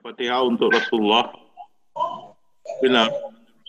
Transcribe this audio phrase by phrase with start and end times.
[0.00, 1.28] Fatihah untuk Rasulullah.
[2.80, 3.08] Bila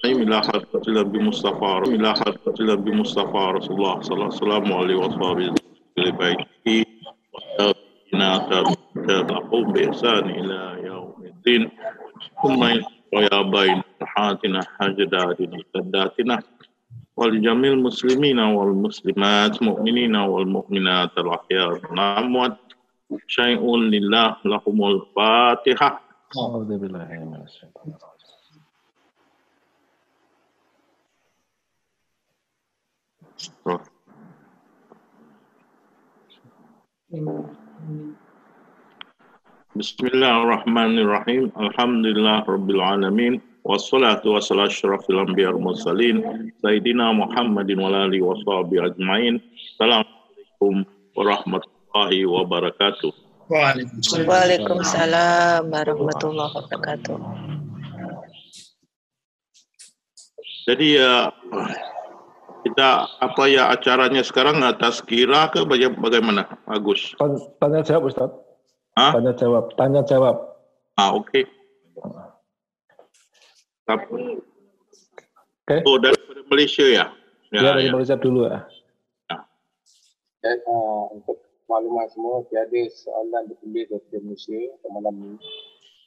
[0.05, 5.37] ila hadratil Nabi Mustafa, ila hadratil Nabi Mustafa Rasulullah sallallahu alaihi wasallam
[5.99, 6.77] li baiti
[7.33, 11.71] wa tabi'ina tabi'in bi'san ila yaumiddin.
[12.39, 12.79] Thumma
[13.15, 16.43] ويا بين حاتنا حاجداتنا سداتنا
[17.17, 22.57] ولجميع المسلمين والمسلمات مؤمنين والمؤمنات الأحياء والأموات
[23.27, 26.04] شيء لله لهم الفاتحة
[26.37, 26.41] آه.
[26.41, 27.93] آه، أعوذ بالله من الشيطان
[39.75, 41.51] بسم الله الرحمن الرحيم.
[41.59, 46.15] الحمد لله رب العالمين والصلاة والسلام أشرف الأنبياء والمرسلين
[46.61, 49.35] سيدنا محمد وآله وصحبه أجمعين.
[49.71, 50.83] السلام عليكم
[51.15, 53.24] ورحمة الله وبركاته.
[53.45, 57.17] Waalaikumsalam warahmatullahi wabarakatuh.
[60.65, 61.29] Jadi ya
[62.65, 62.89] kita
[63.21, 67.13] apa ya acaranya sekarang atas kira ke baga- bagaimana Agus?
[67.21, 68.33] Tan- Tanya jawab Ustaz.
[68.97, 69.13] Hah?
[69.13, 69.69] Tanya jawab.
[69.77, 70.41] Tanya jawab.
[70.97, 71.45] Ah okey.
[73.85, 74.41] Tapi
[75.65, 75.81] Oke.
[75.85, 77.13] oh daripada Malaysia ya?
[77.53, 77.93] Ya, dari ya.
[77.93, 78.65] Malaysia dulu ya.
[80.41, 85.37] Dan uh, untuk maklumat semua, tiada soalan ditulis dari Malaysia pada malam ini.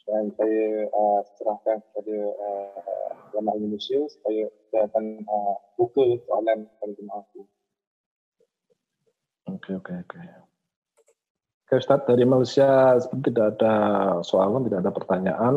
[0.09, 6.93] Dan saya uh, serahkan kepada uh, jemaah Indonesia supaya saya akan uh, buka soalan kepada
[6.97, 7.43] jemaah itu.
[9.49, 10.21] Oke, oke, oke.
[11.69, 13.75] Oke Ustaz, dari Malaysia seperti tidak ada
[14.25, 15.55] soalan, tidak ada pertanyaan.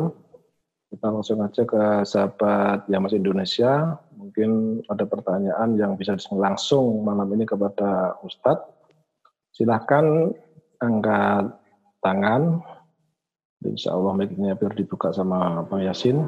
[0.91, 3.95] Kita langsung aja ke sahabat yang masih Indonesia.
[4.19, 8.70] Mungkin ada pertanyaan yang bisa langsung malam ini kepada Ustadz.
[9.51, 10.31] Silahkan
[10.79, 11.45] angkat
[12.01, 12.63] tangan.
[13.61, 16.25] Insya Allah mic-nya biar dibuka sama Bang Yasin.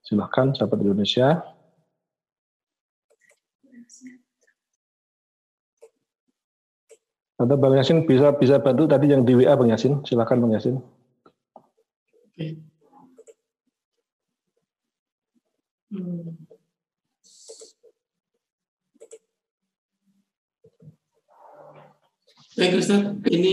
[0.00, 1.44] Silahkan sahabat Indonesia.
[7.36, 10.00] Atau Bang Yasin bisa bisa bantu tadi yang di WA Bang Yasin.
[10.08, 10.80] Silakan Bang Yasin.
[22.56, 23.52] Baik Ustaz, ini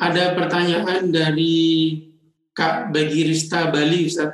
[0.00, 1.92] ada pertanyaan dari
[2.56, 4.32] Kak Bagirista Bali Ustaz.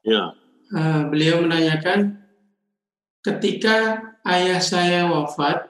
[0.00, 0.32] Ya.
[0.72, 2.16] Eh, beliau menanyakan,
[3.20, 5.68] ketika ayah saya wafat,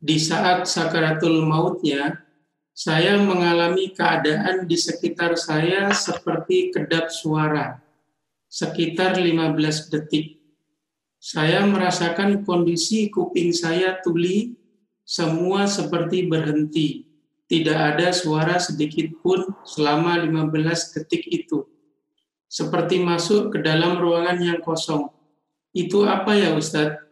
[0.00, 2.24] di saat sakaratul mautnya,
[2.72, 7.84] saya mengalami keadaan di sekitar saya seperti kedap suara,
[8.48, 10.40] sekitar 15 detik.
[11.20, 14.63] Saya merasakan kondisi kuping saya tuli,
[15.04, 17.04] semua seperti berhenti.
[17.44, 20.48] Tidak ada suara sedikit pun selama 15
[20.96, 21.68] detik itu.
[22.48, 25.12] Seperti masuk ke dalam ruangan yang kosong.
[25.76, 27.04] Itu apa ya Ustadz?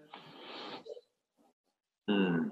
[2.09, 2.49] Hmm.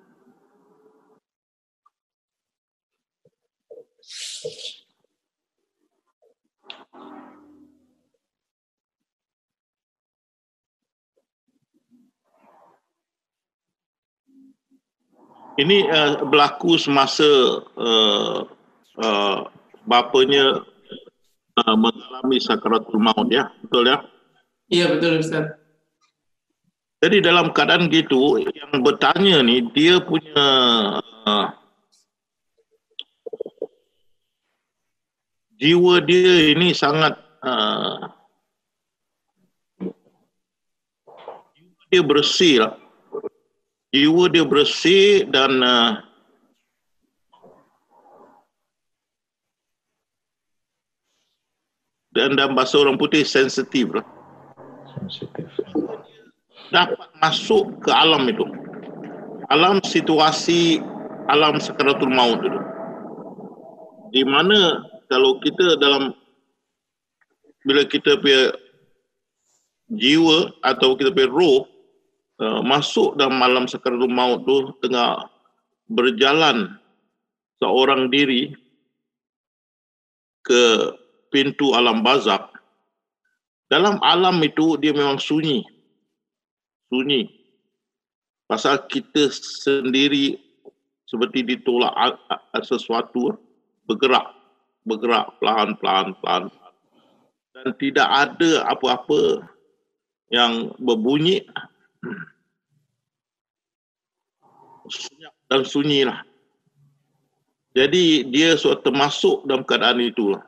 [15.58, 17.26] Ini uh, berlaku semasa
[17.74, 18.38] uh,
[18.96, 19.38] uh,
[19.84, 20.62] bapanya
[21.58, 23.98] uh, mengalami sakaratul maut ya, betul ya?
[24.70, 25.58] Iya betul Ustadz.
[27.00, 30.44] Jadi dalam keadaan gitu, yang bertanya ni dia punya
[31.00, 31.48] uh,
[35.60, 38.04] jiwa dia ini sangat uh,
[41.92, 42.79] dia bersih lah.
[43.90, 45.98] Jiwa dia bersih dan uh,
[52.14, 54.06] dan dalam bahasa orang putih sensitif lah.
[54.94, 55.46] Sensitif.
[56.70, 58.46] dapat masuk ke alam itu.
[59.50, 60.78] Alam situasi
[61.26, 62.60] alam sakaratul maut itu.
[64.14, 66.14] Di mana kalau kita dalam
[67.66, 68.54] bila kita punya
[69.98, 71.66] jiwa atau kita punya roh
[72.40, 75.28] uh, masuk dalam alam sakaratul maut tu tengah
[75.86, 76.80] berjalan
[77.60, 78.56] seorang diri
[80.42, 80.96] ke
[81.28, 82.48] pintu alam bazak
[83.70, 85.62] dalam alam itu dia memang sunyi
[86.90, 87.30] sunyi.
[88.50, 90.34] Pasal kita sendiri
[91.06, 91.94] seperti ditolak
[92.66, 93.38] sesuatu
[93.86, 94.34] bergerak,
[94.82, 96.50] bergerak pelan-pelan pelan.
[97.54, 99.46] Dan tidak ada apa-apa
[100.34, 101.46] yang berbunyi
[104.90, 106.20] senyap dan sunyi lah.
[107.70, 110.42] Jadi dia suatu termasuk dalam keadaan itulah.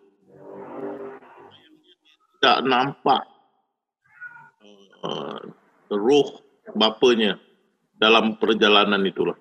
[2.43, 3.23] tidak nampak
[5.07, 5.39] uh,
[5.95, 6.43] roh
[6.75, 7.39] bapanya
[8.03, 9.39] dalam perjalanan itulah.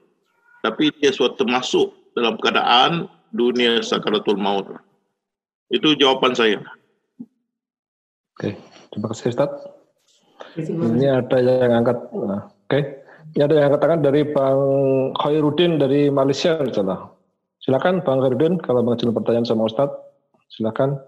[0.62, 4.70] Tapi dia suatu masuk dalam keadaan dunia sakaratul maut.
[5.74, 6.62] Itu jawapan saya.
[8.38, 8.54] Oke,
[8.94, 9.81] terima kasih Ustaz.
[10.60, 11.98] Ini ada yang angkat.
[12.12, 12.80] Nah, Oke,
[13.36, 14.60] ini ada yang katakan dari Bang
[15.16, 17.08] Khairuddin dari Malaysia misalnya.
[17.64, 19.88] Silakan Bang Khairuddin kalau mengajukan pertanyaan sama Ustaz.
[20.52, 21.00] Silakan.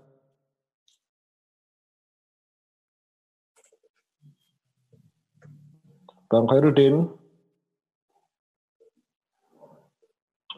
[6.32, 7.12] Bang Khairuddin.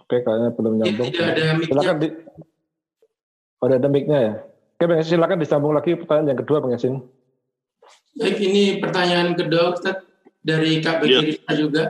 [0.06, 1.10] Oke, kayaknya belum nyambung.
[1.10, 1.66] tidak ada.
[1.66, 2.08] Silakan di.
[3.58, 4.34] Oh, ada mic-nya ya.
[4.78, 7.02] Oke, Bang Yasin, silakan disambung lagi pertanyaan yang kedua, Bang Yasin.
[8.16, 10.02] Baik, ini pertanyaan kedua Ustaz
[10.40, 11.20] dari Kak Iya.
[11.20, 11.84] Bekirita juga.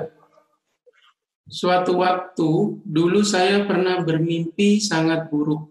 [1.45, 5.69] Suatu waktu, dulu saya pernah bermimpi sangat buruk.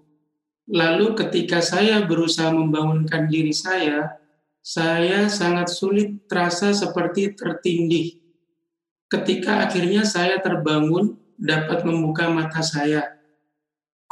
[0.70, 4.16] Lalu ketika saya berusaha membangunkan diri saya,
[4.64, 8.16] saya sangat sulit terasa seperti tertindih.
[9.10, 13.18] Ketika akhirnya saya terbangun, dapat membuka mata saya.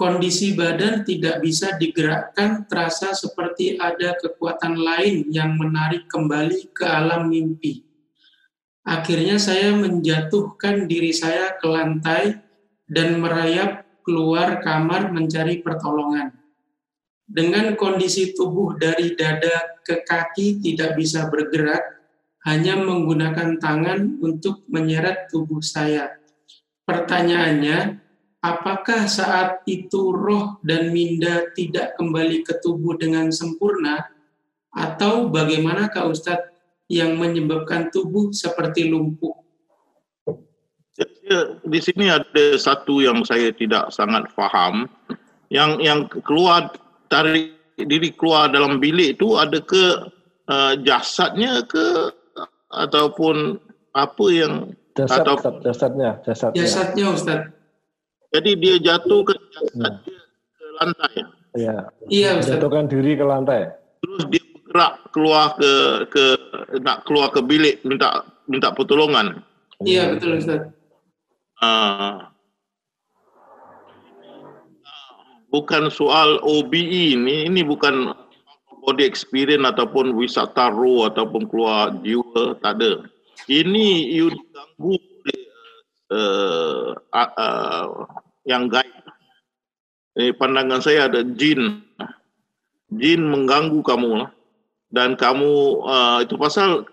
[0.03, 7.31] Kondisi badan tidak bisa digerakkan, terasa seperti ada kekuatan lain yang menarik kembali ke alam
[7.31, 7.87] mimpi.
[8.83, 12.35] Akhirnya saya menjatuhkan diri saya ke lantai
[12.91, 16.35] dan merayap keluar kamar mencari pertolongan.
[17.23, 22.03] Dengan kondisi tubuh dari dada ke kaki tidak bisa bergerak,
[22.43, 26.19] hanya menggunakan tangan untuk menyeret tubuh saya.
[26.91, 28.02] Pertanyaannya,
[28.43, 34.03] apakah saat itu roh dan minda tidak kembali ke tubuh dengan sempurna,
[34.75, 36.51] atau bagaimana Kak Ustadz
[36.91, 39.33] yang menyebabkan tubuh seperti lumpuh?
[41.65, 44.91] Di sini ada satu yang saya tidak sangat faham.
[45.49, 46.73] Yang yang keluar
[47.09, 49.85] tarik diri keluar dalam bilik itu ada ke
[50.49, 52.13] uh, jasadnya ke
[52.73, 53.61] ataupun
[53.93, 56.61] apa yang Jasad, Atau- Ustaz, jasadnya, jasadnya.
[56.61, 57.62] Jasadnya Ustadz.
[58.33, 59.35] Jadi dia jatuh ke
[59.77, 60.01] Nah.
[60.57, 61.15] ke lantai.
[61.53, 61.77] Iya,
[62.09, 63.69] Iya jatuhkan diri ke lantai.
[64.01, 65.73] Terus dia bergerak keluar ke
[66.09, 66.25] ke
[66.81, 69.45] nak keluar ke bilik minta minta pertolongan.
[69.85, 70.73] Iya betul Ustadz.
[71.63, 72.27] Uh,
[75.53, 78.17] bukan soal OBE ini, ini bukan
[78.83, 83.07] body experience ataupun wisata roh ataupun keluar jiwa, tak ada.
[83.47, 85.12] Ini you diganggu oleh
[86.13, 87.87] uh, uh, uh,
[88.45, 88.93] yang gaib.
[90.21, 91.81] Eh, pandangan saya ada jin.
[92.93, 94.31] Jin mengganggu kamu lah.
[94.93, 96.85] Dan kamu, uh, itu pasal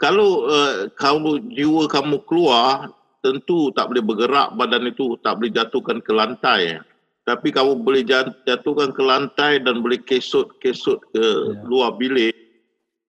[0.00, 2.88] kalau uh, kamu jiwa kamu keluar,
[3.22, 6.82] tentu tak boleh bergerak badan itu tak boleh jatuhkan ke lantai
[7.22, 11.62] tapi kamu boleh jat- jatuhkan ke lantai dan boleh kesut-kesut ke Ya.
[11.62, 12.34] luar bilik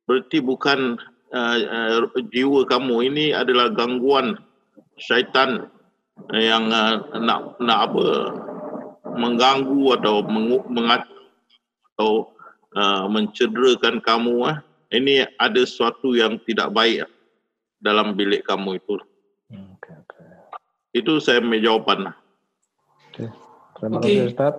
[0.05, 1.01] berarti bukan
[1.33, 4.37] uh, uh, jiwa kamu ini adalah gangguan
[4.97, 5.69] syaitan
[6.33, 8.05] yang uh, nak nak apa
[9.13, 11.13] mengganggu atau mengu- mengacau
[11.93, 12.11] atau
[12.73, 14.57] uh, mencederakan kamu ah
[14.93, 17.05] ini ada sesuatu yang tidak baik
[17.81, 18.97] dalam bilik kamu itu
[19.53, 20.17] Hmm, Oke, oke.
[20.97, 22.09] itu saya punya jawapan.
[23.05, 23.29] Oke.
[23.77, 24.09] Terima Oke.
[24.09, 24.55] kasih Ustaz.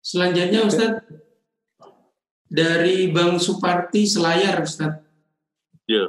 [0.00, 1.04] Selanjutnya Ustadz
[2.48, 5.04] dari Bang Suparti Selayar Ustadz.
[5.84, 6.08] Ya.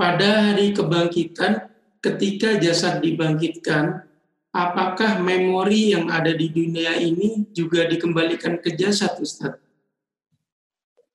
[0.00, 1.68] Pada hari kebangkitan,
[2.00, 4.00] ketika jasad dibangkitkan,
[4.48, 9.60] apakah memori yang ada di dunia ini juga dikembalikan ke jasad Ustadz?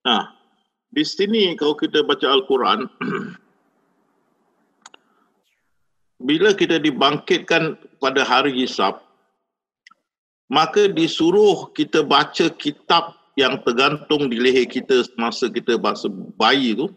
[0.05, 0.37] Nah,
[0.93, 2.85] di sini kalau kita baca Al-Quran,
[6.29, 9.01] bila kita dibangkitkan pada hari hisab,
[10.45, 16.05] maka disuruh kita baca kitab yang tergantung di leher kita semasa kita masa
[16.37, 16.93] bayi itu.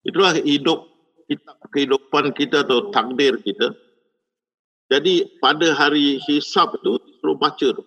[0.00, 0.93] Itulah hidup
[1.26, 3.72] kitab kehidupan kita atau takdir kita.
[4.92, 7.84] Jadi pada hari hisab itu disuruh baca tu.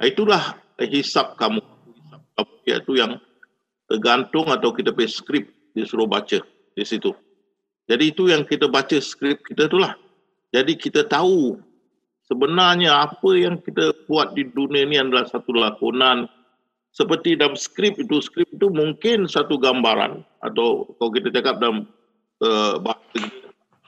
[0.00, 1.60] Itulah hisab kamu.
[1.60, 3.12] Hisab kamu iaitu yang
[3.90, 6.38] tergantung atau kita punya skrip disuruh baca
[6.76, 7.10] di situ.
[7.90, 9.98] Jadi itu yang kita baca skrip kita itulah.
[10.54, 11.58] Jadi kita tahu
[12.30, 16.30] sebenarnya apa yang kita buat di dunia ini adalah satu lakonan
[16.90, 21.86] seperti dalam skrip itu skrip itu mungkin satu gambaran atau kalau kita cakap dalam
[22.40, 22.80] uh,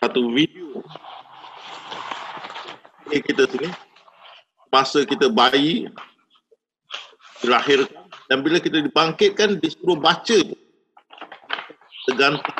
[0.01, 0.85] satu video.
[3.09, 3.69] Ini kita sini.
[4.73, 5.85] Masa kita bayi
[7.45, 10.39] dilahirkan dan bila kita dibangkitkan disuruh baca.
[12.09, 12.57] Tergantung.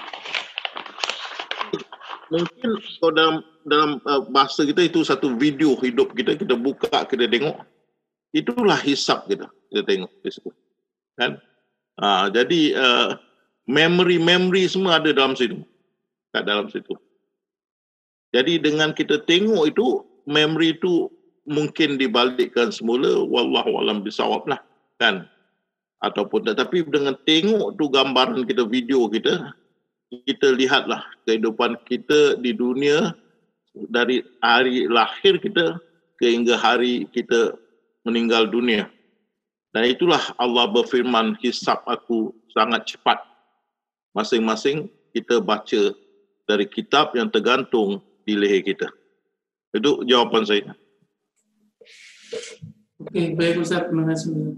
[2.33, 2.71] Mungkin
[3.01, 6.37] kalau dalam dalam uh, bahasa kita itu satu video hidup kita.
[6.37, 7.65] Kita buka kita tengok.
[8.33, 9.49] Itulah hisap kita.
[9.73, 10.53] Kita tengok di situ
[11.17, 11.37] kan?
[12.01, 13.09] Uh, jadi uh,
[13.69, 15.61] memory-memory semua ada dalam situ
[16.33, 16.97] kat dalam situ
[18.33, 19.87] jadi dengan kita tengok itu
[20.25, 21.13] memory itu
[21.45, 24.61] mungkin dibalikkan semula wallahu alam bisawab lah
[24.99, 25.29] kan
[26.03, 29.55] ataupun tetapi dengan tengok tu gambaran kita video kita
[30.29, 33.17] kita lihatlah kehidupan kita di dunia
[33.89, 35.81] dari hari lahir kita
[36.21, 37.57] sehingga hari kita
[38.05, 38.87] meninggal dunia.
[39.73, 43.19] Dan itulah Allah berfirman, hisap aku sangat cepat.
[44.13, 45.97] Masing-masing kita baca
[46.47, 48.89] dari kitab yang tergantung di leher kita.
[49.73, 50.71] Itu jawapan saya.
[53.03, 54.55] Oke, baik Ustaz, terima kasih.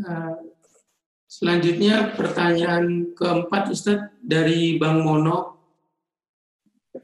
[0.00, 0.34] Uh,
[1.30, 5.60] selanjutnya pertanyaan keempat Ustaz dari Bang Mono.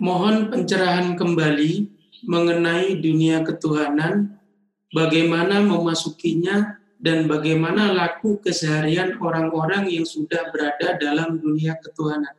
[0.02, 1.86] Mohon pencerahan kembali
[2.26, 4.34] mengenai dunia ketuhanan,
[4.90, 12.34] bagaimana memasukinya, dan bagaimana laku keseharian orang-orang yang sudah berada dalam dunia ketuhanan.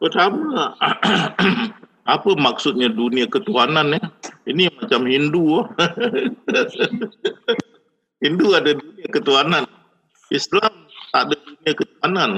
[0.00, 0.72] Pertama,
[2.16, 4.02] apa maksudnya dunia ketuhanan ya?
[4.48, 5.60] Ini macam Hindu.
[8.24, 9.64] Hindu ada dunia ketuhanan.
[10.32, 10.72] Islam
[11.12, 12.30] tak ada dunia ketuhanan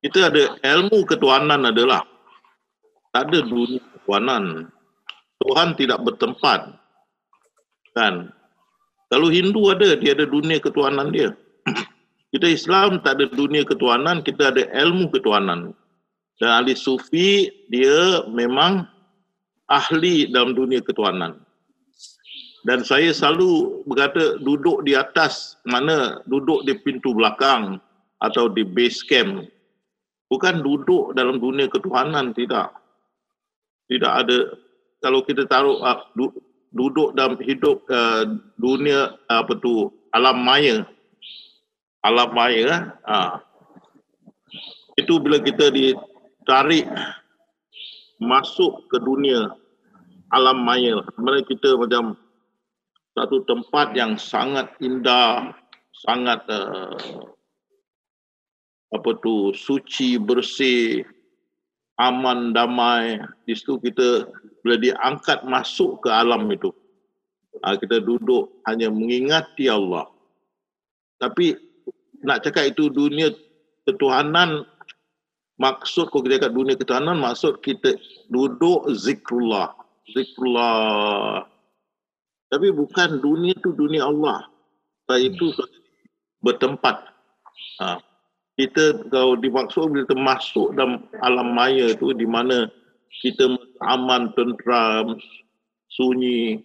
[0.00, 2.00] kita ada ilmu ketuhanan adalah
[3.12, 4.72] tak ada dunia ketuhanan.
[5.44, 6.72] Tuhan tidak bertempat.
[7.92, 8.32] Kan?
[9.12, 11.36] Kalau Hindu ada, dia ada dunia ketuhanan dia.
[12.32, 15.74] Kita Islam tak ada dunia ketuhanan, kita ada ilmu ketuhanan.
[16.40, 18.88] Dan ahli sufi, dia memang
[19.68, 21.36] ahli dalam dunia ketuhanan.
[22.64, 27.80] Dan saya selalu berkata duduk di atas mana duduk di pintu belakang
[28.20, 29.48] atau di base camp.
[30.28, 32.72] Bukan duduk dalam dunia ketuhanan tidak.
[33.88, 34.54] Tidak ada
[35.00, 36.30] kalau kita taruh uh, du,
[36.70, 38.28] duduk dalam hidup uh,
[38.60, 40.84] dunia uh, apa tu alam maya.
[42.04, 43.40] Alam maya uh,
[45.00, 45.72] itu bila kita
[46.50, 46.90] ditarik
[48.18, 49.54] masuk ke dunia
[50.34, 50.98] alam maya.
[51.14, 52.18] Mana kita macam
[53.14, 55.54] satu tempat yang sangat indah
[55.94, 56.98] sangat uh,
[58.90, 61.06] apa tu suci bersih
[62.02, 63.22] aman damai.
[63.46, 64.26] Di situ kita
[64.66, 66.74] bila diangkat masuk ke alam itu
[67.62, 70.10] ha, kita duduk hanya mengingati Allah.
[71.22, 71.54] Tapi
[72.26, 73.30] nak cakap itu dunia
[73.86, 74.66] ketuhanan
[75.60, 78.00] maksud kalau kita cakap dunia ketuhanan maksud kita
[78.32, 79.76] duduk zikrullah.
[80.10, 81.44] Zikrullah.
[82.50, 84.48] Tapi bukan dunia itu dunia Allah.
[85.06, 85.52] Saya itu
[86.42, 87.06] bertempat.
[87.78, 88.00] Ha,
[88.56, 92.66] kita kalau dimaksud bila kita masuk dalam alam maya tu di mana
[93.20, 95.18] kita aman, tentram,
[95.90, 96.62] sunyi,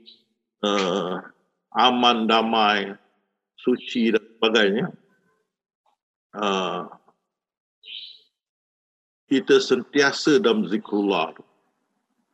[0.62, 1.18] uh,
[1.74, 2.94] aman, damai,
[3.58, 4.86] suci dan sebagainya.
[6.36, 6.86] Uh,
[9.30, 11.34] kita sentiasa dalam zikrullah.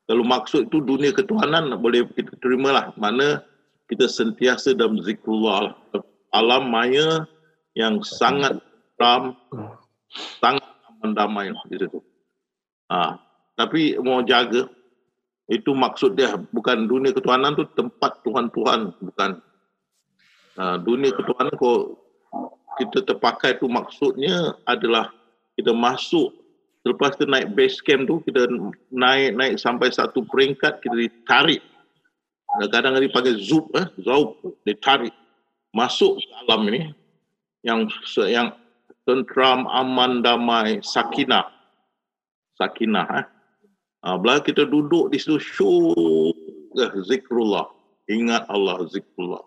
[0.09, 2.91] Kalau maksud itu dunia ketuhanan boleh kita terimalah.
[2.99, 3.43] Mana
[3.87, 5.71] kita sentiasa dalam zikrullah.
[6.35, 7.27] Alam maya
[7.75, 8.59] yang sangat
[9.01, 9.39] Islam
[10.43, 10.67] sangat
[10.99, 11.99] mendamai lah di situ.
[12.91, 13.15] Ha,
[13.55, 14.67] tapi mau jaga
[15.47, 19.31] itu maksud dia bukan dunia ketuhanan tu tempat Tuhan-Tuhan bukan.
[20.59, 21.97] Ha, dunia ketuhanan kau
[22.79, 25.11] kita terpakai tu maksudnya adalah
[25.55, 26.40] kita masuk
[26.81, 28.45] selepas tu naik base camp tu kita
[28.89, 31.61] naik naik sampai satu peringkat kita ditarik
[32.59, 35.13] kadang-kadang dipanggil zoop eh zoop ditarik
[35.71, 36.91] masuk ke alam ini
[37.61, 37.85] yang
[38.27, 38.57] yang
[39.05, 41.49] tentram, aman, damai, sakinah.
[42.57, 43.07] Sakinah.
[43.21, 43.25] Eh?
[44.01, 46.33] Ha, bila kita duduk di situ, syuh,
[46.77, 47.69] eh, zikrullah.
[48.09, 49.43] Ingat Allah, zikrullah.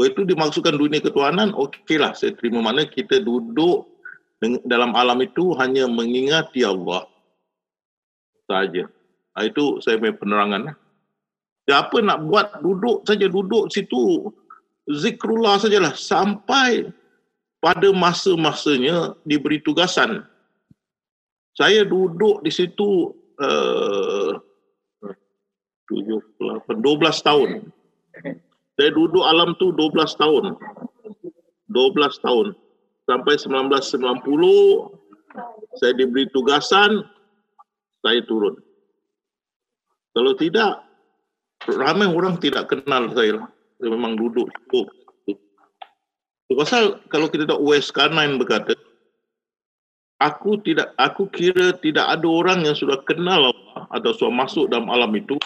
[0.00, 3.86] Itu dimaksudkan dunia ketuhanan, okeylah saya terima mana kita duduk
[4.66, 7.06] dalam alam itu hanya mengingati Allah
[8.50, 8.90] saja.
[9.38, 10.62] Ha, itu saya punya penerangan.
[10.74, 10.76] Eh?
[11.70, 14.26] Siapa nak buat duduk saja duduk situ
[14.90, 16.90] zikrullah sajalah sampai
[17.62, 20.26] pada masa-masanya diberi tugasan.
[21.54, 24.34] Saya duduk di situ uh,
[25.86, 26.18] 7,
[26.66, 26.82] 12
[27.22, 27.50] tahun.
[28.74, 30.58] Saya duduk alam tu 12 tahun.
[31.70, 32.46] 12 tahun.
[33.02, 33.98] Sampai 1990,
[35.80, 37.02] saya diberi tugasan,
[38.02, 38.54] saya turun.
[40.12, 40.86] Kalau tidak,
[41.66, 43.42] ramai orang tidak kenal saya.
[43.80, 44.46] Saya memang duduk.
[44.76, 44.86] Oh,
[46.52, 48.76] Pasal kalau kita tak West Carnine berkata,
[50.20, 53.50] aku tidak aku kira tidak ada orang yang sudah kenal
[53.88, 55.40] atau sudah masuk dalam alam itu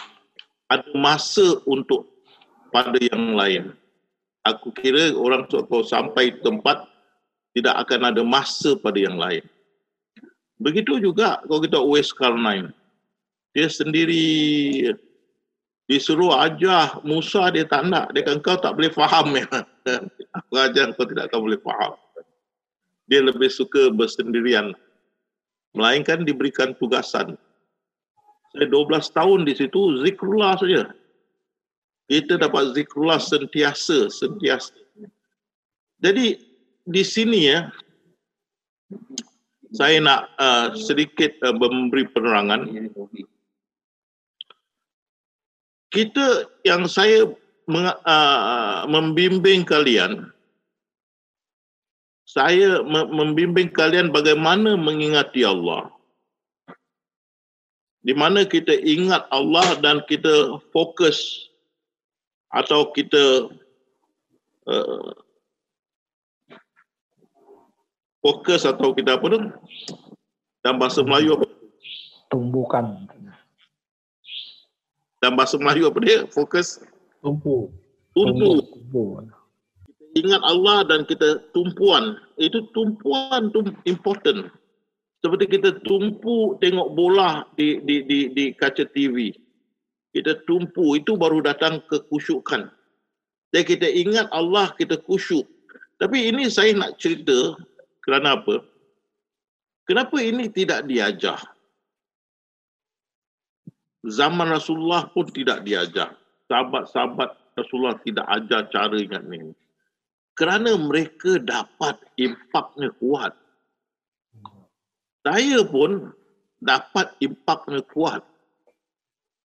[0.67, 2.11] ada masa untuk
[2.75, 3.71] pada yang lain.
[4.47, 6.87] Aku kira orang kalau sampai tempat
[7.57, 9.41] tidak akan ada masa pada yang lain.
[10.61, 12.77] Begitu juga kalau kita West Carnine.
[13.57, 14.93] Dia sendiri
[15.89, 18.13] disuruh ajar Musa dia tak nak.
[18.13, 19.49] Dia kata kau tak boleh faham ya.
[20.45, 21.97] Aku ajar kau tidak akan boleh faham.
[23.09, 24.77] Dia lebih suka bersendirian.
[25.73, 27.41] Melainkan diberikan tugasan.
[28.53, 30.93] Saya 12 tahun di situ zikrullah saja
[32.07, 34.75] kita dapat zikrullah sentiasa, sentiasa.
[35.99, 36.39] Jadi
[36.87, 37.69] di sini ya,
[39.75, 42.71] saya nak uh, sedikit uh, memberi penerangan.
[45.91, 47.27] Kita yang saya
[47.67, 50.31] meng, uh, membimbing kalian,
[52.27, 55.91] saya membimbing kalian bagaimana mengingati Allah.
[58.07, 61.51] Di mana kita ingat Allah dan kita fokus
[62.55, 63.51] atau kita
[64.71, 65.26] uh,
[68.27, 69.39] fokus atau kita apa tu?
[70.67, 71.47] Dalam bahasa Melayu apa?
[72.27, 73.07] Tumbuhkan.
[75.23, 76.27] Dalam bahasa Melayu apa dia?
[76.35, 76.83] Fokus?
[77.23, 77.71] Tumpu.
[78.11, 79.23] Tumpu, tumpu.
[80.19, 82.19] ingat Allah dan kita tumpuan.
[82.35, 84.51] Itu tumpuan tu important.
[85.23, 89.31] Seperti kita tumpu tengok bola di di di di kaca TV
[90.17, 92.73] kita tumpu itu baru datang ke kusyukan.
[93.53, 95.45] Dan kita ingat Allah kita kusyuk.
[96.01, 97.53] Tapi ini saya nak cerita
[98.07, 98.63] kerana apa?
[99.83, 101.43] Kenapa ini tidak diajar?
[104.07, 106.15] Zaman Rasulullah pun tidak diajar.
[106.47, 109.51] Sahabat-sahabat Rasulullah tidak ajar cara ingat ini.
[110.39, 113.35] Kerana mereka dapat impaknya kuat.
[115.27, 116.15] Saya pun
[116.63, 118.23] dapat impaknya kuat.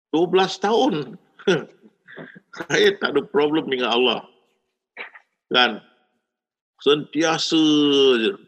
[0.09, 0.93] 12 tahun.
[2.65, 4.21] saya tak ada problem dengan Allah.
[5.53, 5.85] Kan?
[6.81, 7.61] Sentiasa
[8.17, 8.46] je.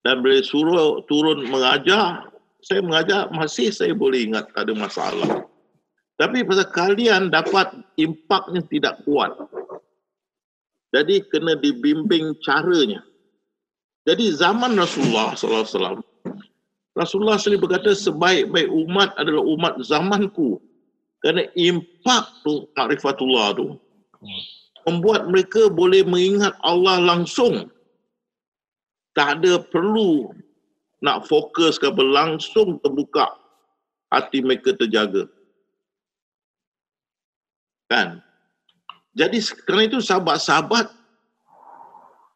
[0.00, 2.30] Dan bila suruh turun mengajar,
[2.64, 5.44] saya mengajar masih saya boleh ingat tak ada masalah.
[6.20, 9.32] Tapi pasal kalian dapat impaknya tidak kuat.
[10.92, 13.00] Jadi kena dibimbing caranya.
[14.04, 15.98] Jadi zaman Rasulullah sallallahu alaihi wasallam
[16.98, 20.58] Rasulullah sendiri berkata sebaik-baik umat adalah umat zamanku.
[21.20, 23.76] Kerana impak tu, makrifatullah tu,
[24.88, 27.68] membuat mereka boleh mengingat Allah langsung.
[29.16, 30.30] Tak ada perlu
[31.00, 33.34] nak fokus ke apa, langsung terbuka
[34.12, 35.26] hati mereka terjaga.
[37.90, 38.22] Kan?
[39.18, 40.86] Jadi kerana itu sahabat-sahabat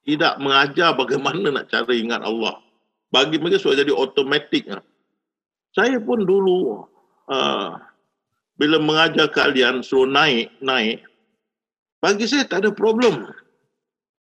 [0.04, 2.58] tidak mengajar bagaimana nak cara ingat Allah
[3.14, 4.66] bagi mereka sudah jadi automatik.
[5.70, 6.82] Saya pun dulu
[7.30, 7.78] uh,
[8.58, 11.02] bila mengajar kalian suruh naik, naik,
[12.02, 13.30] bagi saya tak ada problem.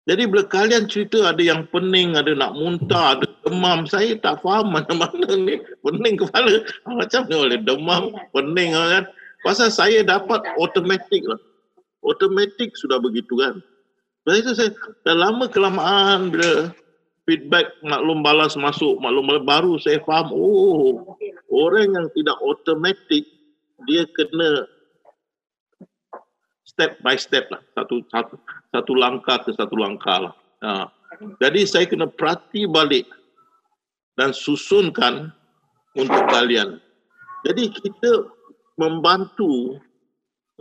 [0.03, 4.75] Jadi bila kalian cerita ada yang pening, ada nak muntah, ada demam, saya tak faham
[4.75, 5.63] mana-mana ni.
[5.79, 6.67] Pening kepala.
[6.91, 9.07] Macam ni boleh demam, pening kan.
[9.47, 11.39] Pasal saya dapat automatik lah.
[12.03, 13.63] Automatik sudah begitu kan.
[14.27, 14.71] Sebab itu saya
[15.07, 16.71] dah lama kelamaan bila
[17.27, 21.15] feedback maklum balas masuk, maklum balas baru saya faham, oh
[21.51, 23.27] orang yang tidak automatik
[23.87, 24.67] dia kena
[26.73, 28.35] step by step lah, satu satu
[28.73, 30.35] satu langkah ke satu langkah lah.
[30.65, 30.89] Ha.
[31.39, 33.05] Jadi saya kena perhati balik
[34.17, 35.31] dan susunkan
[35.93, 36.81] untuk kalian.
[37.45, 38.33] Jadi kita
[38.81, 39.77] membantu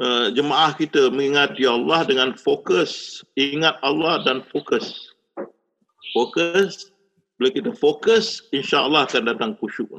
[0.02, 5.12] uh, jemaah kita mengingati Allah dengan fokus, ingat Allah dan fokus
[6.14, 6.92] fokus
[7.40, 9.90] bila kita fokus insya-Allah akan datang khusyuk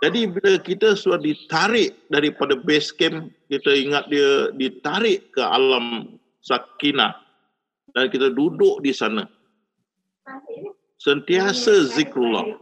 [0.00, 7.16] jadi bila kita sudah ditarik daripada base camp kita ingat dia ditarik ke alam sakinah
[7.92, 9.28] dan kita duduk di sana
[11.00, 12.56] sentiasa zikrullah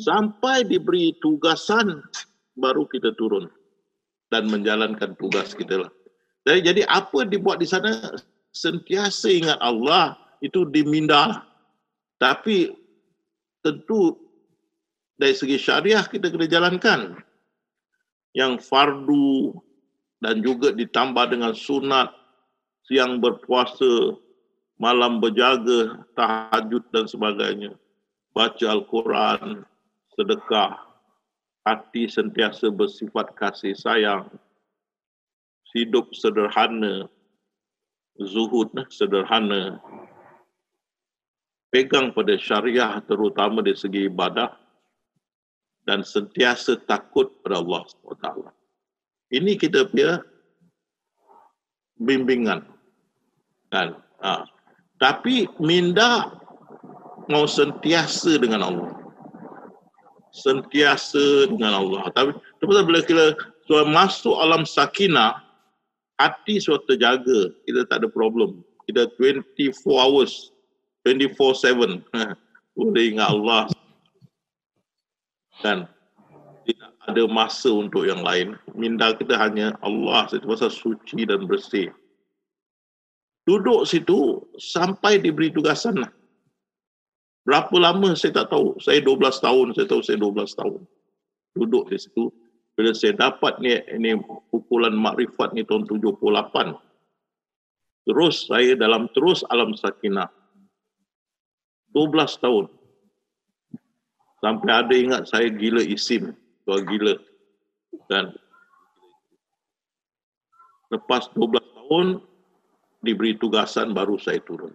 [0.00, 2.00] sampai diberi tugasan
[2.56, 3.48] baru kita turun
[4.32, 5.92] dan menjalankan tugas kita lah.
[6.48, 8.16] Jadi, jadi apa dibuat di sana
[8.56, 11.44] sentiasa ingat Allah itu diminda.
[12.18, 12.72] Tapi
[13.62, 14.16] tentu
[15.22, 17.14] dari segi syariah kita kena jalankan.
[18.34, 19.54] Yang fardu
[20.18, 22.10] dan juga ditambah dengan sunat
[22.90, 24.18] siang berpuasa,
[24.82, 27.78] malam berjaga, tahajud dan sebagainya.
[28.34, 29.62] Baca Al-Quran,
[30.18, 30.74] sedekah,
[31.62, 34.26] hati sentiasa bersifat kasih sayang,
[35.76, 37.06] hidup sederhana,
[38.16, 39.78] zuhud sederhana,
[41.68, 44.61] pegang pada syariah terutama dari segi ibadah
[45.86, 48.26] dan sentiasa takut pada Allah SWT.
[49.32, 50.22] Ini kita punya
[51.98, 52.66] bimbingan.
[53.72, 53.98] Kan?
[54.22, 54.46] Ha.
[55.02, 56.30] Tapi minda
[57.26, 58.92] mau sentiasa dengan Allah.
[60.32, 62.02] Sentiasa dengan Allah.
[62.14, 62.30] Tapi
[62.62, 65.42] sebab bila kita so, masuk alam sakinah,
[66.20, 67.50] hati suatu terjaga.
[67.66, 68.62] Kita tak ada problem.
[68.86, 70.54] Kita 24 hours,
[71.04, 72.00] 24-7.
[72.78, 73.68] Boleh ingat Allah.
[75.62, 75.86] Dan
[76.66, 78.58] tidak ada masa untuk yang lain.
[78.74, 80.26] Minda kita hanya Allah.
[80.30, 81.90] Pasal suci dan bersih.
[83.42, 86.12] Duduk situ sampai diberi tugasan lah.
[87.42, 88.78] Berapa lama saya tak tahu.
[88.78, 90.80] Saya 12 tahun, saya tahu saya 12 tahun.
[91.58, 92.30] Duduk di situ.
[92.78, 94.16] Bila saya dapat ni, ini
[94.48, 96.78] pukulan makrifat ni tahun 78.
[98.06, 100.30] Terus saya dalam terus alam sakinah.
[101.94, 102.70] 12 tahun.
[104.42, 106.34] Sampai ada ingat saya gila isim.
[106.66, 107.14] Tua gila.
[108.10, 108.34] Dan
[110.90, 112.06] lepas 12 tahun,
[113.06, 114.74] diberi tugasan baru saya turun.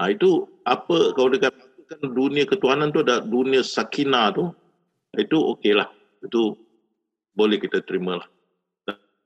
[0.00, 4.52] Ha, itu apa kalau dia katakan dunia ketuhanan tu ada dunia sakina tu,
[5.16, 5.88] itu okey lah.
[6.24, 6.56] Itu
[7.36, 8.28] boleh kita terima lah.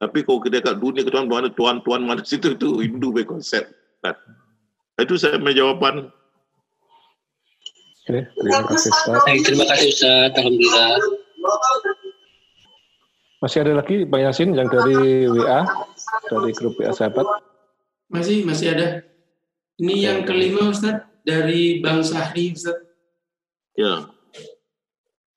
[0.01, 3.69] Tapi kalau kita kat dunia ketuhanan mana tuan-tuan mana situ tu Hindu punya konsep.
[4.01, 4.17] Kan?
[4.97, 6.09] Itu saya punya jawapan.
[8.11, 9.23] Terima kasih Ustaz.
[9.47, 10.31] Terima kasih Ustaz.
[10.35, 10.95] Alhamdulillah.
[13.41, 15.65] Masih ada lagi Bang Yasin yang dari WA,
[16.29, 17.25] dari grup WA sahabat.
[18.13, 19.01] Masih, masih ada.
[19.81, 22.77] Ini yang kelima Ustaz, dari Bang Sahri Ustaz.
[23.79, 24.13] Ya.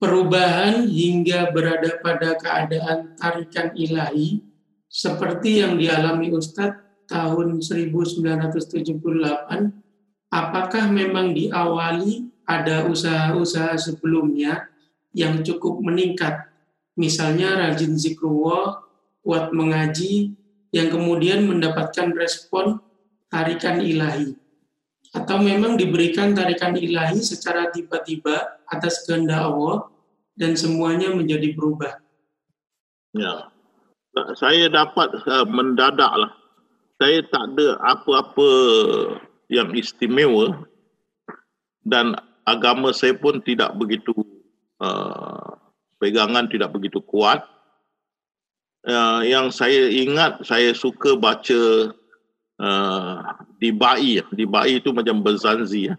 [0.04, 4.44] Perubahan hingga berada pada keadaan tarikan ilahi
[4.92, 9.00] seperti yang dialami Ustadz tahun 1978,
[10.28, 14.68] apakah memang diawali ada usaha-usaha sebelumnya
[15.16, 16.54] yang cukup meningkat
[16.98, 18.86] misalnya rajin zikrullah,
[19.26, 20.34] kuat mengaji,
[20.74, 22.82] yang kemudian mendapatkan respon
[23.30, 24.34] tarikan ilahi.
[25.14, 29.86] Atau memang diberikan tarikan ilahi secara tiba-tiba atas kehendak Allah
[30.34, 32.02] dan semuanya menjadi berubah.
[33.14, 33.54] Ya.
[34.38, 36.32] Saya dapat uh, mendadak lah.
[36.98, 38.50] Saya tak ada apa-apa
[39.50, 40.66] yang istimewa
[41.86, 44.12] dan agama saya pun tidak begitu
[44.80, 45.56] uh,
[46.00, 47.44] pegangan tidak begitu kuat.
[48.84, 51.96] Uh, yang saya ingat saya suka baca
[52.60, 53.16] uh,
[53.56, 54.20] di Bai.
[54.36, 55.88] Di Bai itu macam berzanzi.
[55.88, 55.96] Ya.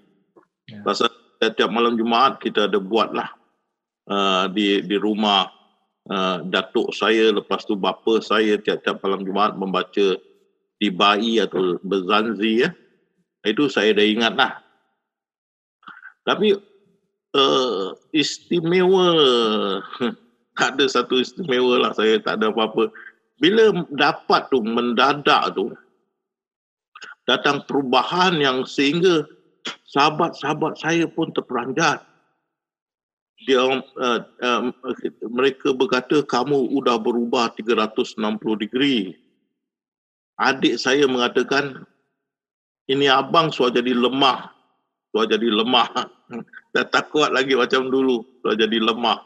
[0.69, 0.85] ya.
[0.85, 1.09] Pasal
[1.41, 3.33] setiap malam Jumaat kita ada buatlah
[4.09, 5.49] uh, di di rumah
[6.13, 10.21] uh, datuk saya lepas tu bapa saya tiap-tiap malam Jumaat membaca
[10.77, 12.71] di Bai atau berzanzi ya.
[13.45, 14.64] Itu saya dah ingat lah.
[16.25, 16.57] Tapi
[17.37, 19.13] uh, istimewa
[20.59, 22.89] tak ada satu istimewa lah saya tak ada apa-apa.
[23.43, 25.75] Bila dapat tu mendadak tu
[27.29, 29.27] datang perubahan yang sehingga
[29.91, 32.01] sahabat-sahabat saya pun terperanjat.
[33.45, 34.61] Dia uh, uh,
[35.29, 38.17] mereka berkata kamu sudah berubah 360
[38.63, 39.19] degree.
[40.41, 41.85] Adik saya mengatakan
[42.89, 44.54] ini abang sudah jadi lemah
[45.15, 46.11] sudah jadi lemah.
[46.75, 49.23] Dah tak kuat lagi macam dulu sudah jadi lemah.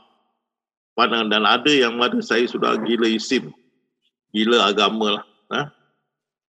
[0.93, 3.49] Pandang dan ada yang mana saya sudah gila isim.
[4.37, 5.25] Gila agama lah
[5.57, 5.73] ha?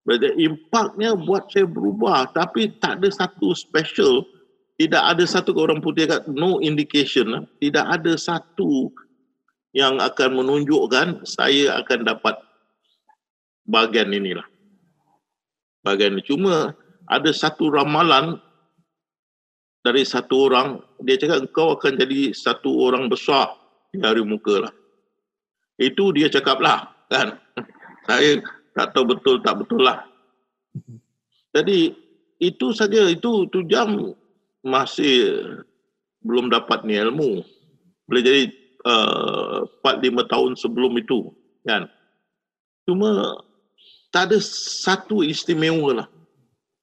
[0.04, 4.28] Berarti impaknya buat saya berubah tapi tak ada satu special.
[4.75, 7.43] Tidak ada satu orang putih kat no indication lah.
[7.63, 8.91] tidak ada satu
[9.75, 12.36] yang akan menunjukkan saya akan dapat
[13.67, 14.47] bagian inilah.
[15.84, 16.23] Bagian ini.
[16.28, 16.75] Cuma
[17.08, 18.39] ada satu ramalan
[19.80, 23.56] dari satu orang, dia cakap engkau akan jadi satu orang besar
[23.96, 24.74] di hari muka lah.
[25.80, 27.39] Itu dia cakap lah, kan.
[28.08, 28.44] Saya
[28.76, 30.04] tak tahu betul tak betul lah.
[31.56, 31.96] Jadi
[32.39, 34.15] itu saja, itu tu jam
[34.63, 35.44] masih
[36.24, 37.44] belum dapat ni ilmu.
[38.08, 38.44] Boleh jadi
[38.84, 41.32] uh, 4-5 tahun sebelum itu,
[41.63, 41.88] kan.
[42.84, 43.39] Cuma
[44.10, 46.08] tak ada satu istimewa lah.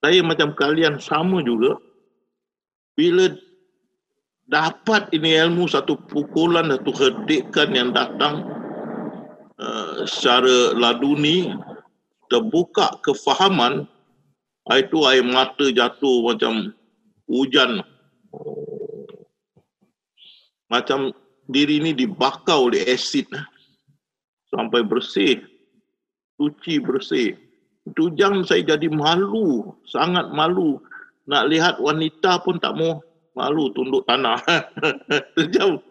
[0.01, 1.81] Saya macam kalian sama juga,
[2.97, 3.31] bila
[4.49, 8.43] dapat ini ilmu satu pukulan satu hedikan yang datang
[9.61, 11.53] uh, secara laduni
[12.33, 13.87] terbuka kefahaman
[14.75, 16.75] itu air mata jatuh macam
[17.31, 17.87] hujan.
[20.67, 21.15] Macam
[21.47, 23.31] diri ini dibakar oleh asid.
[24.51, 25.39] Sampai bersih.
[26.35, 27.39] Suci bersih.
[27.87, 30.83] Itu jam saya jadi malu sangat malu
[31.27, 33.03] nak lihat wanita pun tak mau
[33.37, 34.41] malu tunduk tanah.
[35.55, 35.83] Jauh.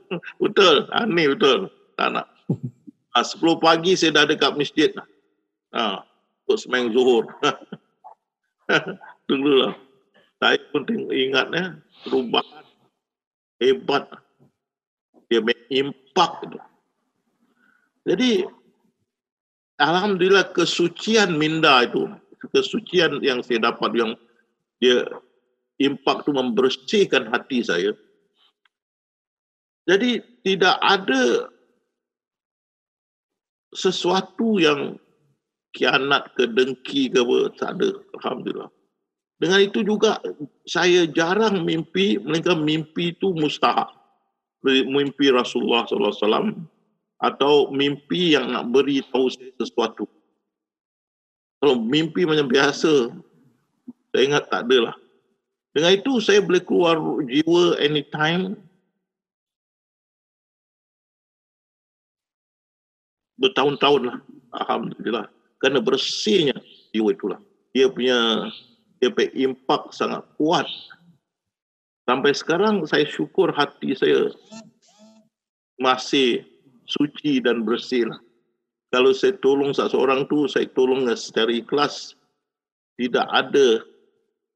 [0.41, 0.89] betul.
[0.95, 1.69] Aneh betul.
[2.00, 2.28] Tak nak.
[3.15, 4.91] Ha, 10 pagi saya dah dekat masjid.
[5.76, 6.04] Ha.
[6.45, 7.26] untuk semeng zuhur.
[9.30, 9.74] Dulu lah.
[10.39, 12.65] Saya pun tengok ingatnya perubahan
[13.60, 14.04] hebat.
[15.26, 15.41] Dia
[15.74, 16.60] impak itu.
[18.06, 18.32] Jadi
[19.76, 22.08] Alhamdulillah kesucian minda itu,
[22.56, 24.15] kesucian yang saya dapat yang
[24.80, 25.08] dia
[25.80, 27.92] impak itu membersihkan hati saya.
[29.86, 31.52] Jadi tidak ada
[33.76, 34.98] sesuatu yang
[35.76, 37.90] kianat ke dengki ke apa, tak ada.
[38.18, 38.72] Alhamdulillah.
[39.36, 40.24] Dengan itu juga
[40.64, 43.92] saya jarang mimpi, melainkan mimpi itu mustahak.
[44.66, 46.66] Mimpi Rasulullah SAW
[47.22, 50.10] atau mimpi yang nak beri tahu saya sesuatu.
[51.62, 53.14] Kalau mimpi macam biasa,
[54.15, 54.95] saya ingat tak ada lah.
[55.75, 56.95] Dengan itu saya boleh keluar
[57.28, 58.56] jiwa anytime.
[63.36, 64.17] Bertahun-tahun lah.
[64.56, 65.28] Alhamdulillah.
[65.60, 66.56] Kerana bersihnya
[66.95, 67.43] jiwa itulah.
[67.75, 68.47] Dia punya
[69.04, 70.63] dia punya impak sangat kuat.
[72.08, 74.32] Sampai sekarang saya syukur hati saya
[75.75, 76.47] masih
[76.88, 78.19] suci dan bersih lah.
[78.95, 82.15] Kalau saya tolong seseorang tu, saya tolong secara ikhlas.
[82.95, 83.84] Tidak ada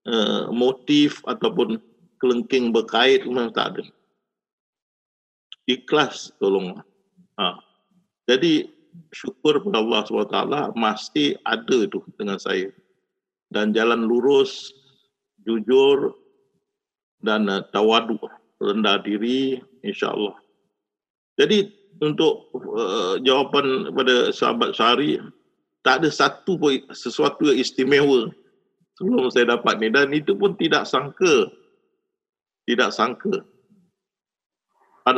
[0.07, 1.81] uh, motif ataupun
[2.19, 3.83] kelengking berkait memang tak ada.
[5.67, 6.79] Ikhlas tolong.
[7.39, 7.59] Ha.
[8.27, 8.67] Jadi
[9.15, 10.37] syukur kepada Allah SWT
[10.75, 12.69] masih ada tu dengan saya.
[13.49, 14.69] Dan jalan lurus,
[15.47, 16.13] jujur
[17.25, 18.19] dan uh, tawadu,
[18.61, 20.37] rendah diri insyaAllah.
[21.39, 21.71] Jadi
[22.03, 25.19] untuk uh, jawapan pada sahabat Syari
[25.83, 28.31] tak ada satu pun sesuatu yang istimewa
[28.99, 31.47] sebelum saya dapat ni dan itu pun tidak sangka
[32.67, 33.47] tidak sangka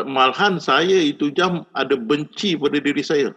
[0.06, 3.34] malahan saya itu jam ada benci pada diri saya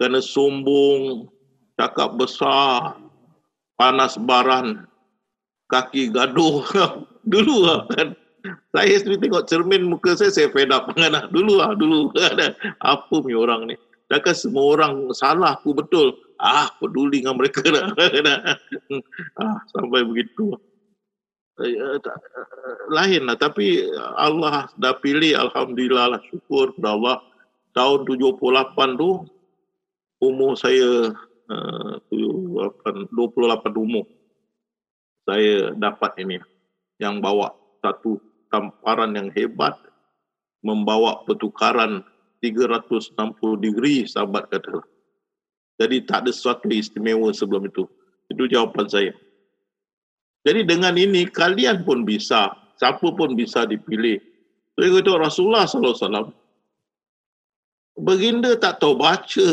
[0.00, 1.28] kerana sombong
[1.76, 2.96] cakap besar
[3.76, 4.88] panas baran
[5.68, 6.64] kaki gaduh
[7.32, 8.16] dulu lah kan
[8.72, 10.88] saya sendiri tengok cermin muka saya, saya fed up.
[10.94, 11.12] Kan?
[11.34, 12.14] Dulu lah, dulu.
[12.80, 13.74] Apa punya orang ni?
[14.08, 16.16] Takkan semua orang salah aku betul.
[16.38, 17.90] Ah, peduli dengan mereka dah.
[19.42, 20.54] ah, sampai begitu.
[21.58, 21.98] Eh, eh,
[22.94, 23.34] lain lah.
[23.34, 25.34] Tapi Allah dah pilih.
[25.34, 26.20] Alhamdulillah lah.
[26.30, 27.16] Syukur kepada Allah.
[27.74, 29.26] Tahun 78 tu,
[30.22, 31.14] umur saya
[31.50, 34.06] uh, 28, 28 umur.
[35.26, 36.38] Saya dapat ini.
[37.02, 39.74] Yang bawa satu tamparan yang hebat
[40.62, 42.02] membawa pertukaran
[42.42, 43.14] 360
[43.58, 44.82] degree sahabat kata.
[45.78, 47.86] Jadi tak ada sesuatu istimewa sebelum itu.
[48.26, 49.12] Itu jawapan saya.
[50.42, 54.18] Jadi dengan ini kalian pun bisa, siapa pun bisa dipilih.
[54.78, 56.30] Saya kata Rasulullah SAW,
[57.98, 59.50] Baginda tak tahu baca,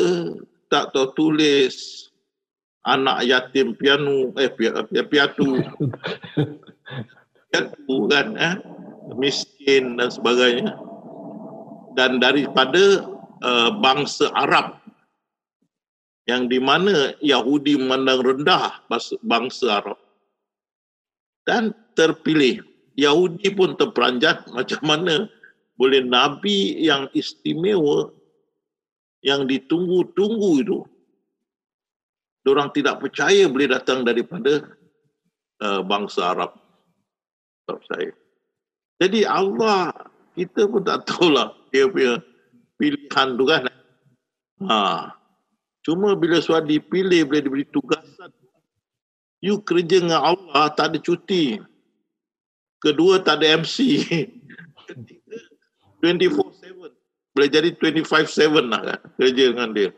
[0.70, 2.08] tak tahu tulis,
[2.86, 5.58] anak yatim pianu, eh piatu,
[7.50, 8.56] piatu kan, eh?
[9.14, 10.74] miskin dan sebagainya
[11.96, 13.06] dan daripada
[13.46, 14.82] uh, bangsa Arab
[16.26, 18.82] yang di mana Yahudi memandang rendah
[19.22, 20.00] bangsa Arab.
[21.46, 22.66] Dan terpilih.
[22.96, 25.30] Yahudi pun terperanjat macam mana
[25.76, 28.10] boleh nabi yang istimewa
[29.22, 30.80] yang ditunggu-tunggu itu.
[32.46, 34.62] Orang tidak percaya boleh datang daripada
[35.66, 36.54] uh, bangsa Arab.
[37.66, 38.14] Tak saya.
[39.02, 39.90] Jadi Allah
[40.38, 42.22] kita pun tak tahulah dia punya
[42.78, 43.62] pilihan tu kan.
[44.62, 44.80] Ha.
[45.86, 48.34] Cuma bila suatu dipilih boleh diberi tugasan.
[49.46, 51.62] You kerja dengan Allah tak ada cuti.
[52.82, 54.02] Kedua tak ada MC.
[54.90, 55.38] Ketiga
[56.02, 56.90] 24/7.
[57.38, 59.94] Boleh jadi 25/7 lah kan kerja dengan dia.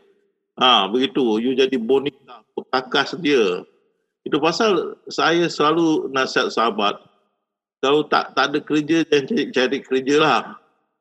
[0.60, 1.40] Ha, begitu.
[1.40, 3.64] You jadi boneka, pekakas dia.
[4.26, 7.00] Itu pasal saya selalu nasihat sahabat,
[7.80, 10.40] kalau tak tak ada kerja jangan cari, cari kerja lah.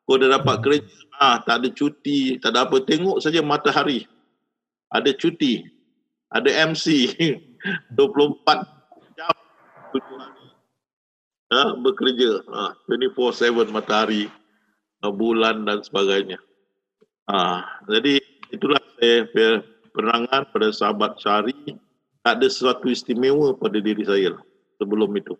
[0.07, 0.87] Kau dah dapat kerja,
[1.19, 2.79] ah tak ada cuti, tak ada apa.
[2.79, 4.07] Tengok saja matahari.
[4.93, 5.63] Ada cuti.
[6.31, 6.85] Ada MC.
[7.95, 7.97] 24
[9.17, 9.35] jam
[9.91, 10.45] tujuh hari.
[11.51, 12.43] Ha, bekerja.
[12.51, 14.27] Ha, 24-7 matahari.
[15.03, 16.39] Ha, bulan dan sebagainya.
[17.27, 18.23] Ha, jadi
[18.55, 19.27] itulah saya
[19.91, 21.55] perangan pada sahabat syari.
[22.23, 24.35] Tak ada sesuatu istimewa pada diri saya
[24.79, 25.35] sebelum itu.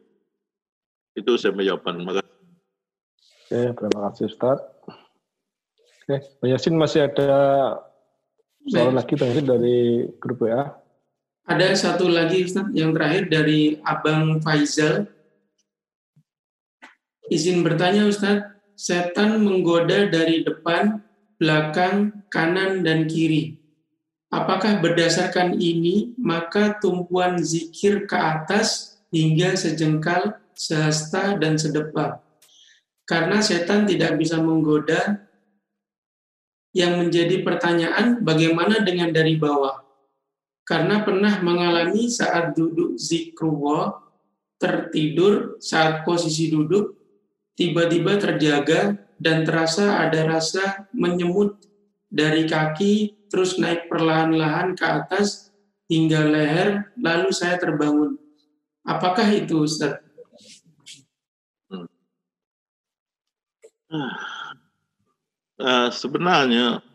[1.18, 2.00] Itu saya menjawabkan.
[2.00, 2.36] Terima kasih.
[3.48, 4.60] Oke, terima kasih Ustaz.
[6.08, 7.32] Oke, Pak Yasin masih ada
[8.68, 10.68] soal lagi tadi dari grup WA.
[11.48, 15.08] Ada satu lagi Ustaz, yang terakhir dari Abang Faizal.
[17.32, 18.44] Izin bertanya Ustaz,
[18.76, 21.00] setan menggoda dari depan,
[21.40, 23.56] belakang, kanan, dan kiri.
[24.28, 32.20] Apakah berdasarkan ini, maka tumpuan zikir ke atas hingga sejengkal, sehasta, dan sedepa.
[33.08, 35.27] Karena setan tidak bisa menggoda,
[36.78, 39.82] yang menjadi pertanyaan bagaimana dengan dari bawah.
[40.62, 43.98] Karena pernah mengalami saat duduk zikrullah,
[44.62, 46.94] tertidur saat posisi duduk,
[47.58, 51.66] tiba-tiba terjaga dan terasa ada rasa menyemut
[52.06, 55.50] dari kaki terus naik perlahan-lahan ke atas
[55.90, 58.22] hingga leher, lalu saya terbangun.
[58.86, 59.98] Apakah itu Ustaz?
[65.58, 66.86] Uh, sebenarnya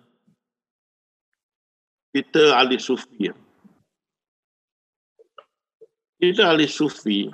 [2.14, 3.26] kita ahli sufi.
[6.22, 7.26] Kita ahli sufi.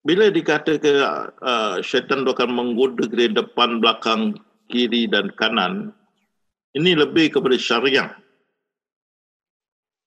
[0.00, 4.40] Bila dikata ke uh, syaitan akan menggoda ke depan, belakang,
[4.72, 5.92] kiri dan kanan,
[6.72, 8.16] ini lebih kepada syariah.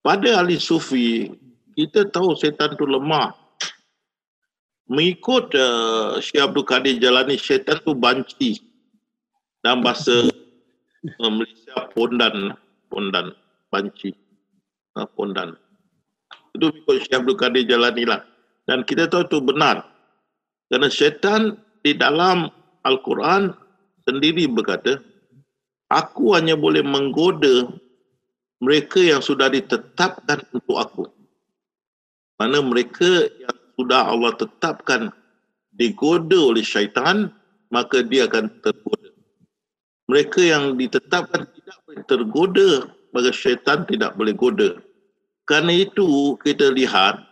[0.02, 1.30] Pada ahli sufi,
[1.78, 3.38] kita tahu setan itu lemah.
[4.90, 8.73] Mengikut uh, Syekh Abdul Qadir Jalani, syaitan itu banci.
[9.64, 10.28] Dalam bahasa
[11.24, 12.60] uh, Malaysia, pondan.
[12.92, 13.32] Pondan,
[13.72, 14.12] banci.
[15.00, 15.56] Uh, pondan.
[16.54, 18.22] Itu mengikut Syekh Abdul Qadir Jalani lah.
[18.68, 19.88] Dan kita tahu itu benar.
[20.68, 22.52] Kerana syaitan di dalam
[22.84, 23.56] Al-Quran
[24.04, 25.00] sendiri berkata,
[25.88, 27.72] aku hanya boleh menggoda
[28.60, 31.04] mereka yang sudah ditetapkan untuk aku.
[32.36, 35.14] Mana mereka yang sudah Allah tetapkan
[35.72, 37.32] digoda oleh syaitan,
[37.70, 39.13] maka dia akan tergoda.
[40.12, 42.70] Mereka yang ditetapkan tidak boleh tergoda,
[43.16, 44.76] maka syaitan tidak boleh goda.
[45.48, 47.24] Karena itu kita lihat,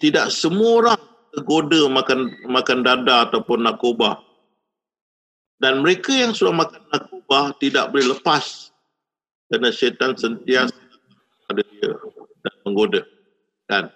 [0.00, 1.00] tidak semua orang
[1.32, 4.20] tergoda makan makan dada ataupun nakobah.
[5.60, 8.72] Dan mereka yang sudah makan nakubah tidak boleh lepas
[9.52, 10.72] kerana syaitan sentiasa
[11.52, 11.90] ada dia
[12.40, 13.02] dan menggoda.
[13.68, 13.92] Kan?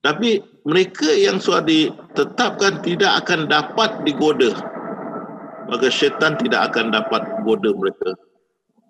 [0.00, 4.69] Tapi mereka yang sudah ditetapkan tidak akan dapat digoda.
[5.70, 8.18] Maka syaitan tidak akan dapat goda mereka.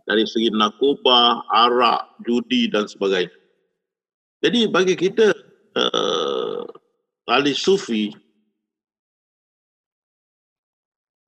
[0.08, 3.30] Dari segi nakubah, arak, judi dan sebagainya.
[4.40, 5.36] Jadi bagi kita,
[5.76, 6.64] uh,
[7.28, 8.08] ahli sufi,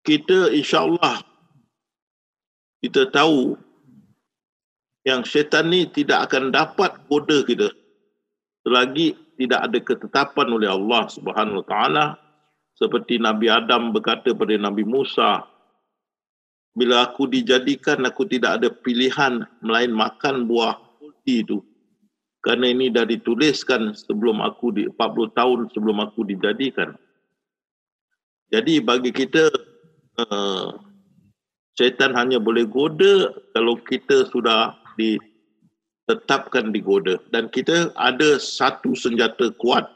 [0.02, 1.22] kita insyaAllah
[2.82, 3.54] kita tahu
[5.06, 7.70] yang syaitan ni tidak akan dapat goda kita
[8.66, 12.04] selagi tidak ada ketetapan oleh Allah Subhanahu Wa Taala
[12.76, 15.44] seperti Nabi Adam berkata pada Nabi Musa
[16.72, 21.61] bila aku dijadikan aku tidak ada pilihan melain makan buah kulti itu.
[22.42, 26.96] Kerana ini dah dituliskan sebelum aku di 40 tahun sebelum aku dijadikan.
[28.50, 29.46] Jadi bagi kita
[30.18, 30.74] uh,
[31.78, 37.20] syaitan hanya boleh goda kalau kita sudah ditetapkan digoda.
[37.30, 39.87] Dan kita ada satu senjata kuat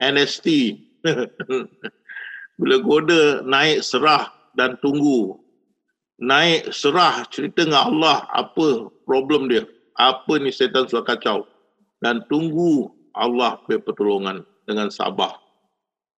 [0.00, 0.78] NST
[2.58, 5.38] bila goda naik serah dan tunggu
[6.18, 9.62] naik serah cerita dengan Allah apa problem dia
[9.98, 11.46] apa ni syaitan sudah kacau
[12.02, 15.38] dan tunggu Allah pertolongan dengan sabar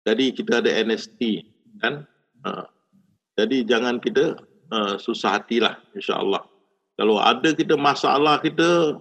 [0.07, 1.21] jadi kita ada NST
[1.83, 2.07] kan?
[2.41, 2.65] Uh,
[3.35, 4.39] jadi jangan kita
[4.71, 6.43] uh, susah hatilah insya-Allah.
[6.97, 8.99] Kalau ada kita masalah kita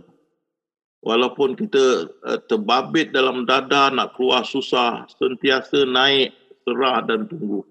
[1.02, 6.34] walaupun kita uh, terbabit dalam dada nak keluar susah, sentiasa naik
[6.66, 7.62] serah dan tunggu.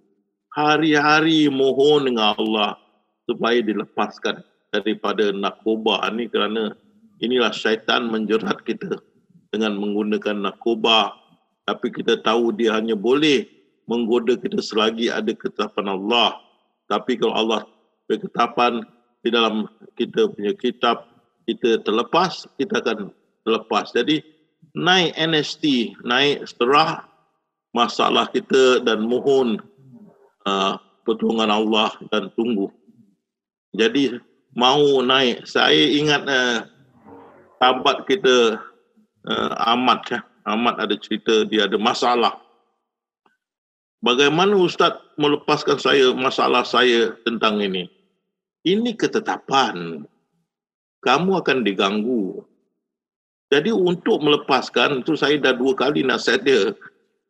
[0.58, 2.82] Hari-hari mohon dengan Allah
[3.30, 4.42] supaya dilepaskan
[4.74, 6.02] daripada narkoba.
[6.10, 6.74] Ini kerana
[7.22, 8.98] inilah syaitan menjerat kita
[9.54, 11.13] dengan menggunakan narkoba.
[11.68, 13.46] Tapi kita tahu dia hanya boleh
[13.86, 16.40] menggoda kita selagi ada ketetapan Allah.
[16.88, 17.62] Tapi kalau Allah
[18.08, 18.82] berketapan
[19.20, 19.68] di dalam
[20.00, 21.17] kita punya kitab,
[21.48, 23.10] kita terlepas, kita akan
[23.48, 23.96] terlepas.
[23.96, 24.19] Jadi
[24.76, 27.08] naik NST, naik serah
[27.71, 29.63] masalah kita dan mohon
[30.44, 30.76] uh,
[31.08, 32.67] pertolongan Allah dan tunggu.
[33.71, 34.19] Jadi
[34.54, 36.67] mau naik, saya ingat uh,
[37.63, 38.60] sahabat kita
[39.26, 40.19] uh, Ahmad, ya.
[40.48, 42.40] Ahmad ada cerita dia ada masalah
[43.98, 47.90] Bagaimana Ustaz melepaskan saya masalah saya tentang ini?
[48.62, 50.06] Ini ketetapan.
[51.02, 52.41] Kamu akan diganggu.
[53.48, 56.63] Jadi untuk melepaskan, itu saya dah dua kali nasihat dia.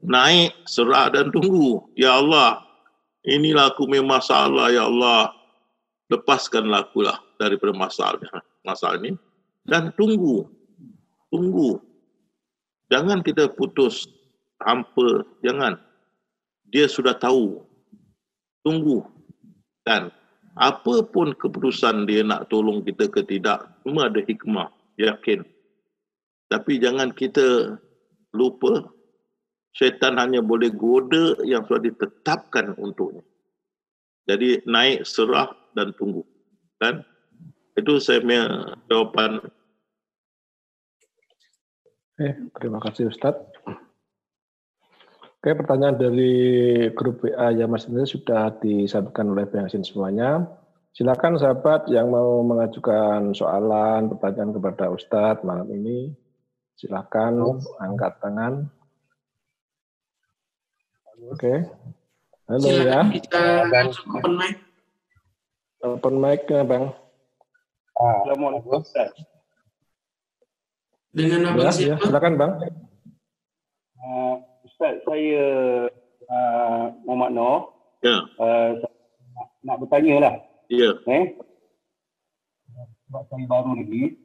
[0.01, 1.85] Naik, serah dan tunggu.
[1.93, 2.61] Ya Allah,
[3.25, 5.33] inilah aku punya masalah, Ya Allah.
[6.07, 8.23] Lepaskanlah aku lah daripada masalah,
[8.63, 9.13] masalah ini.
[9.67, 10.47] Dan tunggu.
[11.27, 11.83] Tunggu.
[12.87, 14.07] Jangan kita putus
[14.63, 15.27] hampa.
[15.43, 15.75] Jangan
[16.71, 17.61] dia sudah tahu.
[18.63, 19.03] Tunggu.
[19.83, 20.11] Kan?
[20.57, 25.45] Apa pun keputusan dia nak tolong kita ke tidak, semua ada hikmah, yakin.
[26.49, 27.77] Tapi jangan kita
[28.33, 28.87] lupa
[29.77, 33.21] syaitan hanya boleh goda yang sudah ditetapkan untuknya.
[34.27, 36.25] Jadi naik serah dan tunggu.
[36.81, 37.05] Kan?
[37.77, 39.39] Itu saya punya jawapan.
[42.17, 42.27] Oke,
[42.57, 43.56] terima kasih Ustadz.
[45.47, 46.35] Oke, pertanyaan dari
[46.91, 50.43] grup WA ya Mas ini sudah disampaikan oleh Bensin semuanya.
[50.91, 56.11] Silakan sahabat yang mau mengajukan soalan, pertanyaan kepada Ustadz malam ini.
[56.75, 58.67] Silakan angkat tangan.
[61.31, 61.63] Oke.
[62.51, 63.07] Halo ya.
[63.07, 64.55] Silakan kita langsung open mic.
[65.79, 66.91] Open mic ya Bang.
[67.95, 69.15] Ah, Assalamualaikum Ustaz.
[71.15, 72.03] Dengan Ya, abang ya, siapa?
[72.03, 72.51] silakan Bang.
[73.95, 74.43] Uh,
[74.77, 75.41] Ustaz, saya
[76.29, 77.73] uh, Muhammad Noh.
[78.05, 78.77] Ya, Uh,
[79.33, 80.33] nak, nak bertanya lah.
[80.69, 80.93] ya.
[81.09, 81.33] Eh?
[83.09, 84.21] Sebab saya baru lagi.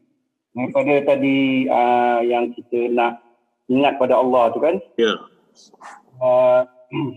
[0.53, 3.25] Daripada tadi uh, yang kita nak
[3.73, 4.77] ingat pada Allah tu kan.
[5.01, 5.17] Ya.
[6.21, 6.69] Uh,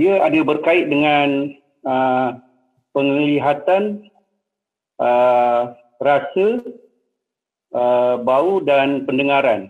[0.00, 1.52] dia ada berkait dengan
[1.84, 2.32] uh,
[2.96, 4.08] penglihatan,
[5.04, 6.64] uh, rasa,
[7.76, 9.68] uh, bau dan pendengaran.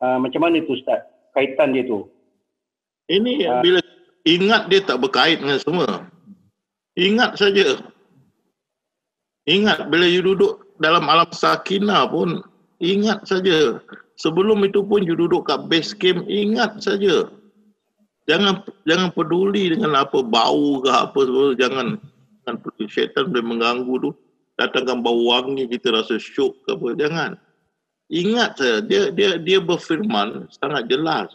[0.00, 1.04] Uh, macam mana tu Ustaz?
[1.36, 2.08] Kaitan dia tu.
[3.12, 3.60] Ini Ah.
[3.60, 3.84] bila
[4.24, 6.08] ingat dia tak berkait dengan semua.
[6.96, 7.76] Ingat saja.
[9.44, 12.40] Ingat bila you duduk dalam alam sakinah pun
[12.80, 13.78] ingat saja.
[14.16, 17.28] Sebelum itu pun you duduk kat base camp ingat saja.
[18.26, 22.00] Jangan jangan peduli dengan apa bau ke apa semua jangan
[22.48, 24.10] peduli syaitan boleh mengganggu tu
[24.56, 27.30] datangkan bau wangi kita rasa syok ke apa jangan.
[28.06, 31.26] Ingat dia dia dia berfirman sangat jelas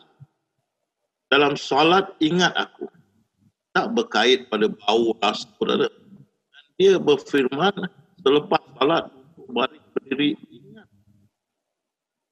[1.28, 2.88] dalam solat ingat aku.
[3.72, 5.92] Tak berkait pada bau rasa dan
[6.76, 7.72] dia berfirman
[8.20, 9.08] selepas solat
[9.52, 10.88] balik berdiri ingat.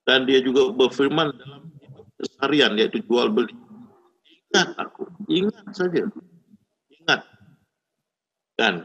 [0.08, 3.56] Dan dia juga berfirman dalam hidup keseharian iaitu jual beli.
[4.52, 6.04] Ingat aku, ingat saja.
[6.92, 7.22] Ingat.
[8.60, 8.76] Kan?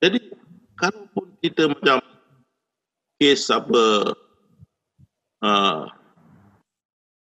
[0.00, 0.32] Jadi
[0.80, 2.00] kalaupun kita macam
[3.20, 4.16] kes apa
[5.44, 5.88] uh,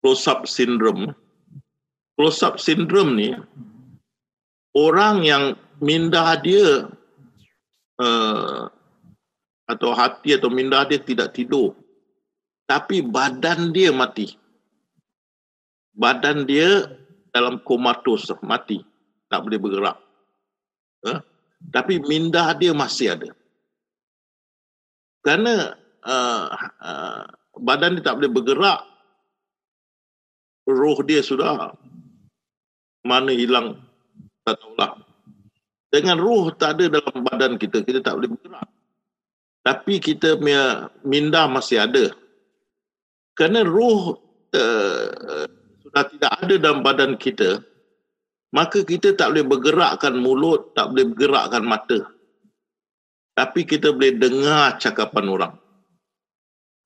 [0.03, 1.15] close up syndrome.
[2.19, 3.33] Close up syndrome ni
[4.77, 5.45] orang yang
[5.81, 6.87] minda dia
[7.97, 8.69] uh,
[9.65, 11.73] atau hati atau minda dia tidak tidur
[12.71, 14.39] tapi badan dia mati.
[15.91, 16.87] Badan dia
[17.35, 18.79] dalam komatos mati
[19.27, 19.99] tak boleh bergerak.
[21.03, 21.19] Uh,
[21.75, 23.31] tapi minda dia masih ada.
[25.27, 25.75] Kerana
[26.07, 26.47] uh,
[26.79, 27.27] uh,
[27.59, 28.81] badan dia tak boleh bergerak
[30.71, 31.75] roh dia sudah
[33.03, 33.81] mana hilang
[34.45, 35.01] tak tahulah.
[35.91, 38.69] Dengan roh tak ada dalam badan kita, kita tak boleh bergerak.
[39.67, 42.15] Tapi kita punya minda masih ada.
[43.35, 44.17] Kerana roh
[44.55, 45.47] uh,
[45.83, 47.61] sudah tidak ada dalam badan kita,
[48.55, 51.99] maka kita tak boleh bergerakkan mulut, tak boleh bergerakkan mata.
[53.35, 55.55] Tapi kita boleh dengar cakapan orang.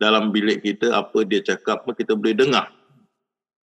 [0.04, 2.68] Dalam bilik kita, apa dia cakap, kita boleh dengar.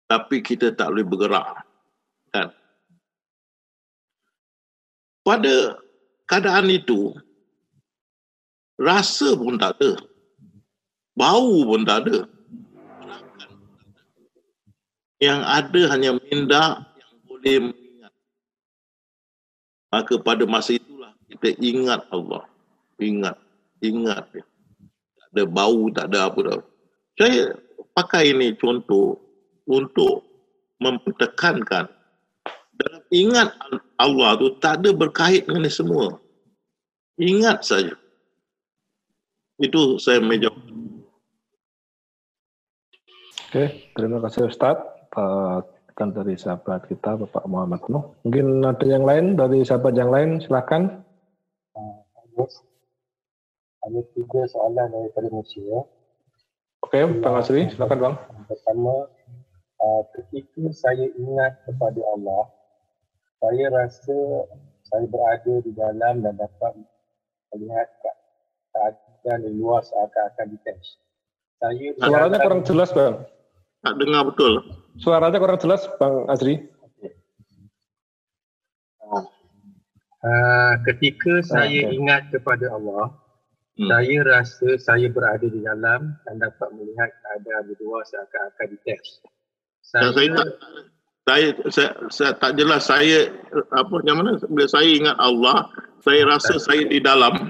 [0.09, 1.61] Tapi kita tak boleh bergerak
[2.33, 2.49] kan?
[5.21, 5.77] Pada
[6.25, 7.13] keadaan itu
[8.81, 10.01] rasa pun tak ada.
[11.13, 12.17] Bau pun tak ada.
[15.21, 16.63] Yang ada hanya minda
[16.97, 18.13] yang boleh mengingat.
[19.93, 22.49] Maka pada masa itulah kita ingat Allah.
[22.97, 23.37] Ingat
[23.85, 24.43] ingat dia
[25.35, 26.61] ada bau tak ada apa dah
[27.19, 27.51] saya
[27.91, 29.19] pakai ini contoh
[29.67, 30.23] untuk
[30.79, 31.91] mempertekankan
[32.75, 33.55] dalam ingat
[33.95, 36.19] Allah tu tak ada berkait dengan ini semua.
[37.15, 37.95] Ingat saja.
[39.55, 40.59] Itu saya menjawab.
[43.47, 44.83] Oke, terima kasih Ustadz.
[45.15, 45.63] Uh,
[45.95, 48.11] kan dari sahabat kita Bapak Muhammad Nuh.
[48.27, 50.99] Mungkin ada yang lain dari sahabat yang lain, silakan.
[51.71, 52.59] Bagus.
[53.85, 55.85] Ada tiga soalan daripada Malaysia.
[56.81, 58.15] Oke, Bang Asri, silakan Bang.
[58.49, 59.09] Pertama,
[59.81, 62.49] uh, ketika saya ingat kepada Allah,
[63.41, 64.17] saya rasa
[64.85, 66.73] saya berada di dalam dan dapat
[67.53, 68.21] melihat ke-
[68.73, 70.85] keadaan di luar seakan-akan detach.
[71.61, 73.25] Saya Suaranya kurang jelas Bang.
[73.85, 74.61] Tak dengar betul.
[74.97, 76.69] Suaranya kurang jelas Bang Asri.
[80.25, 82.01] Uh, ketika saya Okey.
[82.01, 83.13] ingat kepada Allah,
[83.75, 83.91] Hmm.
[83.91, 89.07] saya rasa saya berada di dalam dan dapat melihat keadaan di luar seakan-akan detach.
[89.91, 90.49] Dan saya tak
[91.25, 93.27] saya, saya, saya tak jelas saya
[93.75, 95.67] apa yang mana bila saya ingat Allah
[96.05, 97.49] Saya rasa saya di dalam.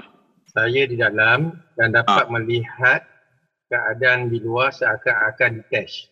[0.50, 3.04] Saya di dalam dan dapat melihat
[3.68, 6.08] keadaan di luar seakan-akan detach.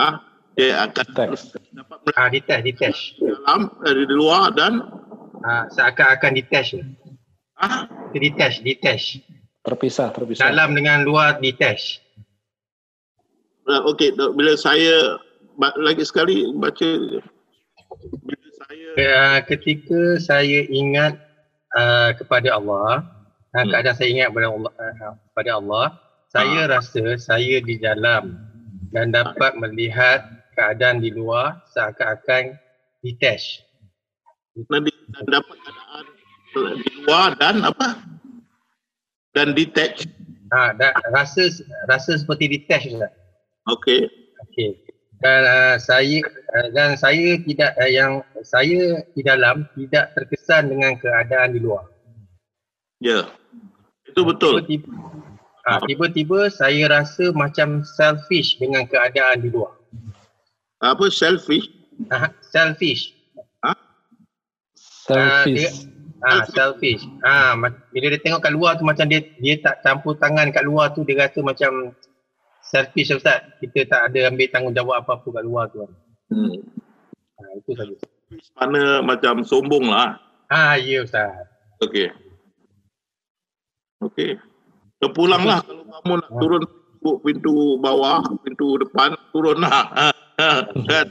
[0.00, 0.18] Ah,
[0.56, 1.54] dia akan Teks.
[1.76, 2.98] dapat Ah, detach, detach.
[3.20, 4.82] melihat dalam dari di luar dan
[5.46, 6.74] Ah, seakan-akan detach.
[7.58, 9.20] Ah, Itu detach, detach.
[9.66, 10.48] Terpisah, terpisah.
[10.48, 12.00] Dalam dengan luar detach.
[13.68, 15.20] uh, okey bila saya
[15.76, 16.88] lagi sekali baca
[18.24, 21.14] bila saya Uh, ketika saya ingat
[21.78, 23.06] uh, kepada Allah,
[23.54, 23.70] uh, Hmm.
[23.70, 25.86] keadaan saya ingat kepada Allah, uh, kepada Allah,
[26.34, 28.34] saya rasa saya di dalam
[28.90, 30.26] dan dapat melihat
[30.58, 32.58] keadaan di luar seakan-akan
[33.06, 33.62] detach.
[34.66, 34.90] nanti
[35.30, 36.04] dapat keadaan
[36.54, 38.00] di luar dan apa
[39.36, 40.04] dan detach
[40.48, 41.44] Ha, dan rasa
[41.92, 43.12] rasa seperti detach Ustaz.
[43.68, 44.08] okey
[44.48, 44.80] Okey.
[45.20, 46.24] Dan uh, saya
[46.56, 51.84] uh, dan saya tidak uh, yang saya di dalam tidak terkesan dengan keadaan di luar.
[53.04, 53.28] ya
[54.08, 54.88] itu betul Tiba-tiba,
[55.68, 59.76] ha, tiba-tiba saya rasa macam selfish dengan keadaan di luar.
[60.80, 61.68] apa selfish
[62.08, 63.12] Ha, selfish.
[64.78, 65.90] Selfish.
[66.18, 67.06] Ah, selfish.
[67.20, 70.62] Ah, ma- bila dia tengok kat luar tu macam dia dia tak campur tangan kat
[70.62, 71.94] luar tu dia rasa macam
[72.60, 73.46] selfish Ustaz.
[73.58, 75.86] Kita tak ada ambil tanggungjawab apa-apa kat luar tu.
[76.28, 76.58] hmm.
[77.38, 77.94] Ha, itu saja.
[78.58, 81.30] mana macam sombong lah Ah, ya Ustaz.
[81.78, 82.10] okey
[84.00, 84.34] okey
[84.98, 89.86] terpulanglah kalau kamu nak turun pintu, pintu bawah pintu depan turunlah
[90.84, 91.06] kan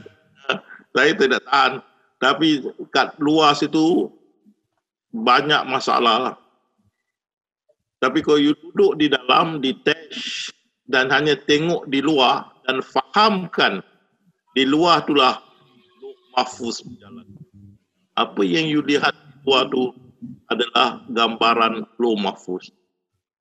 [0.92, 1.72] saya tidak tahan
[2.18, 4.12] tapi kat luar situ
[5.12, 6.36] banyak masalah lah.
[7.98, 10.50] Tapi kalau you duduk di dalam, detach
[10.86, 13.82] dan hanya tengok di luar dan fahamkan
[14.54, 15.42] di luar itulah
[16.38, 17.26] mahfuz berjalan.
[18.14, 19.94] Apa yang you lihat di luar tu
[20.50, 22.70] adalah gambaran Lauh mahfuz.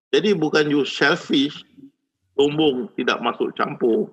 [0.09, 1.61] Jadi bukan you selfish,
[2.33, 4.09] sombong, tidak masuk campur.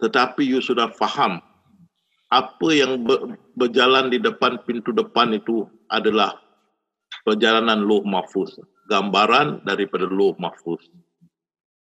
[0.00, 1.44] Tetapi you sudah faham
[2.30, 6.38] apa yang ber, berjalan di depan pintu depan itu adalah
[7.26, 8.54] perjalanan Lauh Mahfuz,
[8.86, 10.80] gambaran daripada Lauh Mahfuz.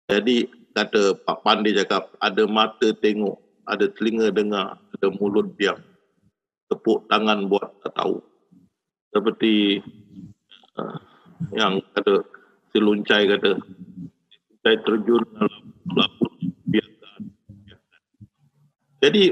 [0.09, 3.38] Jadi kata Pak Pandey cakap ada mata tengok,
[3.69, 5.77] ada telinga dengar, ada mulut diam.
[6.67, 8.17] Tepuk tangan buat tak tahu.
[9.13, 9.77] Seperti
[10.81, 10.97] uh,
[11.53, 12.25] yang kata
[12.73, 13.61] si Luncai kata
[14.65, 16.11] saya terjun dalam
[16.65, 17.21] biarkan.
[19.03, 19.23] Jadi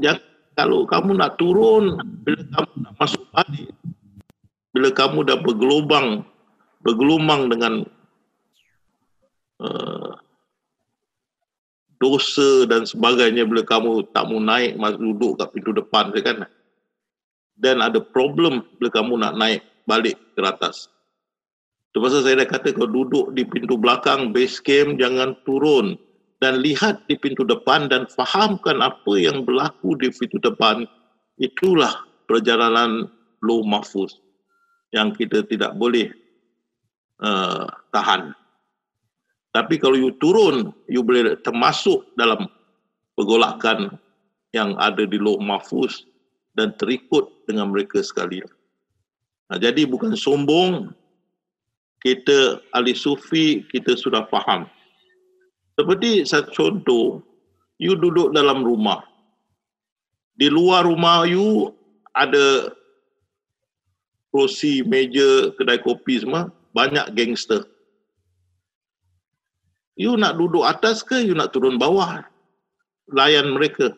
[0.00, 3.68] jangan kalau kamu nak turun, bila kamu nak masuk balik,
[4.72, 6.24] bila kamu dah bergelubang,
[6.80, 7.84] bergelumang dengan
[9.60, 10.16] uh,
[12.00, 16.48] dosa dan sebagainya bila kamu tak mau naik masuk duduk kat pintu depan kan?
[17.56, 20.88] Dan ada problem bila kamu nak naik balik ke atas.
[21.92, 26.00] Tu pasal saya dah kata kalau duduk di pintu belakang base camp jangan turun
[26.40, 30.84] dan lihat di pintu depan dan fahamkan apa yang berlaku di pintu depan
[31.40, 31.92] itulah
[32.28, 33.08] perjalanan
[33.40, 34.20] low mahfuz
[34.92, 36.12] yang kita tidak boleh
[37.24, 38.36] uh, tahan
[39.56, 42.44] tapi kalau you turun, you boleh termasuk dalam
[43.16, 43.96] pergolakan
[44.52, 46.04] yang ada di loh mahfuz
[46.52, 48.44] dan terikut dengan mereka sekalian.
[49.48, 50.92] Nah, jadi bukan sombong,
[52.04, 54.68] kita ahli sufi, kita sudah faham.
[55.76, 57.20] Seperti satu contoh,
[57.76, 59.04] you duduk dalam rumah.
[60.36, 61.72] Di luar rumah you
[62.16, 62.72] ada
[64.32, 67.64] kerusi, meja, kedai kopi semua, banyak gangster.
[69.96, 72.20] You nak duduk atas ke you nak turun bawah?
[73.12, 73.96] Layan mereka.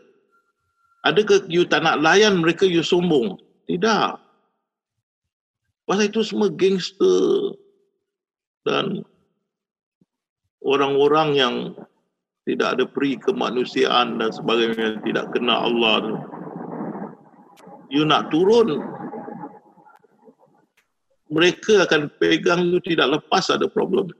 [1.02, 3.38] Adakah you tak nak layan mereka you sombong?
[3.66, 4.18] Tidak.
[5.86, 7.58] Pasal itu semua gangster
[8.62, 9.02] dan
[10.68, 11.54] orang-orang yang
[12.44, 16.16] tidak ada peri kemanusiaan dan sebagainya tidak kenal Allah tu.
[17.88, 18.84] You nak turun
[21.28, 24.12] mereka akan pegang you tidak lepas ada problem.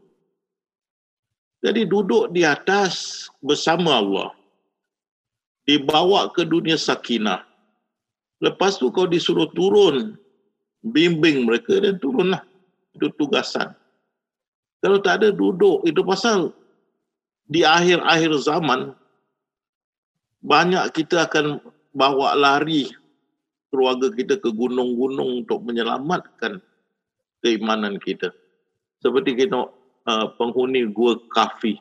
[1.64, 4.30] Jadi duduk di atas bersama Allah.
[5.66, 7.44] Dibawa ke dunia sakinah.
[8.38, 10.14] Lepas tu kau disuruh turun.
[10.80, 12.40] Bimbing mereka dan turunlah.
[12.94, 13.74] Itu tugasan.
[14.78, 16.54] Kalau tak ada duduk, itu pasal
[17.50, 18.94] di akhir-akhir zaman
[20.44, 21.58] banyak kita akan
[21.90, 22.86] bawa lari
[23.74, 26.62] keluarga kita ke gunung-gunung untuk menyelamatkan
[27.42, 28.30] keimanan kita.
[29.02, 29.66] Seperti kita
[30.06, 31.80] uh, penghuni gua kafi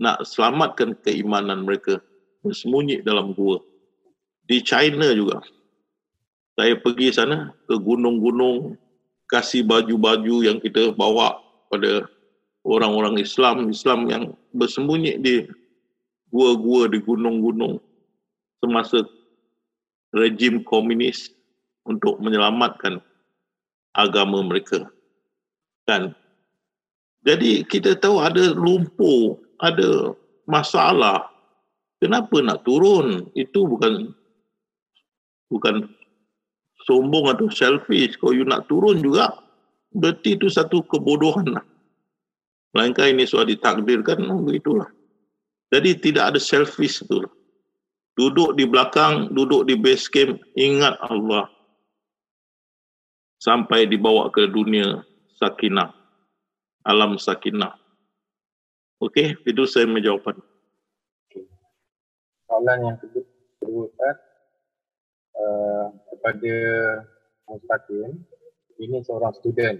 [0.00, 2.00] nak selamatkan keimanan mereka
[2.40, 3.60] bersembunyi dalam gua.
[4.48, 5.44] Di China juga
[6.52, 8.76] Saya pergi sana ke gunung-gunung,
[9.24, 11.41] kasih baju-baju yang kita bawa
[11.72, 12.04] pada
[12.68, 15.48] orang-orang Islam, Islam yang bersembunyi di
[16.28, 17.80] gua-gua di gunung-gunung
[18.60, 19.02] semasa
[20.12, 21.32] rejim komunis
[21.88, 23.00] untuk menyelamatkan
[23.96, 24.86] agama mereka.
[25.88, 26.12] Kan?
[27.24, 30.14] Jadi kita tahu ada lumpur, ada
[30.46, 31.26] masalah.
[32.02, 33.30] Kenapa nak turun?
[33.32, 34.10] Itu bukan
[35.50, 35.86] bukan
[36.86, 38.18] sombong atau selfish.
[38.18, 39.41] Kalau you nak turun juga,
[39.92, 41.64] berarti itu satu kebodohan lah.
[42.72, 44.88] Melainkan ini sudah ditakdirkan, oh, begitulah.
[45.72, 47.24] Jadi tidak ada selfish itu.
[48.16, 51.48] Duduk di belakang, duduk di base camp, ingat Allah.
[53.40, 55.04] Sampai dibawa ke dunia
[55.36, 55.92] sakinah.
[56.84, 57.76] Alam sakinah.
[59.02, 60.38] Okey, itu saya menjawabkan.
[62.46, 63.24] Soalan yang kedua,
[63.58, 64.16] kedua Ustaz,
[65.34, 66.54] uh, kepada
[67.48, 68.12] Mustaqim,
[68.80, 69.76] ini seorang student.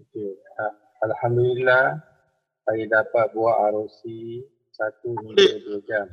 [0.00, 0.32] Okay.
[1.04, 2.00] Alhamdulillah,
[2.64, 4.00] saya dapat buat ROC
[4.72, 6.06] satu hingga dua jam.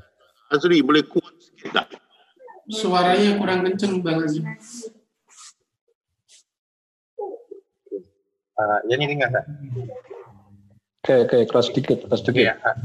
[0.51, 1.87] Azri, boleh kuat sikit tak?
[2.69, 4.43] Suaranya kurang kencang Bang Azri.
[8.53, 9.45] Uh, yang ni dengar tak?
[11.03, 12.17] Okey, okey, keras sedikit, Okay.
[12.21, 12.55] sedikit.
[12.61, 12.77] Uh,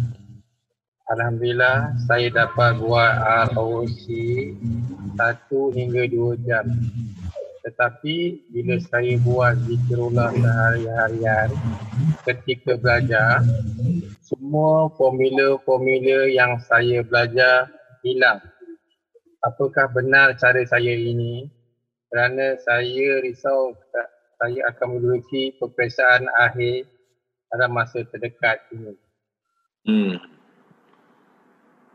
[1.09, 3.13] Alhamdulillah, saya dapat buat
[3.53, 4.05] ROC
[5.17, 6.69] satu hingga dua jam.
[7.69, 11.53] Tetapi bila saya buat zikrullah sehari-harian
[12.25, 13.45] ketika belajar,
[14.25, 17.69] semua formula-formula yang saya belajar
[18.01, 18.41] hilang.
[19.45, 21.45] Apakah benar cara saya ini?
[22.09, 23.77] Kerana saya risau
[24.41, 26.89] saya akan melalui peperiksaan akhir
[27.53, 28.97] dalam masa terdekat ini.
[29.85, 30.17] Hmm.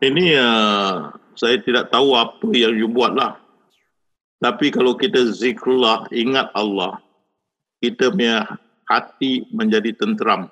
[0.05, 3.43] Ini uh, saya tidak tahu apa yang you buat lah.
[4.44, 7.00] Tapi kalau kita zikrullah, ingat Allah,
[7.80, 8.44] kita punya
[8.91, 10.52] hati menjadi tenteram.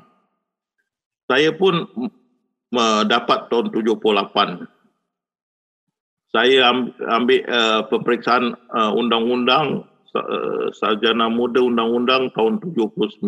[1.28, 1.92] Saya pun
[2.72, 4.64] mendapat tahun 78.
[6.32, 6.72] Saya
[7.12, 9.84] ambil, uh, peperiksaan uh, undang-undang
[10.16, 13.20] uh, sarjana muda undang-undang tahun 79.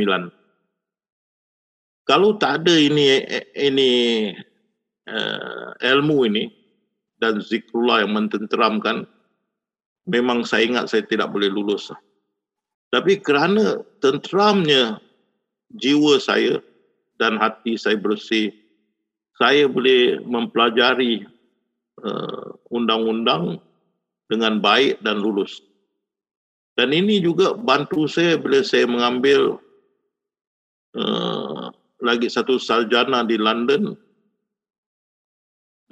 [2.08, 3.20] Kalau tak ada ini
[3.60, 3.92] ini
[5.12, 6.48] uh, ilmu ini
[7.20, 9.04] dan zikrullah yang mententeramkan,
[10.08, 11.92] memang saya ingat saya tidak boleh lulus.
[12.94, 15.02] Tapi kerana tenteramnya
[15.74, 16.62] jiwa saya
[17.18, 18.54] dan hati saya bersih,
[19.42, 21.26] saya boleh mempelajari
[22.06, 23.58] uh, undang-undang
[24.30, 25.62] dengan baik dan lulus.
[26.74, 29.62] Dan ini juga bantu saya bila saya mengambil
[30.98, 31.70] uh,
[32.02, 33.94] lagi satu sarjana di London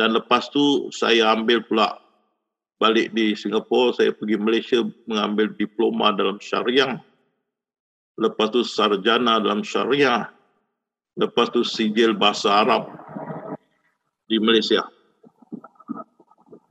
[0.02, 2.02] dan lepas tu saya ambil pula
[2.82, 6.98] balik di Singapura, saya pergi Malaysia mengambil diploma dalam syariah.
[8.18, 10.26] Lepas tu sarjana dalam syariah.
[11.14, 12.90] Lepas tu sijil bahasa Arab
[14.26, 14.82] di Malaysia.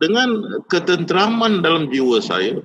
[0.02, 2.58] Dengan ketenteraman dalam jiwa saya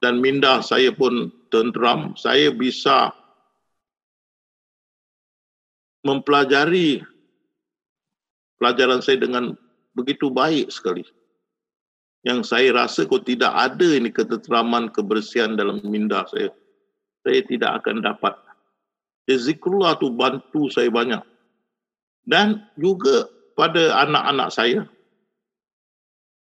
[0.00, 3.12] dan minda saya pun tenteram, saya bisa
[6.06, 7.02] mempelajari
[8.56, 9.52] pelajaran saya dengan
[9.98, 11.02] begitu baik sekali.
[12.24, 16.50] Yang saya rasa kalau tidak ada ini ketenteraman, kebersihan dalam minda saya,
[17.26, 18.34] saya tidak akan dapat.
[19.26, 21.22] Zikrullah tu bantu saya banyak.
[22.26, 24.80] Dan juga pada anak-anak saya,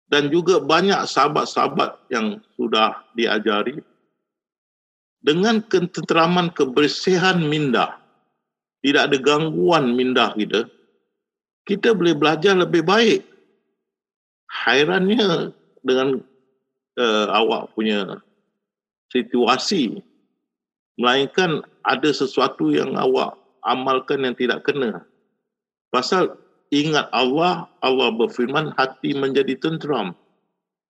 [0.08, 3.84] dan juga banyak sahabat-sahabat yang sudah diajari,
[5.20, 8.00] dengan ketenteraman kebersihan minda,
[8.80, 10.72] tidak ada gangguan minda kita,
[11.68, 13.22] kita boleh belajar lebih baik.
[14.48, 15.52] Hairannya
[15.84, 16.24] dengan
[17.00, 18.20] uh, awak punya
[19.12, 20.04] situasi,
[21.00, 23.36] melainkan ada sesuatu yang awak
[23.68, 25.04] amalkan yang tidak kena.
[25.92, 26.36] Pasal
[26.72, 30.16] ingat Allah, Allah berfirman hati menjadi tenteram.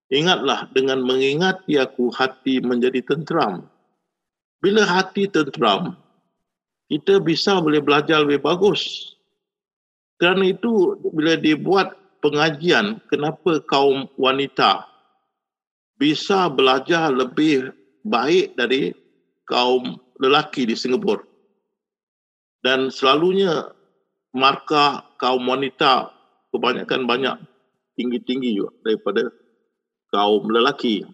[0.08, 3.68] Ingatlah dengan mengingati aku hati menjadi tenteram.
[4.64, 5.94] Bila hati tenteram,
[6.88, 9.12] kita bisa boleh belajar lebih bagus.
[10.18, 14.86] Kerana itu bila dibuat pengajian kenapa kaum wanita
[15.98, 17.74] bisa belajar lebih
[18.06, 18.94] baik dari
[19.44, 21.24] kaum lelaki di Singapura.
[22.62, 23.70] Dan selalunya
[24.34, 26.10] markah kaum wanita
[26.50, 27.36] kebanyakan banyak
[27.98, 29.30] tinggi-tinggi juga daripada
[30.14, 31.06] kaum lelaki.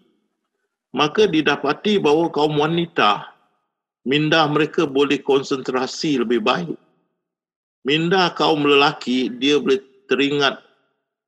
[0.95, 3.35] Maka didapati bahawa kaum wanita
[4.07, 6.77] minda mereka boleh konsentrasi lebih baik.
[7.85, 10.61] Minda kaum lelaki dia boleh teringat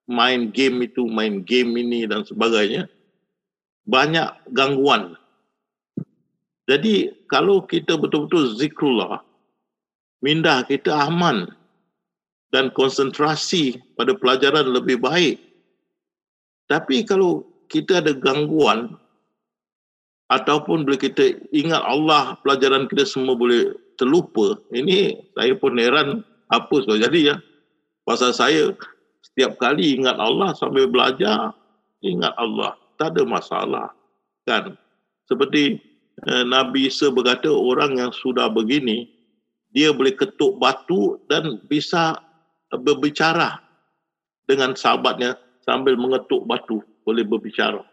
[0.07, 2.87] main game itu, main game ini dan sebagainya.
[3.87, 5.15] banyak gangguan.
[6.67, 9.23] Jadi kalau kita betul-betul zikrullah,
[10.19, 11.47] minda kita aman
[12.51, 15.39] dan konsentrasi pada pelajaran lebih baik.
[16.67, 18.99] Tapi kalau kita ada gangguan
[20.27, 24.59] ataupun bila kita ingat Allah, pelajaran kita semua boleh terlupa.
[24.75, 27.35] Ini saya pun heran apa sebab jadi ya.
[28.03, 28.75] Pasal saya
[29.24, 31.53] setiap kali ingat Allah sambil belajar,
[32.01, 32.74] ingat Allah.
[32.97, 33.88] Tak ada masalah.
[34.49, 34.74] Kan?
[35.30, 35.78] Seperti
[36.26, 39.05] eh, Nabi Isa berkata orang yang sudah begini,
[39.76, 42.18] dia boleh ketuk batu dan bisa
[42.72, 43.61] berbicara
[44.49, 47.84] dengan sahabatnya sambil mengetuk batu, boleh berbicara.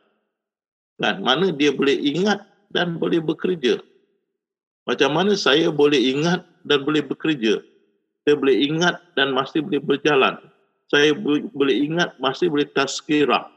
[1.02, 1.20] Kan?
[1.20, 3.82] Mana dia boleh ingat dan boleh bekerja.
[4.84, 7.60] Macam mana saya boleh ingat dan boleh bekerja?
[8.24, 10.40] Saya boleh ingat dan masih boleh berjalan.
[10.92, 13.48] Saya boleh ingat masih boleh tazkirah.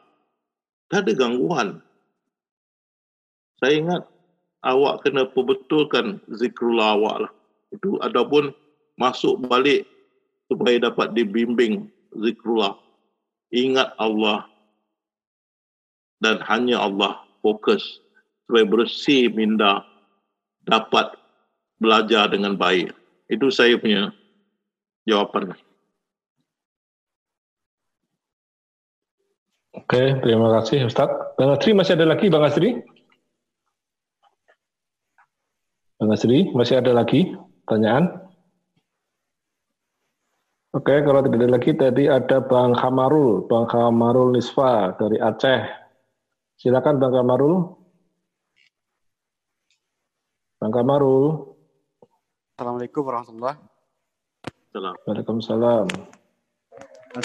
[0.88, 1.84] Tak ada gangguan.
[3.60, 4.02] Saya ingat
[4.64, 7.32] awak kena perbetulkan zikrullah awak lah.
[7.76, 8.56] Itu ataupun
[8.96, 9.84] masuk balik
[10.48, 12.80] supaya dapat dibimbing zikrullah.
[13.52, 14.48] Ingat Allah
[16.24, 18.00] dan hanya Allah fokus
[18.48, 19.84] supaya bersih minda
[20.64, 21.16] dapat
[21.80, 22.92] belajar dengan baik.
[23.28, 24.12] Itu saya punya
[25.04, 25.56] jawapan.
[29.78, 31.06] Oke, terima kasih Ustaz.
[31.38, 32.82] Bang Asri masih ada lagi Bang Asri?
[36.02, 38.26] Bang Asri, masih ada lagi pertanyaan?
[40.74, 45.62] Oke, kalau tidak ada lagi tadi ada Bang Hamarul, Bang Hamarul Nisfa dari Aceh.
[46.58, 47.78] Silakan Bang Hamarul.
[50.58, 51.54] Bang Kamarul.
[52.58, 53.62] Assalamualaikum warahmatullahi
[54.74, 55.06] wabarakatuh.
[55.06, 55.86] Waalaikumsalam.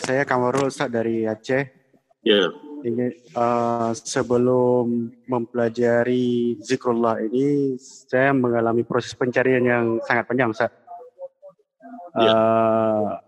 [0.04, 1.81] Saya Kamarul Ustaz dari Aceh.
[2.22, 2.54] Ya.
[2.82, 10.70] Ingin uh, sebelum mempelajari zikrullah ini, saya mengalami proses pencarian yang sangat panjang, Ustaz.
[12.12, 13.18] Uh,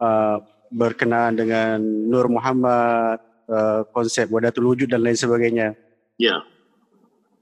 [0.00, 0.36] uh,
[0.72, 5.76] berkenaan dengan Nur Muhammad, uh, konsep wadatul wujud dan lain sebagainya.
[6.20, 6.44] Ya.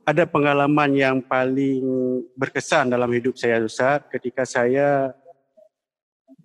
[0.07, 1.82] Ada pengalaman yang paling
[2.39, 5.14] berkesan dalam hidup saya, Ustaz, ketika saya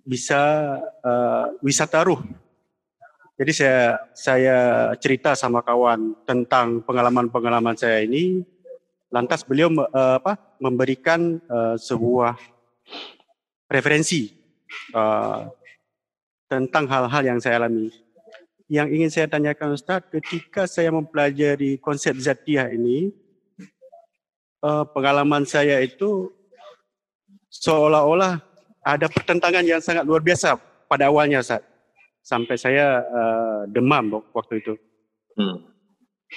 [0.02, 2.22] bisa uh, wisata ruh
[3.42, 3.82] jadi saya
[4.14, 4.58] saya
[5.02, 8.46] cerita sama kawan tentang pengalaman-pengalaman saya ini.
[9.10, 12.38] Lantas beliau uh, apa memberikan uh, sebuah
[13.66, 14.30] referensi
[14.94, 15.50] uh,
[16.46, 17.90] tentang hal-hal yang saya alami.
[18.70, 23.10] Yang ingin saya tanyakan Ustaz, ketika saya mempelajari konsep zatiah ini,
[24.62, 26.30] uh, pengalaman saya itu
[27.50, 28.38] seolah-olah
[28.86, 31.71] ada pertentangan yang sangat luar biasa pada awalnya Ustaz
[32.22, 34.74] sampai saya uh, demam waktu itu.
[35.36, 35.66] Hmm.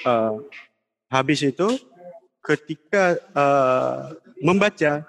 [0.02, 0.42] Uh,
[1.12, 1.78] habis itu
[2.44, 4.12] ketika uh,
[4.42, 5.06] membaca,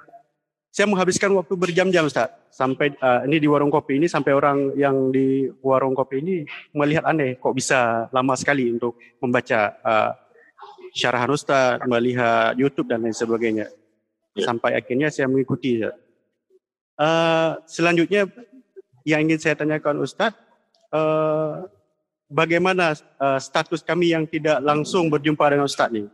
[0.72, 2.32] saya menghabiskan waktu berjam-jam Ustaz.
[2.56, 7.04] Sampai uh, ini di warung kopi ini sampai orang yang di warung kopi ini melihat
[7.04, 10.12] aneh kok bisa lama sekali untuk membaca uh,
[10.96, 13.68] syarahan Ustaz, melihat YouTube dan lain sebagainya.
[14.36, 14.44] Ya.
[14.48, 15.84] Sampai akhirnya saya mengikuti.
[16.96, 18.24] Uh, selanjutnya
[19.04, 20.40] yang ingin saya tanyakan Ustadz,
[20.96, 21.68] uh,
[22.32, 26.08] bagaimana uh, status kami yang tidak langsung berjumpa dengan Ustaz ni?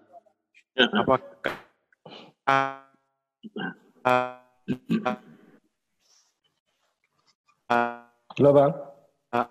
[0.73, 1.53] Apakah
[2.49, 2.81] uh,
[4.01, 4.35] uh,
[8.31, 8.71] Halo bang.
[9.31, 9.47] Uh,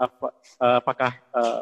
[0.00, 0.26] apa,
[0.60, 1.60] uh, apakah uh,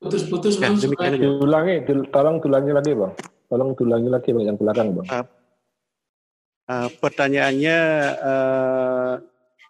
[0.00, 0.80] Putus-putus ya, bang.
[1.20, 3.12] Diulangi, tolong diulangi lagi bang.
[3.52, 5.06] Tolong diulangi lagi bang yang belakang bang.
[5.12, 5.24] Uh,
[6.70, 7.78] Uh, pertanyaannya
[8.22, 9.14] uh,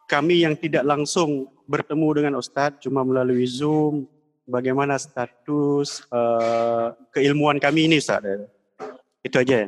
[0.05, 4.05] kami yang tidak langsung bertemu dengan Ustadz cuma melalui Zoom
[4.45, 8.45] bagaimana status uh, keilmuan kami ini Ustadz?
[9.25, 9.65] Itu aja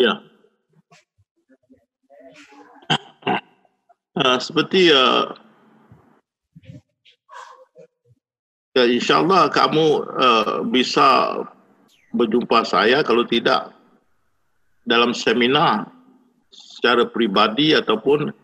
[0.00, 0.24] ya.
[4.16, 5.36] Uh, seperti uh,
[8.72, 11.44] ya insyaallah kamu uh, bisa
[12.16, 13.68] berjumpa saya kalau tidak
[14.88, 15.92] dalam seminar
[16.82, 18.34] secara pribadi ataupun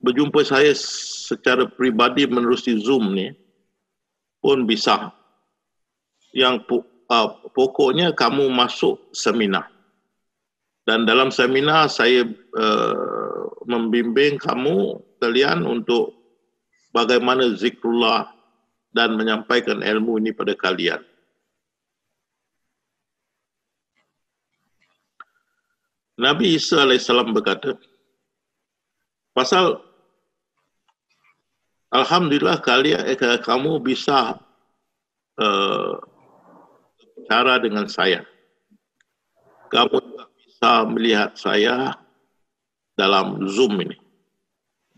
[0.00, 3.28] berjumpa saya secara pribadi menerusi Zoom ni
[4.40, 5.12] pun bisa.
[6.32, 6.64] Yang
[7.12, 9.68] uh, pokoknya kamu masuk seminar.
[10.88, 12.24] Dan dalam seminar saya
[12.56, 16.16] uh, membimbing kamu kalian untuk
[16.96, 18.32] bagaimana zikrullah
[18.96, 21.04] dan menyampaikan ilmu ini pada kalian.
[26.18, 27.78] Nabi Isa AS berkata,
[29.30, 29.78] pasal
[31.88, 34.36] Alhamdulillah kalian eh, kamu bisa
[35.40, 35.94] uh,
[37.30, 38.26] cara dengan saya.
[39.72, 39.96] Kamu
[40.36, 41.96] bisa melihat saya
[42.92, 43.96] dalam Zoom ini.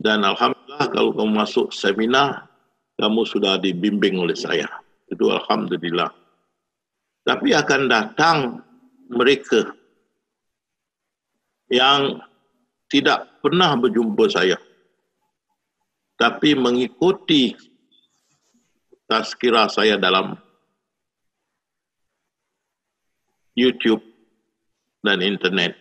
[0.00, 2.48] Dan Alhamdulillah kalau kamu masuk seminar,
[2.98, 4.66] kamu sudah dibimbing oleh saya.
[5.12, 6.10] Itu Alhamdulillah.
[7.22, 8.38] Tapi akan datang
[9.12, 9.78] mereka
[11.70, 12.18] yang
[12.90, 14.58] tidak pernah berjumpa saya.
[16.18, 17.56] Tapi mengikuti
[19.08, 20.36] tazkirah saya dalam
[23.56, 24.02] YouTube
[25.00, 25.78] dan internet.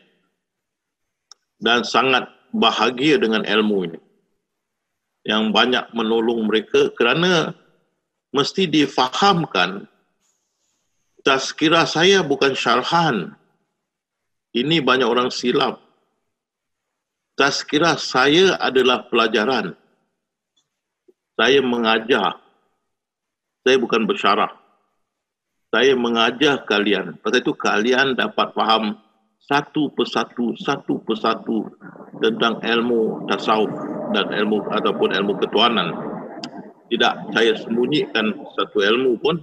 [1.59, 2.23] Dan sangat
[2.55, 3.99] bahagia dengan ilmu ini
[5.27, 7.51] yang banyak menolong mereka kerana
[8.31, 9.83] mesti difahamkan
[11.25, 13.35] tazkirah saya bukan syarhan.
[14.49, 15.77] Ini banyak orang silap.
[17.37, 19.77] Tazkirah saya adalah pelajaran.
[21.39, 22.35] Saya mengajar.
[23.63, 24.51] Saya bukan bersyarah.
[25.69, 27.21] Saya mengajar kalian.
[27.21, 28.97] Pasal itu kalian dapat faham
[29.39, 31.69] satu persatu, satu persatu
[32.19, 33.71] tentang ilmu tasawuf
[34.11, 35.95] dan ilmu ataupun ilmu ketuanan.
[36.89, 39.37] Tidak saya sembunyikan satu ilmu pun.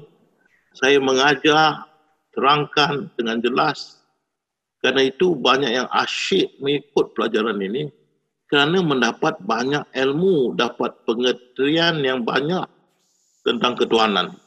[0.77, 1.89] Saya mengajar,
[2.37, 3.96] terangkan dengan jelas.
[4.87, 7.91] Karena itu banyak yang asyik mengikut pelajaran ini
[8.47, 12.63] kerana mendapat banyak ilmu, dapat pengertian yang banyak
[13.43, 14.39] tentang ketuhanan.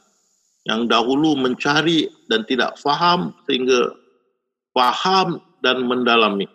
[0.64, 3.92] Yang dahulu mencari dan tidak faham sehingga
[4.72, 6.48] faham dan mendalami.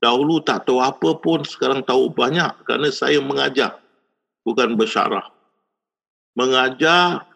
[0.00, 3.84] Dahulu tak tahu apa pun, sekarang tahu banyak kerana saya mengajar,
[4.48, 5.28] bukan bersyarah.
[6.32, 7.28] Mengajar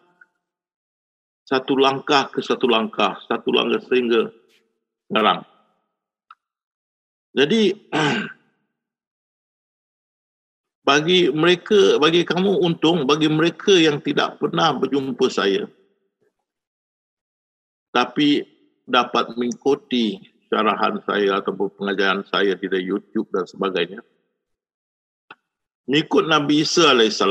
[1.45, 4.33] satu langkah ke satu langkah, satu langkah sehingga
[5.09, 5.41] sekarang.
[7.33, 7.73] Jadi,
[10.89, 15.65] bagi mereka, bagi kamu untung, bagi mereka yang tidak pernah berjumpa saya,
[17.89, 18.45] tapi
[18.89, 20.17] dapat mengikuti
[20.49, 24.01] syarahan saya ataupun pengajaran saya di YouTube dan sebagainya.
[25.89, 27.21] Mengikut Nabi Isa AS.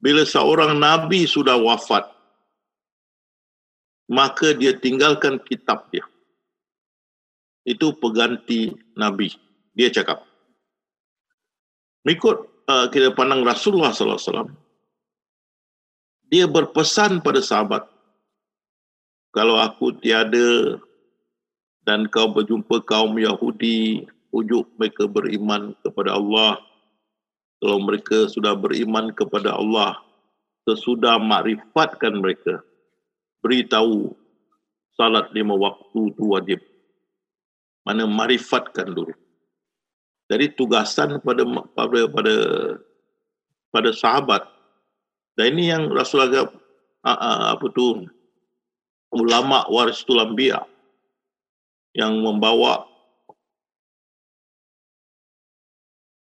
[0.00, 2.08] Bila seorang Nabi sudah wafat,
[4.10, 6.02] maka dia tinggalkan kitab dia.
[7.62, 9.30] Itu pengganti Nabi.
[9.70, 10.26] Dia cakap.
[12.02, 14.50] Mengikut uh, kita pandang Rasulullah SAW,
[16.26, 17.86] dia berpesan pada sahabat,
[19.30, 20.78] kalau aku tiada
[21.86, 26.58] dan kau berjumpa kaum Yahudi, ujuk mereka beriman kepada Allah.
[27.60, 30.00] Kalau mereka sudah beriman kepada Allah,
[30.64, 32.64] sesudah makrifatkan mereka,
[33.40, 34.12] beritahu
[34.96, 36.60] salat lima waktu itu wajib.
[37.84, 39.16] Mana marifatkan dulu.
[40.30, 41.42] Jadi tugasan pada
[41.74, 42.34] pada pada
[43.72, 44.46] pada sahabat.
[45.34, 46.46] Dan ini yang Rasulullah
[47.02, 48.04] apa tu
[49.10, 50.62] ulama waris tulambia
[51.96, 52.86] yang membawa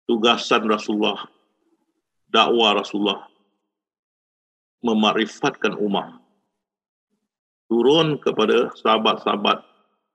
[0.06, 1.26] tugasan Rasulullah,
[2.30, 3.26] dakwah Rasulullah,
[4.86, 6.25] memakrifatkan umat.
[7.66, 9.58] Turun kepada sahabat-sahabat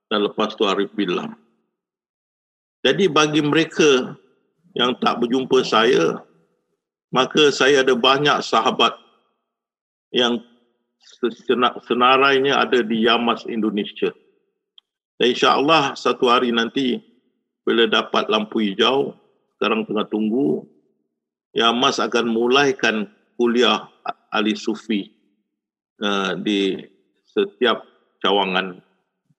[0.08, 1.36] dan lepas tu Arif bilang.
[2.82, 4.16] Jadi bagi mereka
[4.74, 6.24] yang tak berjumpa saya,
[7.12, 8.95] maka saya ada banyak sahabat
[10.16, 10.39] yang
[11.86, 14.10] senarainya ada di Yamas Indonesia.
[15.20, 16.97] Dan insyaAllah satu hari nanti
[17.68, 19.14] bila dapat lampu hijau,
[19.56, 20.66] sekarang tengah tunggu,
[21.54, 23.06] ya Mas akan mulaikan
[23.38, 23.86] kuliah
[24.34, 25.12] Ali Sufi
[26.02, 26.82] uh, di
[27.32, 27.88] setiap
[28.19, 28.84] cawangan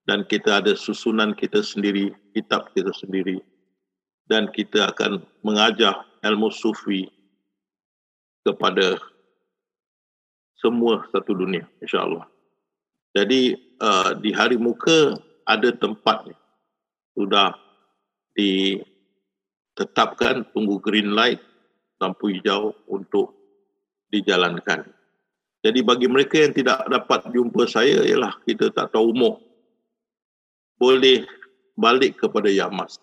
[0.09, 3.39] dan kita ada susunan kita sendiri, kitab kita sendiri
[4.27, 7.07] dan kita akan mengajar ilmu sufi
[8.43, 8.99] kepada
[10.59, 12.27] semua satu dunia insyaAllah.
[13.13, 16.31] Jadi uh, di hari muka ada tempat
[17.13, 17.53] sudah
[18.33, 21.45] ditetapkan tunggu green light
[22.01, 23.37] lampu hijau untuk
[24.09, 24.89] dijalankan.
[25.63, 29.39] Jadi bagi mereka yang tidak dapat jumpa saya ialah kita tak tahu umur.
[30.75, 31.23] Boleh
[31.79, 32.99] balik kepada Yamas.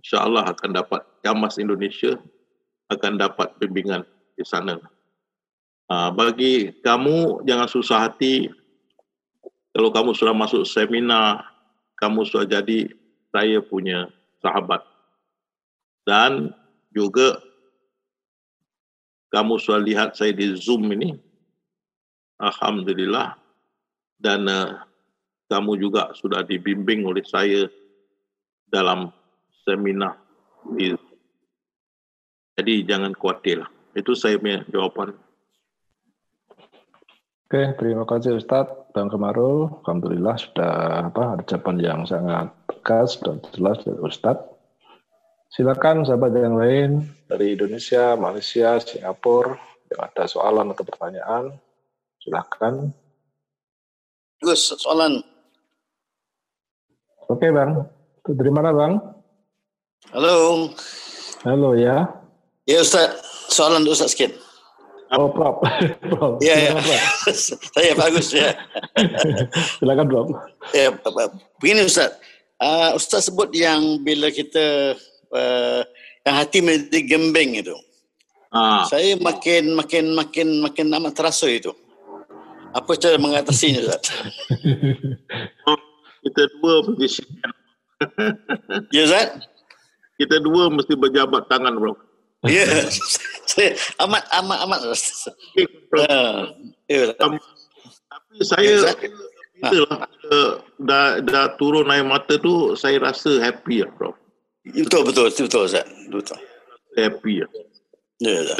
[0.00, 2.16] InsyaAllah akan dapat Yamas Indonesia
[2.88, 4.80] akan dapat bimbingan di sana.
[5.92, 8.48] Ah, bagi kamu jangan susah hati
[9.72, 11.48] kalau kamu sudah masuk seminar,
[11.96, 12.92] kamu sudah jadi
[13.32, 14.04] saya punya
[14.44, 14.84] sahabat.
[16.04, 16.52] Dan
[16.92, 17.40] juga
[19.32, 21.16] kamu sudah lihat saya di Zoom ini.
[22.36, 23.40] Alhamdulillah.
[24.20, 24.84] Dan uh,
[25.48, 27.66] kamu juga sudah dibimbing oleh saya
[28.68, 29.10] dalam
[29.64, 30.20] seminar
[30.76, 30.94] di
[32.52, 33.64] Jadi jangan khawatir.
[33.96, 35.16] Itu saya punya jawapan.
[37.48, 39.72] Oke, terima kasih Ustadz Bang Kemarul.
[39.84, 40.72] Alhamdulillah sudah
[41.08, 44.51] apa ada jawaban yang sangat tegas dan jelas dari Ustadz.
[45.52, 49.52] Silakan sahabat yang lain dari Indonesia, Malaysia, Singapura
[49.92, 51.52] yang ada soalan atau pertanyaan,
[52.24, 52.88] silakan.
[54.40, 55.20] Gus, soalan.
[57.28, 57.84] Oke Bang,
[58.24, 58.96] itu dari mana Bang?
[60.16, 60.72] Halo.
[61.44, 62.08] Halo ya.
[62.64, 63.20] Ya Ustaz,
[63.52, 64.32] soalan Ustaz sikit.
[65.12, 65.60] Oh, Prof.
[66.08, 66.40] Prof.
[66.40, 66.72] Ya, ya.
[67.76, 68.56] Saya bagus ya.
[69.76, 70.28] Silakan, Prof.
[70.72, 70.96] Ya,
[71.60, 72.16] begini Ustaz.
[72.56, 74.96] Uh, Ustaz sebut yang bila kita
[75.32, 75.82] uh,
[76.22, 77.74] yang hati menjadi gembeng itu.
[78.52, 78.84] Ah.
[78.84, 81.72] Saya makin makin makin makin amat terasa itu.
[82.72, 84.12] Apa cara mengatasinya Ustaz?
[86.24, 87.24] kita dua mesti
[88.92, 89.28] Ya Ustaz?
[90.16, 91.96] Kita dua mesti berjabat tangan, Bro.
[92.48, 92.66] Ya.
[93.52, 94.80] saya amat amat amat.
[94.82, 96.50] uh,
[96.90, 97.14] ya.
[97.22, 97.38] Um,
[98.10, 98.92] tapi saya ya,
[99.62, 99.98] itulah
[100.32, 100.52] uh,
[100.82, 104.10] dah dah turun air mata tu saya rasa happy ya, bro.
[104.62, 105.86] Betul betul betul betul Ustaz.
[106.06, 106.38] Betul.
[106.94, 107.48] Happy ya.
[108.22, 108.56] Ya, ya.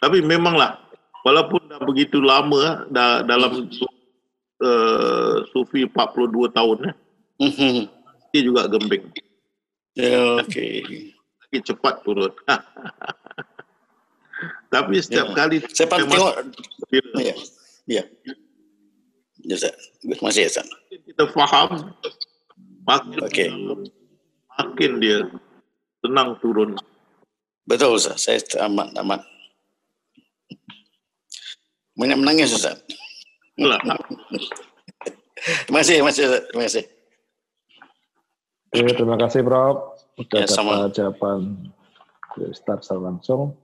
[0.00, 0.80] Tapi memanglah
[1.22, 3.68] walaupun dah begitu lama dah dalam
[4.62, 6.92] uh, sufi 42 tahun ya.
[7.42, 7.76] Mm-hmm.
[8.32, 9.04] Dia juga gembing.
[9.92, 11.12] Ya, okey
[11.52, 12.32] sikit cepat turun.
[14.72, 15.34] Tapi setiap ya.
[15.36, 16.32] kali saya pantau
[16.88, 17.36] tengok ya.
[17.84, 18.04] Ya.
[19.44, 19.76] Ya, Ustaz.
[20.00, 20.66] Terima kasih, Ustaz.
[20.88, 21.92] Kita faham
[22.88, 23.52] makin okay.
[24.58, 25.24] Makin dia
[26.02, 26.76] tenang turun.
[27.62, 28.26] Betul, Ustaz.
[28.26, 29.20] Saya amat amat
[31.92, 32.80] banyak menangis, Ustaz.
[35.68, 36.84] terima kasih, terima kasih, terima kasih.
[38.72, 39.76] Oke, terima kasih, Prof.
[40.16, 41.40] Sudah ya, dapat jawaban
[42.56, 43.56] start secara langsung.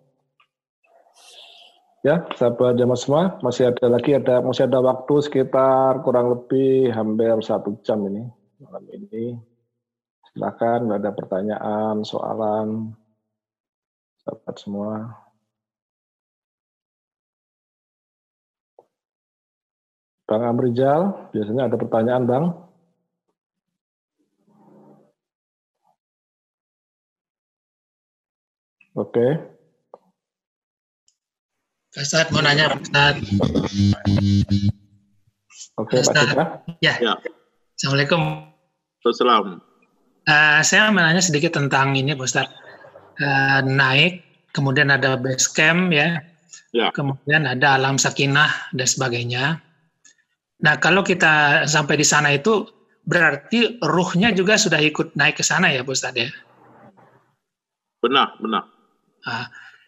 [2.07, 7.35] Ya, sahabat jamaah semua, masih ada lagi ada masih ada waktu sekitar kurang lebih hampir
[7.43, 8.23] satu jam ini
[8.63, 9.35] malam ini.
[10.39, 12.95] Silakan ada pertanyaan, soalan,
[14.23, 15.19] sahabat semua.
[20.31, 22.45] Bang Amrijal, biasanya ada pertanyaan, Bang.
[28.95, 29.11] Oke.
[29.11, 29.31] Okay.
[31.99, 33.19] Ustaz mau nanya Ustaz.
[35.83, 36.95] Oke, okay, Pak Ya.
[37.03, 37.19] ya.
[37.75, 38.23] Assalamualaikum.
[39.03, 39.68] Assalamualaikum.
[40.29, 42.53] Uh, saya mau nanya sedikit tentang ini, Pak Ustaz.
[43.17, 44.21] Uh, naik,
[44.53, 46.21] kemudian ada base camp ya,
[46.71, 46.93] ya.
[46.93, 49.57] kemudian ada alam sakinah dan sebagainya.
[50.61, 52.69] Nah, kalau kita sampai di sana itu
[53.09, 56.29] berarti ruhnya juga sudah ikut naik ke sana ya, Pak Ustaz ya?
[58.05, 58.69] Benar, benar.
[59.25, 59.47] Uh,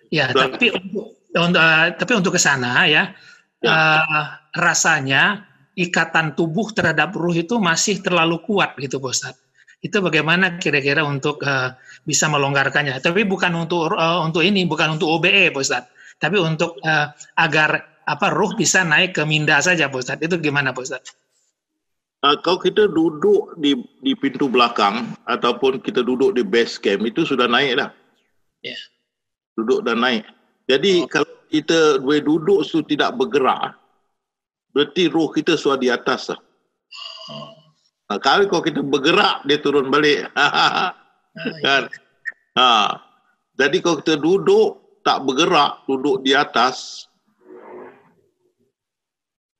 [0.08, 3.12] ya, Dan, tapi untuk uh, tapi untuk ke sana ya,
[3.60, 3.68] ya.
[3.68, 4.24] Uh,
[4.56, 5.44] rasanya
[5.76, 9.36] ikatan tubuh terhadap ruh itu masih terlalu kuat gitu, Ustaz.
[9.80, 11.72] Itu bagaimana kira-kira untuk uh,
[12.04, 13.00] bisa melonggarkannya?
[13.00, 15.88] Tapi bukan untuk uh, untuk ini, bukan untuk OBE, Ustaz.
[16.20, 17.08] Tapi untuk uh,
[17.40, 20.20] agar apa ruh bisa naik ke minda saja, Ustaz.
[20.20, 21.16] Itu gimana, Ustaz?
[22.20, 23.72] Uh, kalau kita duduk di
[24.04, 27.88] di pintu belakang ataupun kita duduk di base camp itu sudah naik dah.
[28.60, 28.76] Ya.
[28.76, 28.82] Yeah
[29.60, 30.24] duduk dan naik.
[30.64, 31.08] Jadi oh.
[31.10, 33.76] kalau kita boleh duduk tu tidak bergerak,
[34.72, 36.40] berarti roh kita sudah di atas lah.
[37.30, 37.59] Oh.
[38.10, 40.26] Nah, kalau kita bergerak, dia turun balik.
[40.34, 40.90] ah,
[41.62, 41.86] kan?
[42.58, 42.98] Ha.
[43.54, 47.06] Jadi kalau kita duduk, tak bergerak, duduk di atas,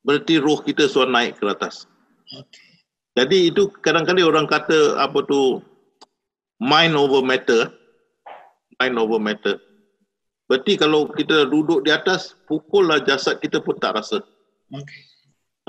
[0.03, 1.87] berarti roh kita sudah naik ke atas.
[2.27, 2.67] Okay.
[3.15, 5.63] Jadi itu kadang-kadang orang kata apa tu
[6.59, 7.71] mind over matter.
[8.83, 9.63] Mind over matter.
[10.51, 14.19] Berarti kalau kita duduk di atas, pukullah jasad kita pun tak rasa.
[14.75, 15.03] Okay.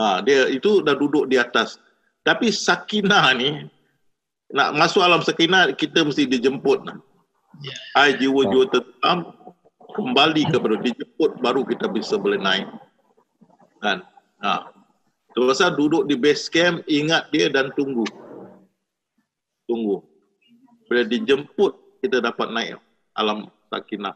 [0.01, 1.77] Ha, dia itu dah duduk di atas.
[2.21, 3.65] Tapi sakinah ni,
[4.53, 6.85] nak masuk alam sakinah, kita mesti dijemput.
[7.61, 7.79] Yeah.
[7.97, 9.33] Ai jiwa-jiwa tetap
[9.97, 12.69] kembali kepada dijemput, baru kita bisa boleh naik.
[13.81, 14.05] Kan?
[14.45, 14.69] Ha.
[15.33, 18.05] Terus duduk di base camp, ingat dia dan tunggu.
[19.65, 20.03] Tunggu.
[20.85, 22.77] Bila dijemput, kita dapat naik
[23.15, 24.15] alam sakinah.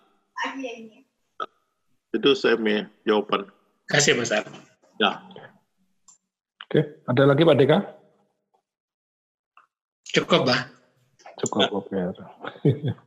[2.11, 3.47] Itu saya punya jawapan.
[3.87, 4.31] Terima kasih, Mas
[4.95, 5.19] Ya.
[6.65, 7.77] Oke, ada lagi Pak Deka?
[10.15, 10.61] Cukup, Pak.
[11.43, 11.93] Cukup, oke.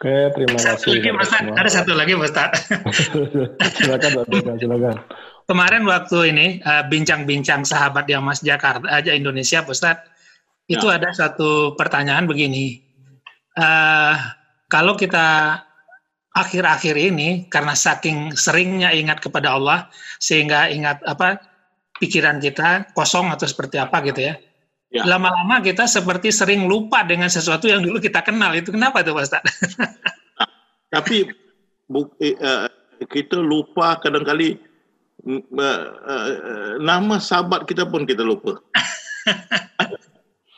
[0.00, 0.96] Oke, terima satu kasih.
[0.96, 1.28] Lagi, Mas
[1.60, 2.32] Ada satu lagi, Mas
[3.76, 4.96] silakan, Pak Deka, silakan.
[5.44, 10.00] Kemarin waktu ini eh, bincang-bincang sahabat yang Mas Jakarta aja Indonesia, Ustaz,
[10.70, 10.96] itu ya.
[10.96, 12.80] ada satu pertanyaan begini.
[13.58, 14.14] Uh,
[14.70, 15.58] kalau kita
[16.30, 19.90] akhir-akhir ini karena saking seringnya ingat kepada Allah
[20.22, 21.49] sehingga ingat apa
[22.00, 24.34] pikiran kita kosong atau seperti apa gitu ya.
[24.88, 25.04] ya.
[25.04, 28.56] Lama-lama kita seperti sering lupa dengan sesuatu yang dulu kita kenal.
[28.56, 29.44] Itu kenapa tuh Pak Ustaz?
[30.94, 31.28] Tapi
[31.86, 32.66] bukti, uh,
[33.04, 34.58] kita lupa kadang-kali
[35.28, 38.56] uh, uh, nama sahabat kita pun kita lupa.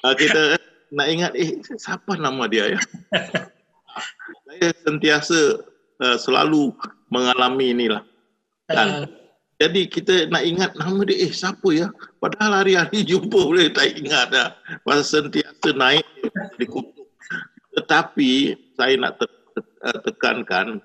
[0.06, 0.56] uh, kita
[0.92, 2.80] nak ingat eh siapa nama dia ya?
[4.46, 5.40] saya sentiasa
[6.00, 6.72] uh, selalu
[7.10, 8.02] mengalami inilah.
[8.70, 9.21] Dan, uh.
[9.62, 11.86] Jadi kita nak ingat nama dia, eh siapa ya?
[12.18, 14.48] Padahal hari-hari jumpa boleh tak ingat dah.
[14.82, 16.02] Pasal sentiasa naik
[16.58, 17.06] di kutub.
[17.78, 20.82] Tetapi saya nak te- te- tekankan,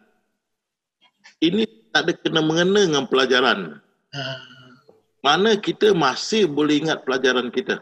[1.41, 3.81] ini tak ada kena-mengena dengan pelajaran.
[4.13, 4.39] Uh.
[5.25, 7.81] Mana kita masih boleh ingat pelajaran kita.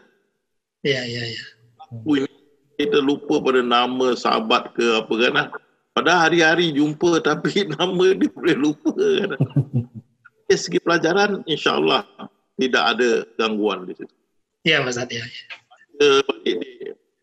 [0.80, 1.44] Ya, ya, ya.
[2.80, 5.34] Kita lupa pada nama sahabat ke apa kan.
[5.92, 9.36] Pada hari-hari jumpa tapi nama dia boleh lupa kan.
[10.46, 12.06] Dari segi pelajaran insya-Allah
[12.54, 14.14] tidak ada gangguan di situ.
[14.62, 15.18] Ya Mas Adi.
[15.18, 15.26] Ya.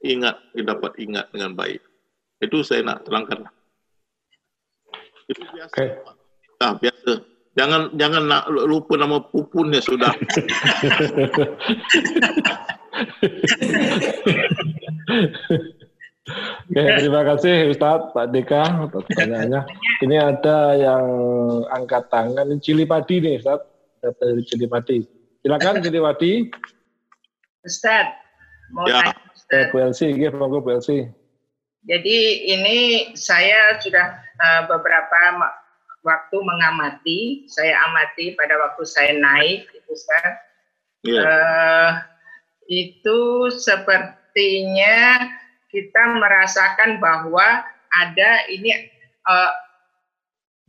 [0.03, 1.79] Ingat, dapat ingat dengan baik.
[2.43, 3.47] Itu saya nak terangkan.
[5.31, 5.71] Itu biasa.
[5.71, 5.95] Okay.
[6.59, 7.23] Ah, biasa.
[7.55, 10.11] Jangan jangan nak lupa nama pupunnya sudah.
[16.23, 19.61] Oke, terima kasih Ustadz Pak Deka atas pertanyaannya.
[20.07, 21.05] Ini ada yang
[21.67, 23.67] angkat tangan, ini Cili Padi nih Ustadz,
[23.99, 25.03] dari Cili Padi.
[25.43, 26.47] Silakan Cili Padi.
[27.67, 28.15] Ustadz,
[28.71, 29.03] mau ya.
[29.03, 29.71] tanya Ustadz.
[29.75, 31.11] Bu Elsi, ya, monggo Bu Elsi.
[31.83, 35.19] Jadi ini saya sudah uh, beberapa
[36.07, 40.39] waktu mengamati, saya amati pada waktu saya naik, itu Ustadz.
[41.03, 41.19] Ya.
[41.19, 41.91] Uh,
[42.71, 45.19] itu sepertinya
[45.73, 48.69] kita merasakan bahwa ada ini
[49.25, 49.51] uh,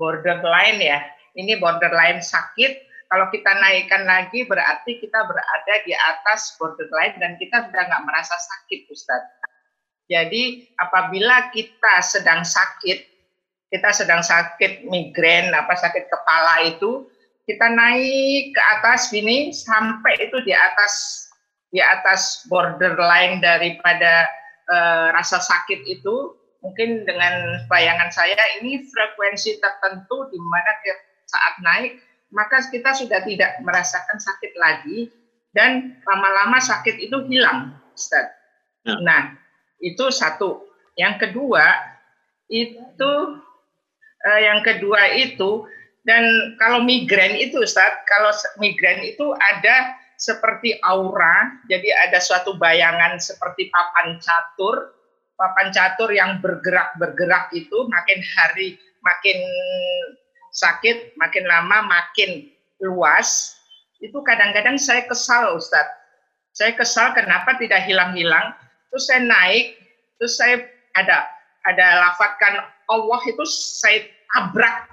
[0.01, 1.05] borderline ya.
[1.37, 2.73] Ini borderline sakit.
[3.13, 8.35] Kalau kita naikkan lagi berarti kita berada di atas borderline dan kita sudah nggak merasa
[8.35, 9.45] sakit, Ustadz.
[10.09, 12.99] Jadi apabila kita sedang sakit,
[13.71, 17.09] kita sedang sakit migrain, apa sakit kepala itu,
[17.45, 21.25] kita naik ke atas ini sampai itu di atas
[21.75, 24.29] di atas borderline daripada
[24.71, 30.73] uh, rasa sakit itu mungkin dengan bayangan saya ini frekuensi tertentu di mana
[31.29, 32.01] saat naik
[32.35, 35.09] maka kita sudah tidak merasakan sakit lagi
[35.55, 38.27] dan lama-lama sakit itu hilang, Ustaz.
[38.83, 38.99] Ya.
[39.07, 39.23] Nah,
[39.79, 40.67] itu satu.
[40.99, 41.63] Yang kedua
[42.51, 43.13] itu
[44.27, 45.63] uh, yang kedua itu
[46.03, 46.27] dan
[46.59, 53.69] kalau migrain itu Ustaz, kalau migrain itu ada seperti aura, jadi ada suatu bayangan seperti
[53.71, 54.95] papan catur,
[55.35, 59.39] papan catur yang bergerak-bergerak itu makin hari makin
[60.55, 62.49] sakit, makin lama makin
[62.81, 63.59] luas.
[64.01, 66.03] Itu kadang-kadang saya kesal, Ustadz.
[66.55, 68.55] Saya kesal kenapa tidak hilang-hilang.
[68.91, 69.75] Terus saya naik,
[70.23, 70.63] terus saya
[70.95, 71.27] ada
[71.67, 74.87] ada lafatkan Allah itu saya tabrak.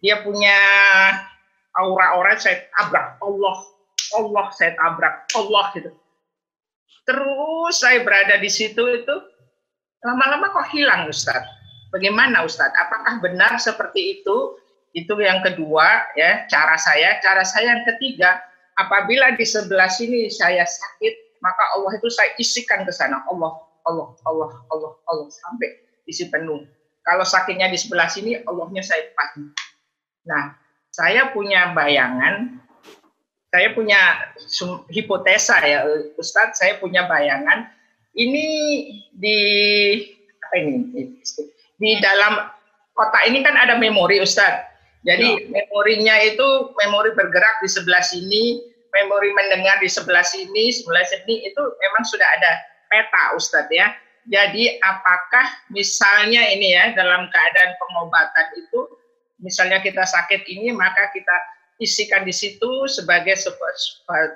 [0.00, 0.56] Dia punya
[1.76, 3.56] aura-aura saya tabrak Allah
[4.16, 5.90] Allah saya tabrak, Allah gitu.
[7.06, 9.14] Terus saya berada di situ itu,
[10.04, 11.48] lama-lama kok hilang Ustadz.
[11.90, 12.76] Bagaimana Ustadz?
[12.78, 14.58] Apakah benar seperti itu?
[14.94, 17.18] Itu yang kedua ya, cara saya.
[17.22, 18.38] Cara saya yang ketiga,
[18.78, 23.22] apabila di sebelah sini saya sakit, maka Allah itu saya isikan ke sana.
[23.26, 23.52] Allah,
[23.86, 25.68] Allah, Allah, Allah, Allah sampai
[26.06, 26.66] isi penuh.
[27.06, 29.42] Kalau sakitnya di sebelah sini, Allahnya saya pasti.
[30.28, 30.54] Nah,
[30.92, 32.60] saya punya bayangan
[33.50, 34.30] saya punya
[34.90, 35.82] hipotesa ya
[36.14, 37.66] Ustadz, saya punya bayangan
[38.14, 38.46] ini
[39.14, 39.38] di
[40.46, 41.10] apa ini
[41.78, 42.46] di dalam
[42.94, 44.70] kotak ini kan ada memori Ustadz.
[45.00, 45.46] Jadi ya.
[45.48, 48.60] memorinya itu memori bergerak di sebelah sini,
[48.92, 52.52] memori mendengar di sebelah sini, sebelah sini itu memang sudah ada
[52.92, 53.96] peta Ustadz ya.
[54.28, 58.80] Jadi apakah misalnya ini ya dalam keadaan pengobatan itu
[59.40, 61.32] misalnya kita sakit ini maka kita
[61.80, 63.34] isikan di situ sebagai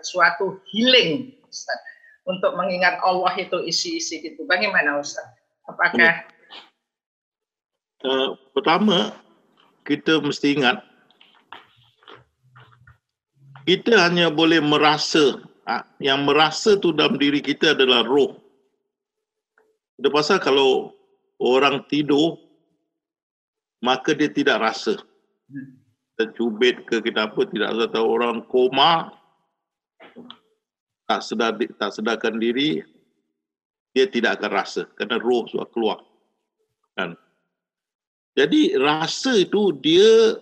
[0.01, 1.79] suatu healing Ustaz.
[2.25, 4.49] Untuk mengingat Allah itu isi-isi itu.
[4.49, 5.29] Bagaimana Ustaz?
[5.69, 6.25] Apakah
[8.05, 9.13] uh, pertama
[9.85, 10.81] kita mesti ingat
[13.69, 18.37] kita hanya boleh merasa ah, yang merasa tu dalam diri kita adalah roh.
[19.97, 20.93] Itu pasal kalau
[21.41, 22.41] orang tidur
[23.85, 24.97] maka dia tidak rasa.
[25.49, 25.74] Hmm
[26.15, 29.15] tercubit ke kita apa tidak tahu orang koma
[31.11, 32.81] tak sedar tak sedarkan diri
[33.95, 35.99] dia tidak akan rasa kerana roh sudah keluar
[36.95, 37.19] kan
[38.35, 40.35] Jadi rasa itu dia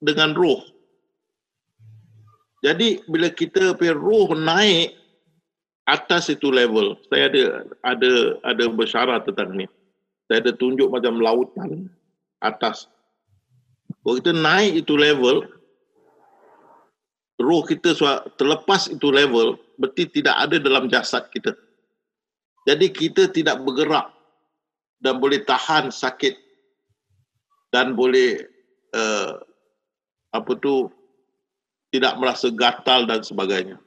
[0.00, 0.60] dengan roh.
[2.60, 4.92] Jadi bila kita punya roh naik
[5.88, 7.42] atas itu level, saya ada
[7.80, 8.12] ada
[8.44, 9.66] ada bersyarat tentang ni.
[10.28, 11.88] Saya ada tunjuk macam lautan
[12.44, 12.90] atas.
[14.06, 15.50] Kalau kita naik itu level,
[17.42, 17.90] roh kita
[18.38, 21.58] terlepas itu level, berarti tidak ada dalam jasad kita.
[22.70, 24.14] Jadi kita tidak bergerak
[25.02, 26.38] dan boleh tahan sakit
[27.74, 28.46] dan boleh
[28.94, 29.42] uh,
[30.30, 30.86] apa tu
[31.90, 33.82] tidak merasa gatal dan sebagainya.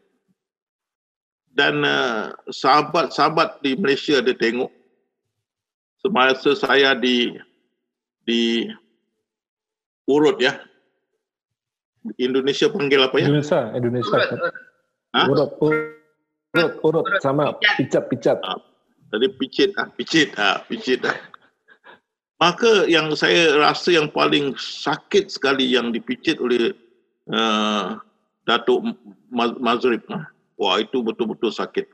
[1.47, 4.71] Dan uh, sahabat-sahabat di Malaysia ada tengok
[6.03, 7.39] semasa saya di
[8.27, 8.67] di
[10.09, 10.57] urut ya.
[12.17, 13.29] Indonesia panggil apa ya?
[13.29, 14.17] Indonesia, Indonesia.
[14.17, 14.29] Urut,
[15.13, 15.21] ha?
[15.29, 18.41] urut, urut, urut, sama picat, picat.
[18.41, 18.57] Ha.
[19.09, 21.01] Tadi picit, ah, picit, ah, picit.
[21.05, 21.17] Ah.
[22.39, 26.71] Maka yang saya rasa yang paling sakit sekali yang dipicit oleh
[27.33, 27.99] uh,
[28.47, 28.95] Datuk
[29.33, 30.05] Mazrib.
[30.13, 30.29] Ah.
[30.55, 31.89] Wah itu betul-betul sakit.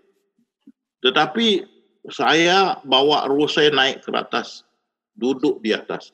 [1.02, 1.66] Tetapi
[2.14, 4.68] saya bawa roh saya naik ke atas.
[5.16, 6.12] Duduk di atas.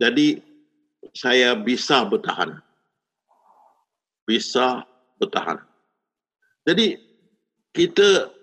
[0.00, 0.42] Jadi
[1.14, 2.58] saya bisa bertahan.
[4.24, 4.82] Bisa
[5.20, 5.60] bertahan.
[6.64, 6.96] Jadi
[7.74, 8.34] kita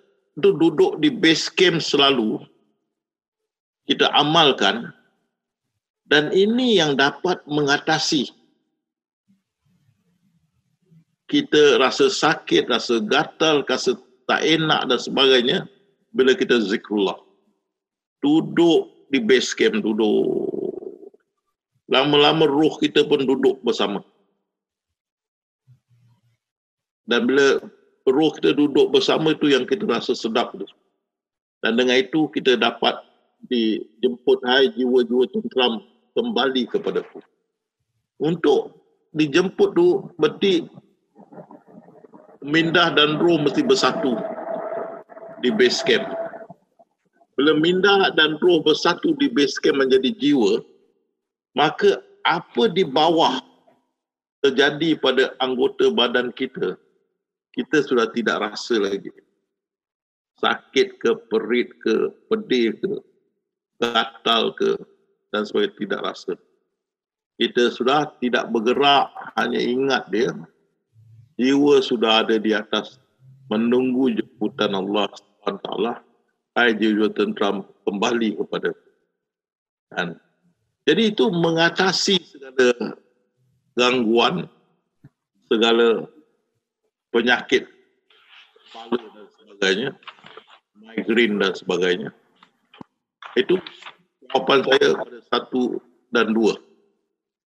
[0.42, 2.40] itu duduk di base camp selalu
[3.84, 4.96] kita amalkan
[6.08, 8.32] dan ini yang dapat mengatasi
[11.32, 13.96] kita rasa sakit, rasa gatal, rasa
[14.28, 15.60] tak enak dan sebagainya
[16.12, 17.16] bila kita zikrullah.
[18.20, 20.51] Duduk di base camp, duduk.
[21.92, 24.00] Lama-lama roh kita pun duduk bersama.
[27.04, 27.60] Dan bila
[28.08, 30.56] roh kita duduk bersama itu yang kita rasa sedap.
[31.60, 32.96] Dan dengan itu kita dapat
[33.52, 35.84] dijemput hai jiwa-jiwa tenteram
[36.16, 37.20] kembali kepada ku.
[38.24, 38.80] Untuk
[39.12, 40.64] dijemput tu berarti
[42.40, 44.16] mindah dan roh mesti bersatu
[45.44, 46.08] di base camp.
[47.36, 50.62] Bila mindah dan roh bersatu di base camp menjadi jiwa,
[51.58, 53.42] maka apa di bawah
[54.42, 56.78] terjadi pada anggota badan kita,
[57.54, 59.14] kita sudah tidak rasa lagi.
[60.42, 62.92] Sakit ke, perit ke, pedih ke,
[63.78, 64.74] gatal ke,
[65.30, 66.34] dan sebagainya tidak rasa.
[67.38, 70.34] Kita sudah tidak bergerak, hanya ingat dia.
[71.38, 73.02] Jiwa sudah ada di atas,
[73.50, 75.10] menunggu jemputan Allah
[75.42, 75.70] SWT.
[76.52, 78.76] Hai jiwa tentram kembali kepada
[79.92, 80.20] dan
[80.92, 83.00] jadi itu mengatasi segala
[83.80, 84.44] gangguan,
[85.48, 86.04] segala
[87.16, 87.64] penyakit
[88.60, 89.90] kepala dan sebagainya,
[90.76, 92.10] migraine dan sebagainya.
[93.40, 93.56] Itu
[94.28, 95.80] jawapan saya pada satu
[96.12, 96.60] dan dua.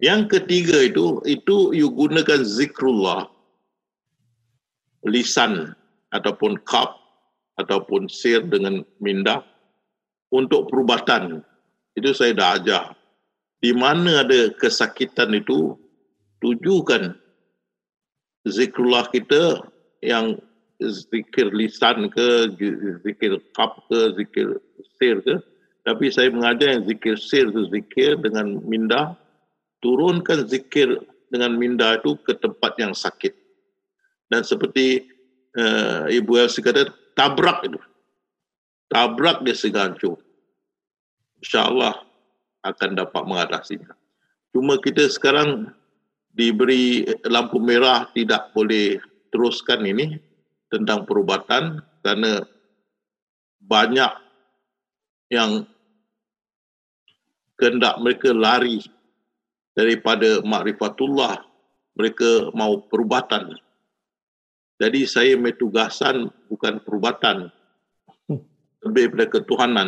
[0.01, 3.30] Yang ketiga itu, itu you gunakan zikrullah,
[5.05, 5.77] lisan
[6.09, 6.97] ataupun kap
[7.61, 9.45] ataupun sir dengan minda
[10.34, 11.45] untuk perubatan.
[11.93, 12.94] Itu saya dah ajar.
[13.66, 15.74] Di mana ada kesakitan itu,
[16.38, 17.18] tujukan
[18.46, 19.58] zikrullah kita
[20.06, 20.38] yang
[20.86, 22.54] zikir lisan ke,
[23.02, 24.62] zikir kap ke, zikir
[25.02, 25.42] sir ke.
[25.82, 29.18] Tapi saya mengajar yang zikir sir itu zikir dengan minda.
[29.82, 31.02] Turunkan zikir
[31.34, 33.34] dengan minda itu ke tempat yang sakit.
[34.30, 35.10] Dan seperti
[35.58, 37.82] uh, Ibu Elsie kata, tabrak itu.
[38.94, 40.22] Tabrak dia hancur.
[41.42, 42.05] InsyaAllah
[42.66, 43.94] akan dapat mengatasinya.
[44.50, 45.70] Cuma kita sekarang
[46.36, 49.00] diberi lampu merah tidak boleh
[49.32, 50.20] teruskan ini
[50.68, 52.44] tentang perubatan kerana
[53.64, 54.12] banyak
[55.32, 55.64] yang
[57.56, 58.84] kehendak mereka lari
[59.76, 61.40] daripada makrifatullah
[61.96, 63.56] mereka mau perubatan
[64.76, 67.48] jadi saya metugasan bukan perubatan
[68.84, 69.88] lebih daripada ketuhanan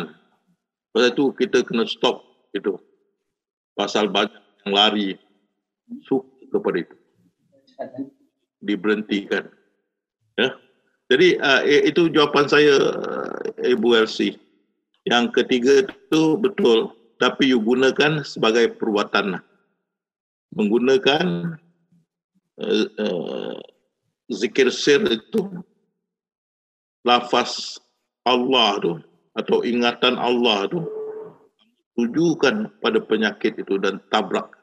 [0.96, 2.76] pasal itu kita kena stop itu.
[3.76, 4.34] Pasal banyak
[4.66, 5.08] yang lari.
[6.04, 6.96] Suka kepada itu.
[8.60, 9.48] Diberhentikan.
[10.34, 10.48] Ya.
[11.08, 14.36] Jadi uh, itu jawapan saya uh, Ibu Elsie.
[15.08, 16.92] Yang ketiga itu betul.
[17.18, 19.42] Tapi you gunakan sebagai perbuatan
[20.54, 21.56] menggunakan
[22.60, 23.56] uh, uh,
[24.28, 25.48] zikir sir itu.
[27.06, 27.80] Lafaz
[28.26, 28.92] Allah tu.
[29.38, 30.97] Atau ingatan Allah tu
[31.98, 34.54] tujukan pada penyakit itu dan tabrak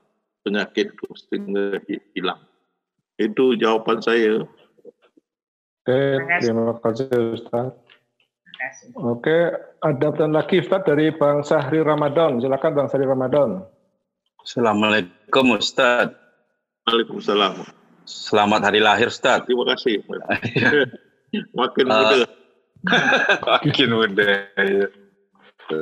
[0.48, 1.84] penyakit itu sehingga
[2.16, 2.40] hilang.
[3.20, 4.48] Itu jawapan saya.
[5.86, 7.76] Okay, terima kasih Ustaz.
[8.96, 9.52] Oke,
[9.84, 12.40] ada pertanyaan lagi Ustaz dari Bang Sahri Ramadan.
[12.40, 13.62] Silakan Bang Sahri Ramadan.
[14.42, 16.16] Assalamualaikum Ustaz.
[16.88, 17.66] Waalaikumsalam.
[18.06, 19.44] Selamat hari lahir Ustaz.
[19.50, 20.06] Terima kasih.
[21.52, 22.18] Makin muda.
[23.50, 24.30] Makin muda.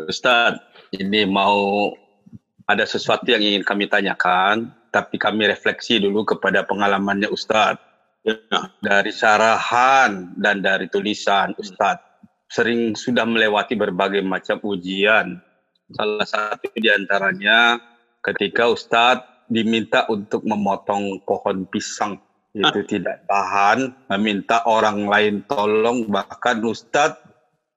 [0.07, 0.63] Ustaz,
[0.93, 1.89] ini mau
[2.69, 7.81] ada sesuatu yang ingin kami tanyakan, tapi kami refleksi dulu kepada pengalamannya Ustaz.
[8.23, 8.39] Ya.
[8.79, 11.99] Dari sarahan dan dari tulisan Ustaz,
[12.47, 15.43] sering sudah melewati berbagai macam ujian.
[15.91, 17.81] Salah satu di antaranya
[18.23, 22.15] ketika Ustaz diminta untuk memotong pohon pisang
[22.53, 22.87] itu ah.
[22.87, 23.79] tidak tahan,
[24.13, 27.17] meminta orang lain tolong, bahkan Ustaz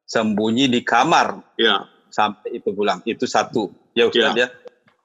[0.05, 1.43] sembunyi di kamar.
[1.57, 1.89] Ya.
[2.17, 3.05] Sampai itu pulang.
[3.05, 3.69] Itu satu.
[3.93, 4.49] Ya Ustaz ya.
[4.49, 4.49] ya.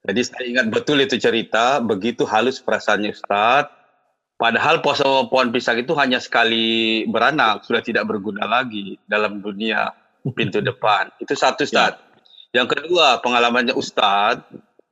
[0.07, 3.67] Jadi saya ingat betul itu cerita, begitu halus perasaannya Ustaz.
[4.39, 9.93] Padahal pohon, pohon pisang itu hanya sekali beranak, sudah tidak berguna lagi dalam dunia
[10.33, 11.11] pintu depan.
[11.19, 11.99] Itu satu Ustaz.
[11.99, 12.63] Ya.
[12.63, 14.41] Yang kedua, pengalamannya Ustaz,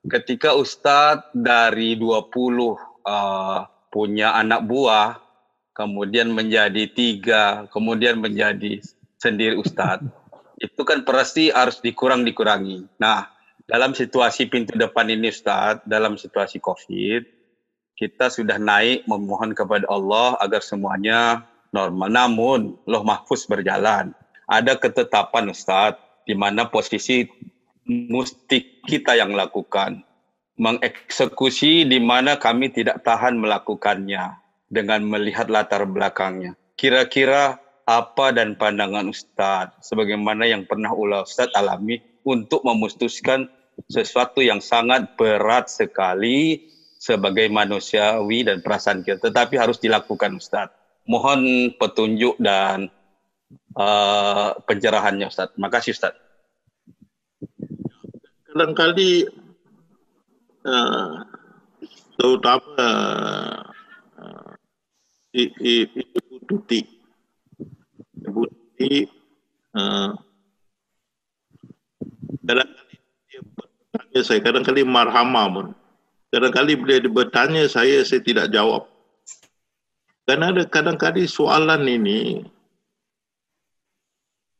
[0.06, 2.30] ketika Ustaz dari 20
[3.02, 5.18] uh, punya anak buah,
[5.74, 8.78] kemudian menjadi tiga, kemudian menjadi
[9.18, 10.00] sendiri Ustaz,
[10.60, 13.00] itu kan pasti harus dikurang-dikurangi.
[13.00, 13.32] Nah,
[13.64, 17.24] dalam situasi pintu depan ini Ustaz, dalam situasi COVID,
[17.96, 22.12] kita sudah naik memohon kepada Allah agar semuanya normal.
[22.12, 24.12] Namun, loh mahfuz berjalan.
[24.44, 25.96] Ada ketetapan Ustaz,
[26.28, 27.24] di mana posisi
[27.88, 30.04] mesti kita yang lakukan.
[30.60, 34.36] Mengeksekusi di mana kami tidak tahan melakukannya
[34.68, 36.52] dengan melihat latar belakangnya.
[36.76, 37.56] Kira-kira
[37.90, 43.50] apa dan pandangan Ustaz sebagaimana yang pernah ulah Ustaz alami untuk memutuskan
[43.90, 50.70] sesuatu yang sangat berat sekali sebagai manusiawi dan perasaan kita, tetapi harus dilakukan Ustaz.
[51.08, 52.92] Mohon petunjuk dan
[53.74, 55.50] uh, pencerahannya Ustaz.
[55.58, 56.14] Makasih Ustaz.
[58.52, 59.26] Kadang-kali
[60.62, 61.24] uh,
[62.20, 62.86] terutama
[64.20, 64.52] uh,
[68.30, 69.04] Ibu Tuti
[69.74, 70.14] uh,
[74.10, 75.66] bertanya saya kadang-kadang marhamah pun.
[76.30, 78.86] Kadang-kadang bila dia bertanya saya, saya tidak jawab.
[80.26, 82.46] Kerana ada kadang-kadang soalan ini,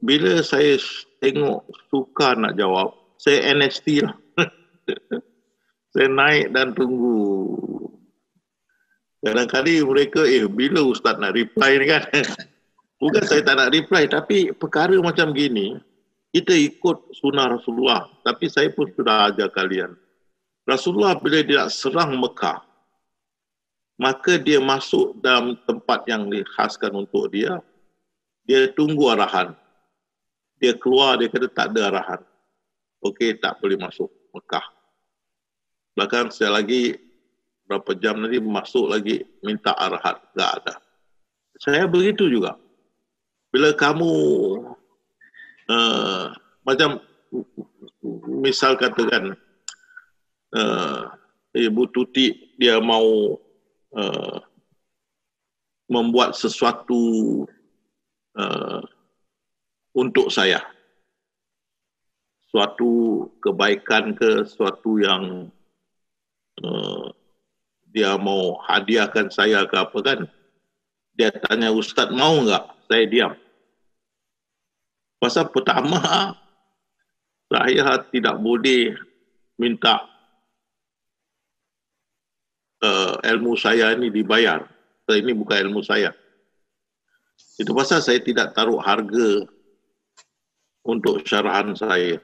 [0.02, 0.78] bila saya
[1.22, 2.90] tengok suka nak jawab,
[3.22, 4.14] saya NST lah.
[5.94, 7.54] saya naik dan tunggu.
[9.22, 12.02] Kadang-kadang mereka, eh bila Ustaz nak reply ni kan?
[13.00, 15.80] Bukan saya tak nak reply, tapi perkara macam gini,
[16.36, 18.12] kita ikut sunnah Rasulullah.
[18.20, 19.96] Tapi saya pun sudah ajar kalian.
[20.68, 22.60] Rasulullah bila dia serang Mekah,
[23.96, 27.64] maka dia masuk dalam tempat yang dikhaskan untuk dia.
[28.44, 29.56] Dia tunggu arahan.
[30.60, 32.20] Dia keluar, dia kata tak ada arahan.
[33.00, 34.66] Okey, tak boleh masuk Mekah.
[35.96, 37.00] Bahkan saya lagi
[37.64, 40.20] berapa jam nanti masuk lagi minta arahan.
[40.36, 40.74] Tak ada.
[41.56, 42.60] Saya begitu juga.
[43.50, 44.14] Bila kamu
[45.66, 46.30] uh,
[46.62, 47.02] macam
[48.46, 49.34] misal katakan
[50.54, 51.10] uh,
[51.50, 53.34] Ibu Tuti dia mau
[53.98, 54.38] uh,
[55.90, 57.02] membuat sesuatu
[58.38, 58.82] uh,
[59.98, 60.62] untuk saya.
[62.54, 65.50] Suatu kebaikan ke suatu yang
[66.62, 67.10] uh,
[67.90, 70.20] dia mau hadiahkan saya ke apa kan?
[71.18, 73.32] Dia tanya Ustaz mau enggak saya diam
[75.20, 76.32] Pasal pertama,
[77.52, 78.96] saya tidak boleh
[79.60, 80.08] minta
[82.80, 84.64] uh, ilmu saya ini dibayar.
[85.04, 86.16] Ini bukan ilmu saya.
[87.60, 89.44] Itu pasal saya tidak taruh harga
[90.88, 92.16] untuk syarahan saya.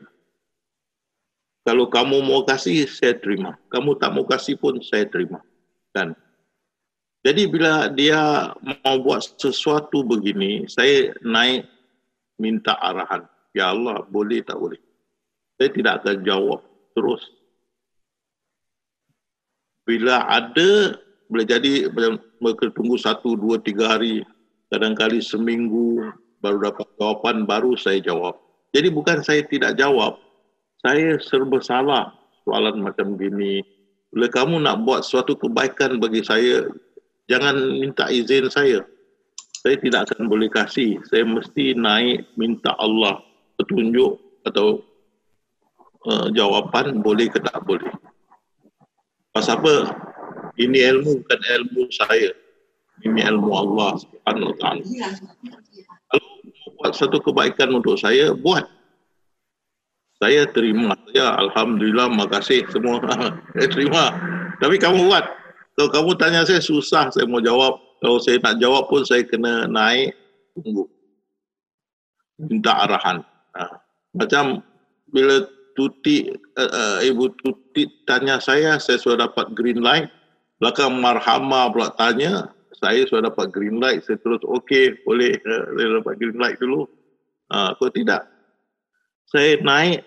[1.68, 3.60] Kalau kamu mau kasih, saya terima.
[3.68, 5.42] Kamu tak mau kasih pun, saya terima.
[5.92, 6.16] Kan?
[7.26, 8.54] Jadi bila dia
[8.86, 11.66] mau buat sesuatu begini, saya naik
[12.38, 13.26] minta arahan.
[13.50, 14.78] Ya Allah, boleh tak boleh?
[15.58, 16.60] Saya tidak akan jawab
[16.94, 17.18] terus.
[19.82, 21.90] Bila ada, boleh jadi
[22.38, 24.22] mereka tunggu satu, dua, tiga hari,
[24.70, 28.38] kadang-kadang seminggu, baru dapat jawapan, baru saya jawab.
[28.70, 30.14] Jadi bukan saya tidak jawab,
[30.78, 32.14] saya serba salah
[32.46, 33.66] soalan macam gini.
[34.14, 36.70] Bila kamu nak buat suatu kebaikan bagi saya,
[37.26, 38.86] jangan minta izin saya
[39.66, 41.02] saya tidak akan boleh kasih.
[41.10, 43.18] Saya mesti naik minta Allah
[43.58, 44.14] petunjuk
[44.46, 44.78] atau
[46.06, 47.90] uh, jawapan boleh ke tak boleh.
[49.34, 49.90] Pasal apa?
[50.54, 52.30] Ini ilmu bukan ilmu saya.
[53.02, 54.84] Ini ilmu Allah Subhanahu Wa Taala.
[56.14, 58.70] Kalau dapat satu kebaikan untuk saya, buat.
[60.22, 60.94] Saya terima.
[61.10, 63.02] Ya, Alhamdulillah, makasih semua.
[63.58, 64.14] saya terima.
[64.62, 65.26] Tapi kamu buat.
[65.76, 67.76] Kalau kamu tanya saya, susah saya mau jawab.
[68.00, 70.16] Kalau saya nak jawab pun, saya kena naik,
[70.56, 70.88] tunggu.
[72.40, 73.20] Minta arahan.
[73.56, 73.76] Ha.
[74.16, 74.64] Macam
[75.12, 75.44] bila
[75.76, 80.08] Tuti, uh, uh, Ibu Tuti tanya saya, saya sudah dapat green light.
[80.56, 82.48] Belakang Marhama pula tanya,
[82.80, 84.00] saya sudah dapat green light.
[84.08, 86.88] Saya terus, okey, boleh uh, dapat green light dulu.
[87.52, 88.24] Uh, kalau tidak,
[89.28, 90.00] saya naik,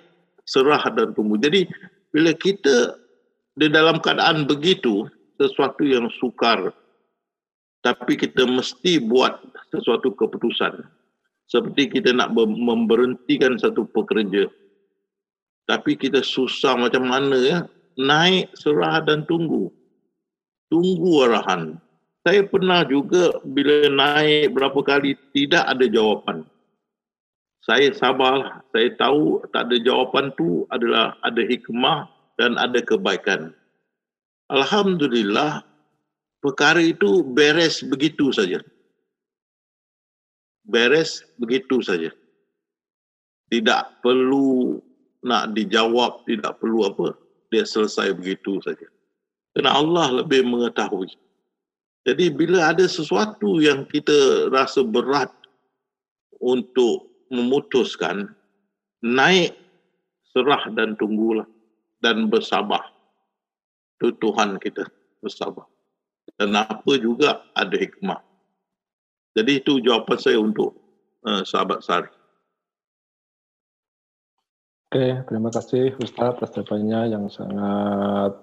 [0.49, 1.37] serah dan tunggu.
[1.37, 1.69] Jadi,
[2.09, 2.97] bila kita
[3.53, 5.05] di dalam keadaan begitu,
[5.39, 6.75] sesuatu yang sukar,
[7.79, 9.39] tapi kita mesti buat
[9.71, 10.83] sesuatu keputusan.
[11.49, 14.45] Seperti kita nak memberhentikan satu pekerja,
[15.65, 17.59] tapi kita susah macam mana ya?
[17.97, 19.71] Naik serah dan tunggu.
[20.69, 21.81] Tunggu arahan.
[22.21, 26.45] Saya pernah juga bila naik berapa kali tidak ada jawapan.
[27.65, 32.05] Saya sabar saya tahu tak ada jawapan tu adalah ada hikmah
[32.37, 33.53] dan ada kebaikan
[34.49, 35.63] alhamdulillah
[36.41, 38.59] perkara itu beres begitu saja.
[40.65, 42.11] Beres begitu saja.
[43.49, 44.77] Tidak perlu
[45.25, 47.17] nak dijawab tidak perlu apa.
[47.49, 48.85] Dia selesai begitu saja.
[49.57, 51.09] Kerana Allah lebih mengetahui.
[52.05, 55.33] Jadi bila ada sesuatu yang kita rasa berat
[56.39, 58.29] untuk memutuskan
[59.03, 59.57] naik
[60.31, 61.45] serah dan tunggulah
[61.99, 62.98] dan bersabar
[63.99, 64.87] itu Tuhan kita
[65.19, 65.67] bersabar
[66.39, 68.23] dan apa juga ada hikmah.
[69.35, 70.71] Jadi itu jawapan saya untuk
[71.27, 72.07] uh, sahabat Sari.
[74.89, 78.39] Oke, terima kasih Ustaz atas jawabannya yang sangat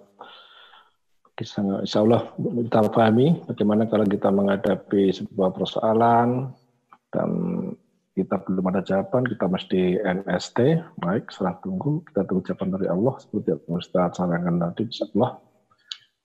[1.41, 6.53] sangat insya Allah kita pahami bagaimana kalau kita menghadapi sebuah persoalan
[7.13, 7.31] dan
[8.17, 10.59] kita belum ada jawaban, kita mesti NST,
[11.05, 15.37] baik, setelah tunggu, kita tunggu jawaban dari Allah, seperti Ustaz sarankan tadi, insya Allah.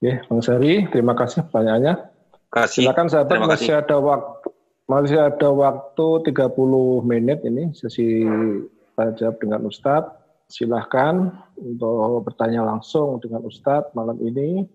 [0.02, 1.94] Oke, Bang Seri, terima kasih pertanyaannya.
[2.50, 2.90] Kasih.
[2.90, 4.50] Silakan sahabat, masih ada waktu
[4.90, 8.26] masih ada waktu 30 menit ini sesi
[8.98, 10.18] tanya jawab dengan Ustadz.
[10.50, 14.66] Silahkan untuk bertanya langsung dengan Ustadz malam ini.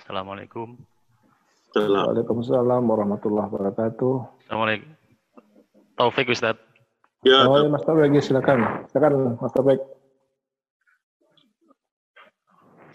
[0.00, 0.72] Assalamualaikum.
[1.76, 4.48] Waalaikumsalam warahmatullahi wabarakatuh.
[4.48, 4.88] Assalamualaikum.
[6.00, 6.64] Taufik Ustadz.
[7.20, 8.88] Ya, oh, ya, Mas Taufik, silakan.
[8.88, 10.03] Silakan Mas Taufik.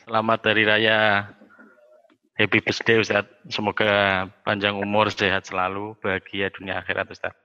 [0.09, 1.21] Selamat Hari Raya
[2.33, 3.29] Happy birthday Ustaz.
[3.45, 7.37] Semoga panjang umur, sehat selalu, bahagia dunia akhirat Ustaz.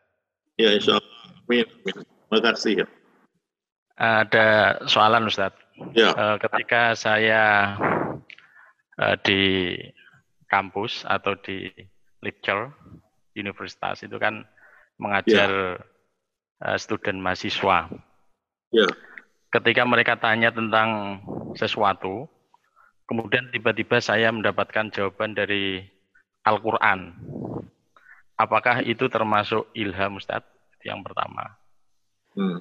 [0.56, 1.20] Ya insya Allah.
[1.44, 1.68] Amin.
[1.84, 2.86] Terima kasih ya.
[4.00, 5.52] Ada soalan Ustaz.
[5.92, 6.16] Ya.
[6.16, 7.76] Uh, ketika saya
[8.96, 9.76] uh, di
[10.48, 11.68] kampus atau di
[12.24, 12.72] lecture
[13.36, 14.40] universitas itu kan
[14.96, 16.64] mengajar ya.
[16.64, 17.92] uh, student mahasiswa.
[18.72, 18.88] Ya.
[19.52, 21.20] Ketika mereka tanya tentang
[21.60, 22.32] sesuatu,
[23.04, 25.84] kemudian tiba-tiba saya mendapatkan jawaban dari
[26.44, 27.16] Al-Quran.
[28.34, 30.42] Apakah itu termasuk ilham Ustaz?
[30.84, 31.56] Yang pertama.
[32.36, 32.60] Hmm.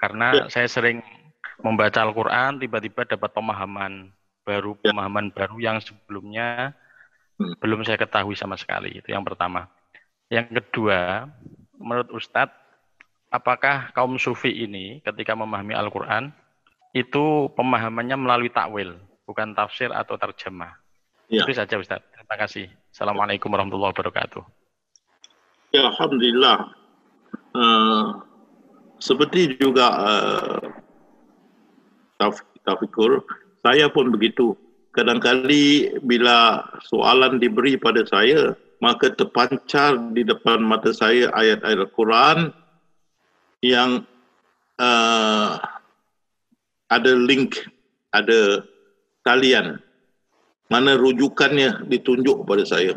[0.00, 0.44] Karena ya.
[0.50, 1.04] saya sering
[1.62, 4.10] membaca Al-Quran, tiba-tiba dapat pemahaman
[4.42, 4.90] baru, ya.
[4.90, 6.74] pemahaman baru yang sebelumnya
[7.38, 7.60] hmm.
[7.62, 8.98] belum saya ketahui sama sekali.
[8.98, 9.70] Itu yang pertama.
[10.32, 11.30] Yang kedua,
[11.78, 12.56] menurut Ustadz,
[13.30, 16.34] apakah kaum sufi ini ketika memahami Al-Quran,
[16.94, 20.76] itu pemahamannya melalui takwil, bukan tafsir atau terjemah?
[21.28, 21.44] Ya.
[21.44, 22.08] Itu saja Ustadz.
[22.12, 22.66] Terima kasih.
[22.92, 24.42] Assalamualaikum warahmatullahi wabarakatuh.
[25.74, 26.70] Ya, Alhamdulillah.
[27.54, 28.22] Uh,
[29.02, 30.62] seperti juga uh,
[32.64, 33.26] Taufikur,
[33.60, 34.54] saya pun begitu.
[34.94, 42.38] Kadang-kali bila soalan diberi pada saya, maka terpancar di depan mata saya ayat-ayat Al-Quran
[43.64, 44.06] yang
[44.78, 45.58] uh,
[46.86, 47.58] ada link,
[48.14, 48.62] ada
[49.24, 49.80] talian.
[50.68, 52.96] Mana rujukannya ditunjuk kepada saya.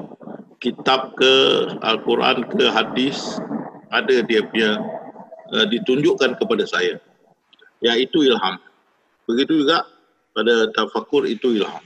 [0.60, 1.34] Kitab ke
[1.84, 3.40] Al-Quran ke hadis,
[3.92, 4.80] ada dia punya
[5.52, 7.00] uh, ditunjukkan kepada saya.
[7.84, 8.58] Ya itu ilham.
[9.28, 9.86] Begitu juga
[10.32, 11.84] pada tafakur itu ilham.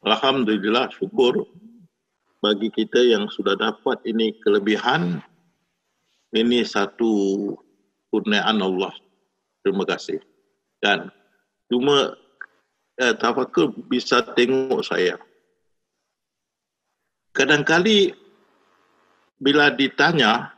[0.00, 1.44] Alhamdulillah syukur
[2.40, 5.20] bagi kita yang sudah dapat ini kelebihan
[6.32, 7.52] ini satu
[8.08, 8.94] kurniaan Allah.
[9.60, 10.22] Terima kasih.
[10.80, 11.12] Dan
[11.68, 12.16] cuma
[13.00, 15.16] eh, tafakur bisa tengok saya.
[17.32, 18.12] Kadang-kali
[19.40, 20.52] bila ditanya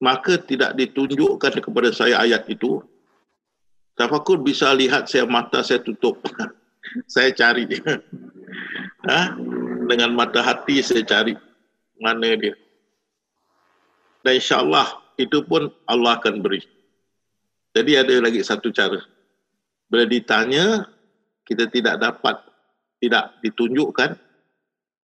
[0.00, 2.84] maka tidak ditunjukkan kepada saya ayat itu.
[3.96, 6.20] Tafakur bisa lihat saya mata saya tutup.
[7.14, 7.68] saya cari.
[9.04, 9.36] ha?
[9.88, 11.36] Dengan mata hati saya cari.
[12.00, 12.56] mana dia.
[14.24, 14.88] Dan insyaAllah
[15.20, 16.64] itu pun Allah akan beri.
[17.70, 18.98] Jadi ada lagi satu cara.
[19.90, 20.86] Bila ditanya,
[21.46, 22.38] kita tidak dapat,
[23.02, 24.18] tidak ditunjukkan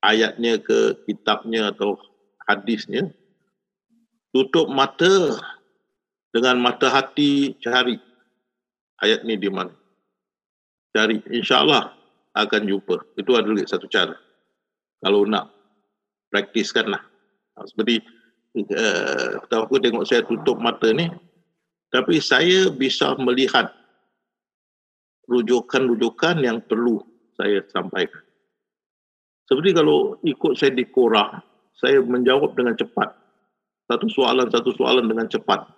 [0.04, 1.96] ayatnya ke kitabnya atau
[2.44, 3.08] hadisnya,
[4.32, 5.40] tutup mata
[6.32, 7.96] dengan mata hati cari
[9.00, 9.72] ayat ni di mana.
[10.92, 11.94] Cari, insyaAllah
[12.34, 12.96] akan jumpa.
[13.16, 14.14] Itu adalah satu cara.
[15.00, 15.52] Kalau nak
[16.32, 17.02] praktiskanlah.
[17.70, 18.02] Seperti
[18.74, 21.06] uh, aku tengok saya tutup mata ni,
[21.94, 23.70] tapi saya bisa melihat
[25.30, 26.98] rujukan-rujukan yang perlu
[27.38, 28.18] saya sampaikan.
[29.46, 31.38] Seperti kalau ikut saya di korang,
[31.78, 33.14] saya menjawab dengan cepat.
[33.86, 35.70] Satu soalan, satu soalan dengan cepat.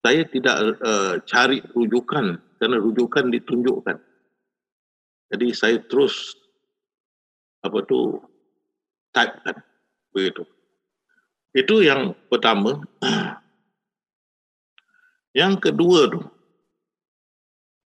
[0.00, 4.00] Saya tidak uh, cari rujukan, kerana rujukan ditunjukkan.
[5.28, 6.32] Jadi saya terus
[7.60, 8.16] apa tu
[9.12, 9.60] type kan
[10.16, 10.48] begitu.
[11.52, 12.80] Itu yang pertama.
[15.38, 16.20] Yang kedua tu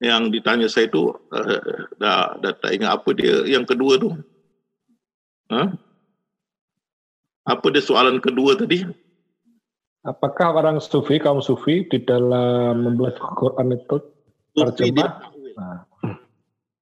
[0.02, 1.60] yang ditanya saya tu uh,
[2.00, 4.10] dah, dah tak ingat apa dia yang kedua tu.
[5.52, 5.68] Ha?
[7.44, 8.82] Apa dia soalan kedua tadi?
[10.02, 14.02] Apakah orang sufi, kaum sufi di dalam membuat Quran itu
[14.58, 15.30] terjemah?
[15.54, 15.92] Nah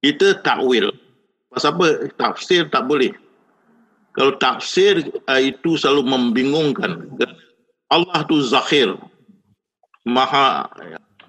[0.01, 0.89] kita takwil.
[1.53, 1.87] Pasal apa
[2.17, 3.13] tafsir tak boleh.
[4.17, 7.05] Kalau tafsir uh, itu selalu membingungkan.
[7.87, 8.97] Allah tu zahir.
[10.05, 10.69] Maha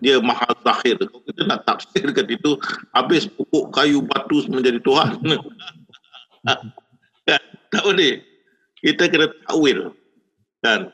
[0.03, 0.99] dia maha zahir.
[0.99, 2.59] Kalau kita nak tafsirkan itu
[2.90, 5.15] habis pokok kayu batu menjadi Tuhan.
[7.73, 8.19] tak boleh.
[8.82, 9.94] Kita kena takwil.
[10.59, 10.90] Dan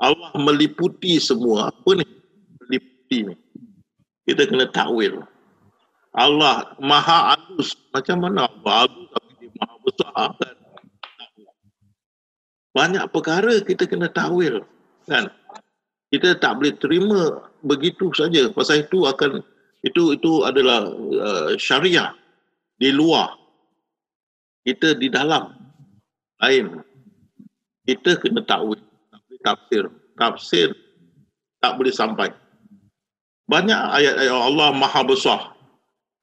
[0.00, 1.68] Allah meliputi semua.
[1.68, 2.06] Apa ni?
[2.64, 3.34] Meliputi ni.
[4.24, 5.20] Kita kena takwil.
[6.16, 7.76] Allah maha halus.
[7.92, 10.56] Macam mana Allah halus tapi dia maha besar kan?
[12.72, 14.64] Banyak perkara kita kena takwil.
[15.04, 15.28] Kan?
[16.06, 18.46] Kita tak boleh terima begitu saja.
[18.54, 19.42] Pasal itu akan
[19.82, 22.14] itu itu adalah uh, syariah
[22.78, 23.34] di luar.
[24.62, 25.50] Kita di dalam
[26.42, 26.82] lain.
[27.86, 29.84] Kita kena takwil, tak boleh tafsir.
[30.18, 30.68] Tafsir
[31.62, 32.30] tak boleh sampai.
[33.46, 35.54] Banyak ayat-ayat Allah maha besar.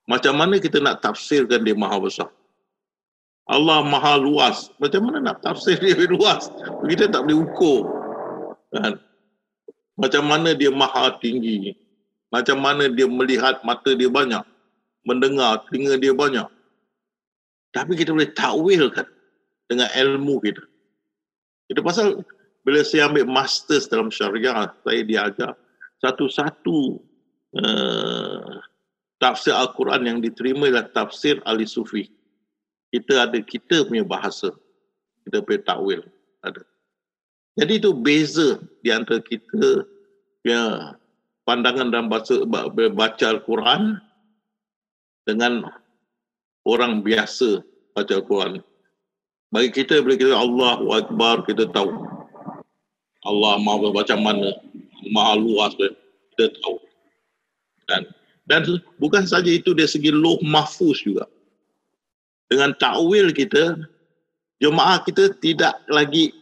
[0.08, 2.28] Macam mana kita nak tafsirkan dia maha besar?
[3.48, 4.72] Allah maha luas.
[4.80, 6.52] Macam mana nak tafsir dia luas?
[6.88, 7.88] Kita tak boleh ukur.
[8.76, 9.00] Kan?
[9.94, 11.78] Macam mana dia maha tinggi?
[12.34, 14.42] Macam mana dia melihat mata dia banyak?
[15.06, 16.50] Mendengar telinga dia banyak?
[17.74, 19.06] Tapi kita boleh takwilkan
[19.70, 20.66] dengan ilmu kita.
[21.70, 22.26] Itu pasal
[22.66, 25.52] bila saya ambil masters dalam syariah, saya diajar
[26.02, 26.78] satu-satu
[27.60, 28.60] uh,
[29.22, 32.10] tafsir Al-Quran yang diterima adalah tafsir ahli sufi.
[32.90, 34.54] Kita ada kita punya bahasa.
[35.26, 36.02] Kita punya takwil.
[36.44, 36.62] Ada.
[37.54, 39.86] Jadi itu beza di antara kita
[40.42, 40.64] punya
[41.46, 42.42] pandangan dalam bahasa
[42.90, 44.02] baca Al-Quran
[45.30, 45.70] dengan
[46.66, 47.62] orang biasa
[47.94, 48.64] baca Al-Quran.
[49.54, 51.94] Bagi kita, bila kita Allah Akbar, kita tahu.
[53.24, 54.50] Allah maha macam mana,
[55.14, 56.82] maha luas, kita tahu.
[57.86, 58.10] Dan
[58.44, 58.68] dan
[59.00, 61.30] bukan saja itu dari segi loh mahfuz juga.
[62.52, 63.80] Dengan takwil kita,
[64.60, 66.36] jemaah kita tidak lagi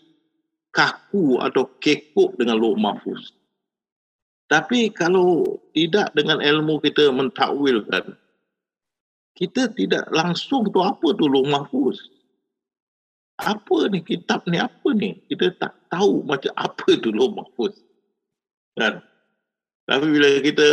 [0.71, 3.35] kaku atau kekuk dengan loh mahfuz.
[4.51, 8.15] Tapi kalau tidak dengan ilmu kita mentakwilkan,
[9.35, 11.99] kita tidak langsung tu apa tu loh mahfuz.
[13.39, 15.23] Apa ni kitab ni apa ni?
[15.31, 17.79] Kita tak tahu macam apa tu loh mahfuz.
[18.75, 18.99] Kan?
[19.87, 20.67] Tapi bila kita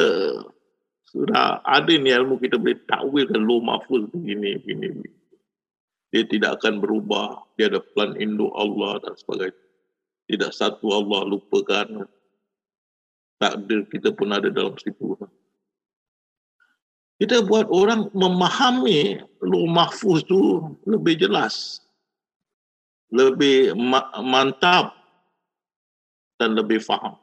[1.08, 5.18] sudah ada ni ilmu kita boleh takwilkan low mahfuz begini, begini, begini.
[6.12, 7.46] Dia tidak akan berubah.
[7.56, 9.67] Dia ada plan induk Allah dan sebagainya.
[10.28, 12.04] Tidak satu Allah lupakan.
[13.40, 15.16] Takdir kita pun ada dalam situ.
[17.18, 21.82] Kita buat orang memahami low mahfuz tu lebih jelas.
[23.08, 24.92] Lebih ma- mantap
[26.36, 27.16] dan lebih faham.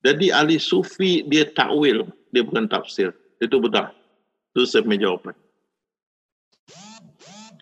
[0.00, 3.12] Jadi ahli sufi dia takwil dia bukan tafsir.
[3.38, 3.92] Itu betul.
[4.56, 5.36] Itu saya punya jawapan.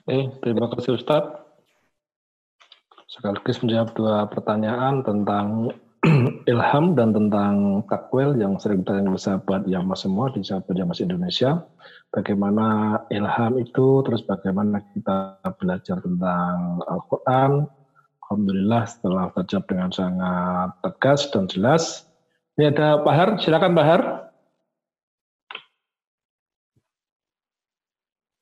[0.08, 1.41] Eh, terima kasih Ustaz.
[3.12, 5.68] Sekaligus menjawab dua pertanyaan tentang
[6.50, 11.60] ilham dan tentang takwil yang sering ditanya oleh sahabat yang semua di sahabat masih Indonesia.
[12.08, 17.68] Bagaimana ilham itu, terus bagaimana kita belajar tentang Al-Quran.
[18.24, 22.08] Alhamdulillah setelah terjawab dengan sangat tegas dan jelas.
[22.56, 24.02] Ini ada Pak Har, silakan Pak Har.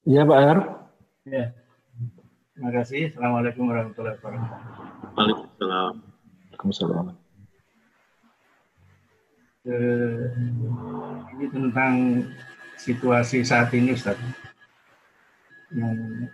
[0.06, 0.58] Iya Pak Er.
[1.26, 1.59] Ya.
[2.60, 3.08] Terima kasih.
[3.08, 5.16] Assalamualaikum warahmatullahi wabarakatuh.
[5.16, 5.94] Waalaikumsalam.
[5.96, 7.06] Waalaikumsalam.
[9.64, 10.28] Eh,
[11.40, 11.94] ini tentang
[12.76, 14.20] situasi saat ini Ustaz.
[15.72, 16.28] Yang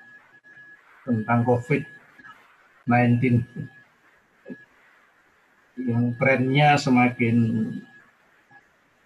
[1.06, 3.46] tentang COVID-19
[5.78, 7.36] yang trennya semakin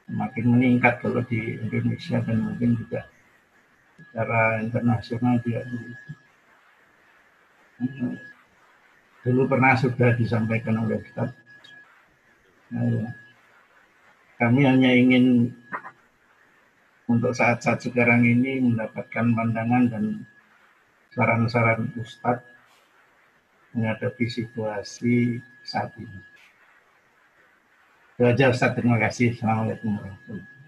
[0.09, 3.05] semakin meningkat kalau di Indonesia dan mungkin juga
[4.09, 5.69] secara internasional juga
[9.25, 11.33] dulu pernah sudah disampaikan oleh Ustaz.
[12.73, 13.09] Nah, ya.
[14.41, 15.53] Kami hanya ingin
[17.05, 20.05] untuk saat-saat sekarang ini mendapatkan pandangan dan
[21.13, 22.47] saran-saran Ustadz
[23.75, 26.21] menghadapi situasi saat ini.
[28.17, 29.37] Itu aja Ustaz, terima kasih.
[29.37, 30.59] Assalamualaikum warahmatullahi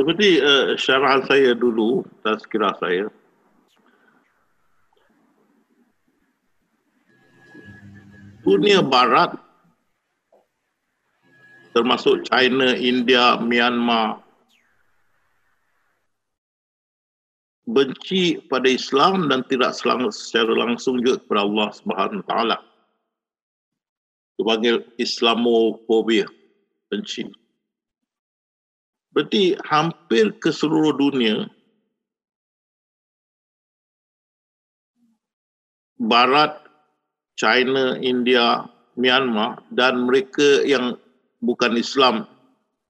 [0.00, 3.12] Seperti uh, syarah saya dulu, tazkirah saya,
[8.50, 9.38] dunia barat
[11.70, 14.18] termasuk China, India, Myanmar
[17.70, 22.58] benci pada Islam dan tidak secara langsung juga kepada Allah Subhanahu taala
[24.34, 26.24] dipanggil Islamofobia,
[26.88, 27.28] benci.
[29.12, 31.44] Berarti hampir ke seluruh dunia,
[36.00, 36.69] Barat,
[37.40, 38.68] China, India,
[39.00, 41.00] Myanmar dan mereka yang
[41.40, 42.28] bukan Islam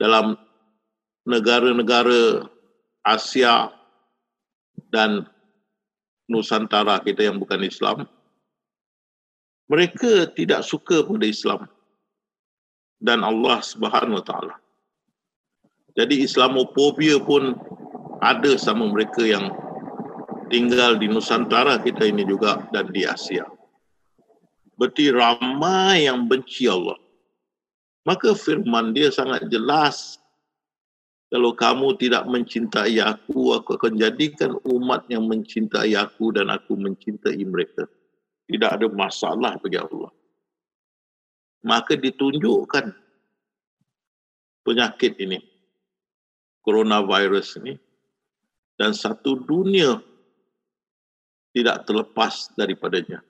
[0.02, 0.34] dalam
[1.22, 2.50] negara-negara
[3.06, 3.70] Asia
[4.90, 5.30] dan
[6.26, 8.10] Nusantara kita yang bukan Islam,
[9.70, 11.70] mereka tidak suka pada Islam
[12.98, 14.54] dan Allah Subhanahu Wa Taala.
[15.94, 17.54] Jadi Islamofobia pun
[18.18, 19.54] ada sama mereka yang
[20.50, 23.46] tinggal di Nusantara kita ini juga dan di Asia.
[24.80, 26.96] Berarti ramai yang benci Allah.
[28.08, 30.16] Maka firman dia sangat jelas.
[31.28, 37.38] Kalau kamu tidak mencintai aku, aku akan jadikan umat yang mencintai aku dan aku mencintai
[37.44, 37.84] mereka
[38.50, 40.10] tidak ada masalah bagi Allah.
[41.62, 42.90] Maka ditunjukkan
[44.66, 45.38] penyakit ini,
[46.66, 47.78] coronavirus ini,
[48.74, 50.02] dan satu dunia
[51.54, 53.22] tidak terlepas daripadanya.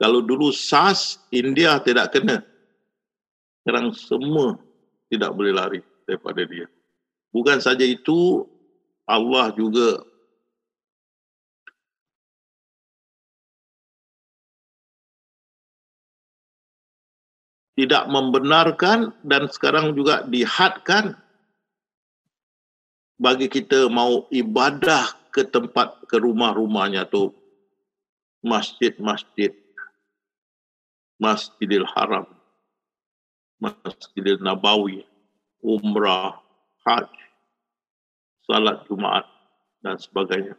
[0.00, 2.42] Kalau dulu SARS, India tidak kena.
[3.62, 4.58] Sekarang semua
[5.12, 6.66] tidak boleh lari daripada dia.
[7.30, 8.44] Bukan saja itu,
[9.06, 10.02] Allah juga
[17.78, 21.16] tidak membenarkan dan sekarang juga dihadkan
[23.16, 27.32] bagi kita mau ibadah ke tempat ke rumah-rumahnya tu
[28.44, 29.54] masjid-masjid
[31.22, 32.26] Masjidil Haram
[33.62, 35.06] Masjidil Nabawi
[35.62, 36.42] umrah
[36.82, 37.06] haj
[38.42, 39.30] salat Jumaat
[39.86, 40.58] dan sebagainya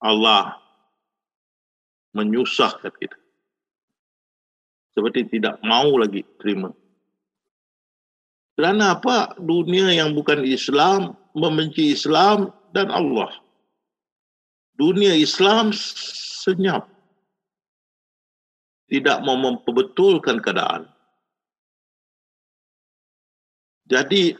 [0.00, 0.56] Allah
[2.16, 3.20] menyusahkan kita
[4.96, 6.72] seperti tidak mau lagi terima.
[8.56, 9.36] Kerana apa?
[9.36, 13.28] Dunia yang bukan Islam membenci Islam dan Allah.
[14.80, 16.88] Dunia Islam senyap.
[18.86, 20.86] Tidak mau memperbetulkan keadaan.
[23.86, 24.34] Jadi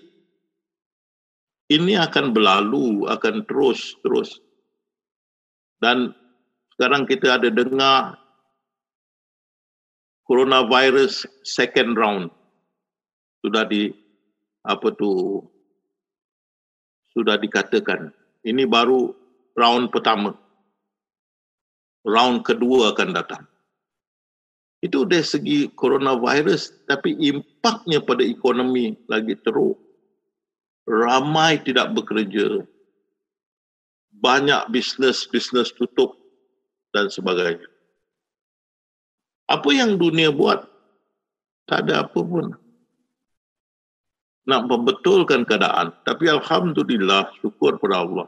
[1.67, 4.39] ini akan berlalu, akan terus-terus.
[5.83, 6.15] Dan
[6.75, 8.15] sekarang kita ada dengar
[10.27, 12.29] coronavirus second round
[13.41, 13.95] sudah di
[14.67, 15.39] apa tu
[17.15, 18.11] sudah dikatakan
[18.43, 19.15] ini baru
[19.55, 20.35] round pertama
[22.03, 23.45] round kedua akan datang
[24.85, 29.79] itu dari segi coronavirus tapi impaknya pada ekonomi lagi teruk
[30.85, 32.63] ramai tidak bekerja
[34.17, 36.17] banyak bisnes-bisnes tutup
[36.93, 37.67] dan sebagainya
[39.47, 40.67] apa yang dunia buat?
[41.71, 42.51] Tak ada apa pun.
[44.47, 45.95] Nak membetulkan keadaan.
[46.03, 48.27] Tapi Alhamdulillah, syukur pada Allah.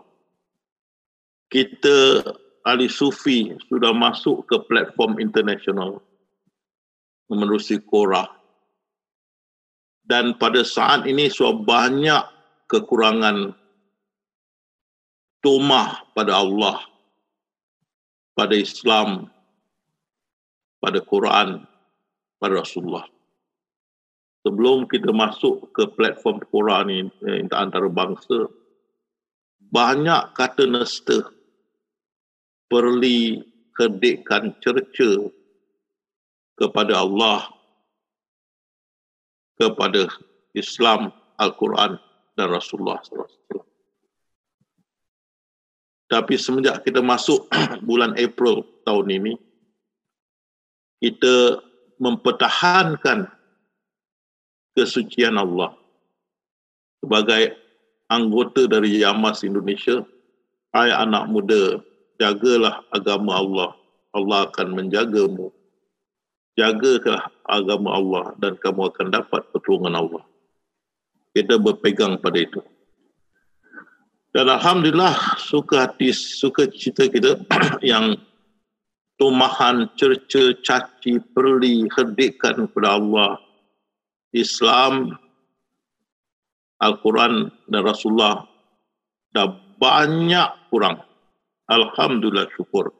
[1.50, 2.22] Kita
[2.66, 6.02] ahli sufi sudah masuk ke platform internasional
[7.28, 8.28] menerusi Korah.
[10.08, 12.24] Dan pada saat ini sudah banyak
[12.68, 13.52] kekurangan
[15.44, 16.80] tumah pada Allah,
[18.32, 19.28] pada Islam,
[20.80, 21.68] pada Quran
[22.38, 23.06] pada Rasulullah.
[24.46, 28.46] Sebelum kita masuk ke platform Quran ini eh, antara bangsa,
[29.68, 31.26] banyak kata nesta
[32.70, 33.42] perli
[33.74, 35.28] kedekan cerca
[36.58, 37.46] kepada Allah,
[39.54, 40.10] kepada
[40.52, 41.96] Islam, Al-Quran
[42.34, 43.62] dan Rasulullah SAW.
[46.08, 47.46] Tapi semenjak kita masuk
[47.88, 49.32] bulan April tahun ini,
[50.98, 51.62] kita
[52.02, 53.30] mempertahankan
[54.74, 55.78] kesucian Allah
[56.98, 57.54] sebagai
[58.10, 60.02] anggota dari Yamas Indonesia,
[60.74, 61.78] hai anak muda,
[62.18, 63.70] jagalah agama Allah.
[64.16, 65.52] Allah akan menjagamu.
[66.58, 70.22] Jagalah agama Allah dan kamu akan dapat pertolongan Allah.
[71.30, 72.58] Kita berpegang pada itu.
[74.34, 77.38] Dan Alhamdulillah suka hati, suka cita kita
[77.86, 78.18] yang
[79.22, 83.38] tumahan, cerca, caci, perli, herdikan kepada Allah.
[84.34, 85.16] Islam,
[86.82, 88.44] Al-Quran dan Rasulullah
[89.32, 89.48] dah
[89.78, 91.00] banyak kurang.
[91.70, 92.92] Alhamdulillah syukur.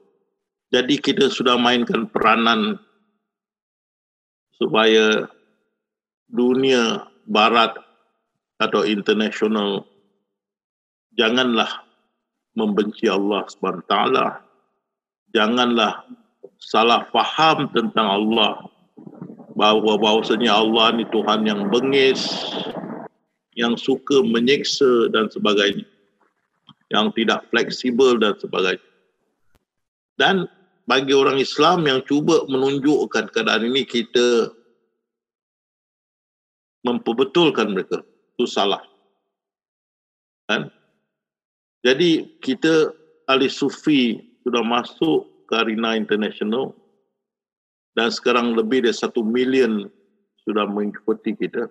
[0.71, 2.81] Jadi kita sudah mainkan peranan
[4.59, 5.31] supaya
[6.29, 7.79] dunia barat
[8.59, 9.87] atau international
[11.15, 11.87] janganlah
[12.59, 13.95] membenci Allah SWT.
[15.31, 16.03] Janganlah
[16.59, 18.67] salah faham tentang Allah.
[19.59, 22.23] Bahawa bahawasanya Allah ni Tuhan yang bengis,
[23.59, 25.87] yang suka menyiksa dan sebagainya.
[26.95, 28.87] Yang tidak fleksibel dan sebagainya.
[30.15, 30.47] Dan
[30.89, 34.49] bagi orang Islam yang cuba menunjukkan keadaan ini kita
[36.81, 38.01] memperbetulkan mereka.
[38.33, 38.81] Itu salah.
[40.49, 40.73] Kan?
[41.85, 42.97] Jadi kita
[43.29, 46.73] ahli sufi sudah masuk ke arena international
[47.93, 49.93] dan sekarang lebih dari satu million
[50.49, 51.69] sudah mengikuti kita.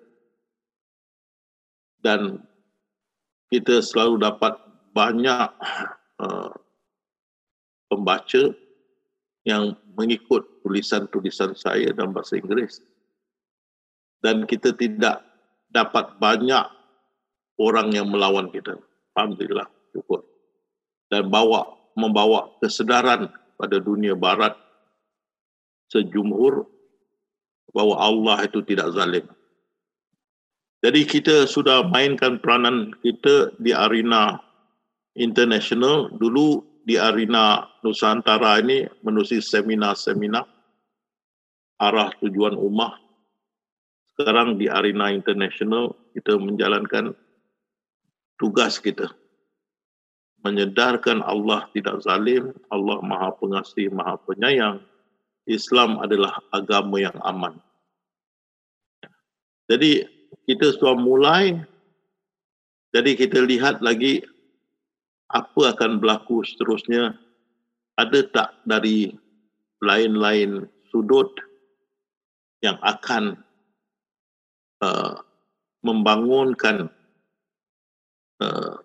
[2.06, 2.38] Dan
[3.49, 4.53] kita selalu dapat
[4.94, 5.49] banyak
[6.22, 6.53] uh,
[7.89, 8.53] pembaca
[9.47, 12.83] yang mengikut tulisan-tulisan saya dalam bahasa Inggeris.
[14.19, 15.23] Dan kita tidak
[15.71, 16.67] dapat banyak
[17.55, 18.75] orang yang melawan kita.
[19.15, 20.27] Alhamdulillah, syukur.
[21.07, 21.63] Dan bawa
[21.95, 24.51] membawa kesedaran pada dunia barat
[25.87, 26.67] sejumhur
[27.71, 29.23] bahawa Allah itu tidak zalim.
[30.83, 34.37] Jadi kita sudah mainkan peranan kita di arena
[35.17, 36.11] international.
[36.19, 40.47] Dulu di arena Nusantara ini menusi seminar-seminar
[41.84, 42.95] arah tujuan ummah.
[44.15, 47.11] Sekarang di arena international kita menjalankan
[48.39, 49.11] tugas kita.
[50.47, 54.80] Menyedarkan Allah tidak zalim, Allah maha pengasih, maha penyayang.
[55.43, 57.59] Islam adalah agama yang aman.
[59.68, 60.07] Jadi
[60.47, 61.59] kita sudah mulai
[62.95, 64.23] jadi kita lihat lagi
[65.27, 67.15] apa akan berlaku seterusnya?
[67.99, 69.11] Ada tak dari
[69.83, 70.63] lain-lain
[70.93, 71.33] sudut
[72.63, 73.37] yang akan
[74.81, 75.15] uh,
[75.83, 76.89] membangunkan
[78.41, 78.75] uh,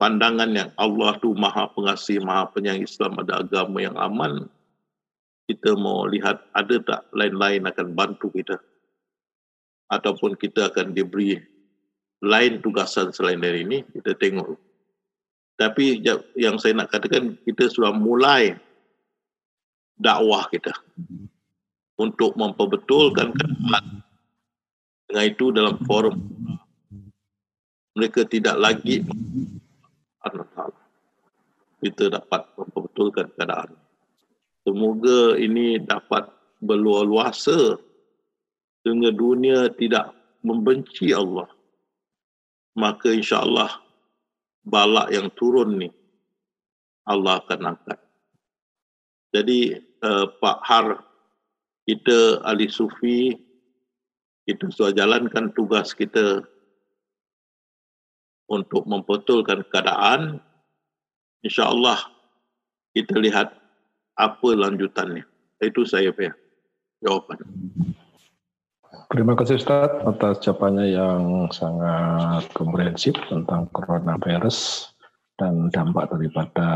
[0.00, 4.46] pandangan yang Allah tu maha pengasih, maha penyayang Islam ada agama yang aman?
[5.50, 8.56] Kita mau lihat ada tak lain-lain akan bantu kita?
[9.90, 11.34] Ataupun kita akan diberi
[12.22, 14.69] lain tugasan selain dari ini, kita tengok.
[15.60, 16.00] Tapi
[16.40, 18.56] yang saya nak katakan, kita sudah mulai
[20.00, 20.72] dakwah kita.
[22.00, 24.00] Untuk memperbetulkan keadaan
[25.04, 26.16] dengan itu dalam forum.
[27.92, 29.04] Mereka tidak lagi
[31.84, 33.76] kita dapat memperbetulkan keadaan.
[34.64, 36.28] Semoga ini dapat
[36.60, 37.76] berluar-luasa
[38.80, 41.48] sehingga dunia tidak membenci Allah.
[42.76, 43.89] Maka insya-Allah
[44.64, 45.88] balak yang turun ni
[47.08, 47.98] Allah akan angkat.
[49.30, 50.86] Jadi uh, Pak Har
[51.86, 53.34] kita ahli sufi
[54.46, 56.42] kita sudah jalankan tugas kita
[58.50, 60.42] untuk membetulkan keadaan
[61.46, 61.98] insya-Allah
[62.90, 63.54] kita lihat
[64.18, 65.22] apa lanjutannya.
[65.62, 66.34] Itu saya punya
[66.98, 67.38] jawapan.
[69.10, 74.86] Terima kasih Ustaz atas jawabannya yang sangat komprehensif tentang coronavirus
[75.34, 76.68] dan dampak daripada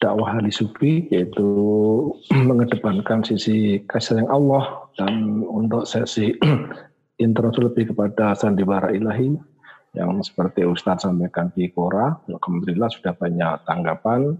[0.00, 1.44] dakwah ahli sufi yaitu
[2.48, 6.32] mengedepankan sisi kasih sayang Allah dan untuk sesi
[7.24, 9.36] interaksi lebih kepada sandiwara ilahi
[9.92, 12.24] yang seperti Ustaz sampaikan di Kora.
[12.24, 14.32] Alhamdulillah sudah banyak tanggapan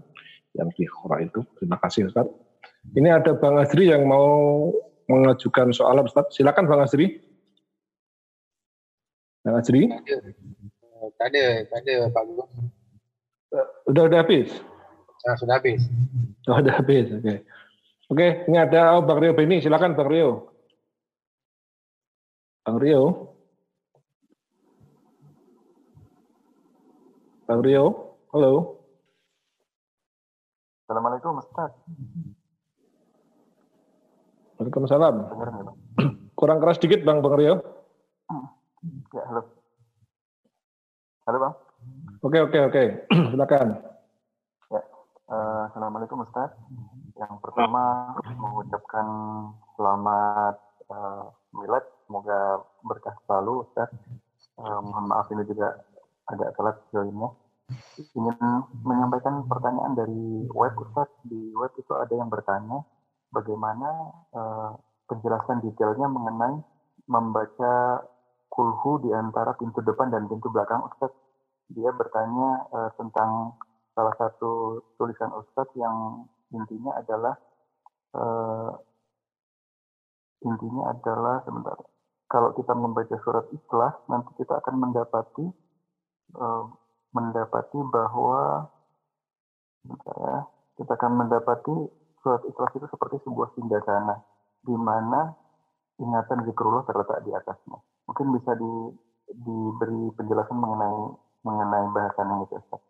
[0.57, 1.45] yang di Kora itu.
[1.61, 2.25] Terima kasih Ustaz.
[2.97, 4.73] Ini ada Bang Azri yang mau
[5.11, 6.31] mengajukan soal Ustaz.
[6.31, 7.19] Silakan Bang Azri.
[9.43, 9.91] Bang Azri.
[11.19, 12.45] Tak ada, tak ada Pak Guru.
[13.51, 14.47] Uh, udah udah habis.
[15.27, 15.83] Ah, sudah habis.
[16.47, 17.11] Oh, sudah habis.
[17.11, 17.19] Oke.
[17.19, 17.37] Okay.
[18.11, 19.59] Oke, ini ada oh, Bang Rio Beni.
[19.59, 20.51] Silakan Bang Rio.
[22.63, 23.31] Bang Rio.
[27.51, 28.79] Bang Rio, halo.
[30.87, 31.75] Assalamualaikum Ustaz.
[34.61, 35.15] Waalaikumsalam.
[36.37, 37.57] Kurang keras dikit Bang Bang Rio.
[39.09, 39.41] Ya, halo.
[41.25, 41.53] Halo Bang.
[42.21, 42.83] Oke, oke, oke.
[43.33, 43.81] Silakan.
[44.69, 44.81] Ya,
[45.33, 46.53] uh, Assalamualaikum Ustaz.
[47.17, 49.07] Yang pertama mengucapkan
[49.81, 50.61] selamat
[50.93, 53.89] uh, milad, semoga berkah selalu Ustaz.
[54.61, 55.73] Uh, mohon maaf ini juga
[56.29, 57.33] agak telat joinnya.
[58.13, 58.37] Ingin
[58.85, 61.09] menyampaikan pertanyaan dari web Ustaz.
[61.25, 62.85] Di web itu ada yang bertanya
[63.31, 63.89] bagaimana
[64.35, 64.71] uh,
[65.07, 66.59] penjelasan detailnya mengenai
[67.07, 68.03] membaca
[68.51, 71.11] kulhu di antara pintu depan dan pintu belakang Ustaz.
[71.71, 73.55] Dia bertanya uh, tentang
[73.95, 77.35] salah satu tulisan Ustaz yang intinya adalah
[78.15, 78.71] uh,
[80.43, 81.75] intinya adalah sebentar
[82.31, 85.45] kalau kita membaca surat ikhlas nanti kita akan mendapati
[86.39, 86.63] uh,
[87.11, 88.71] mendapati bahwa
[89.91, 90.35] ya
[90.79, 91.75] kita akan mendapati
[92.21, 94.15] surat ikhlas itu seperti sebuah sindasana
[94.61, 95.33] di mana
[95.97, 97.77] ingatan zikrullah terletak di atasnya
[98.09, 98.71] mungkin bisa di,
[99.33, 101.01] diberi penjelasan mengenai
[101.41, 102.81] mengenai bahasan ini Ustaz.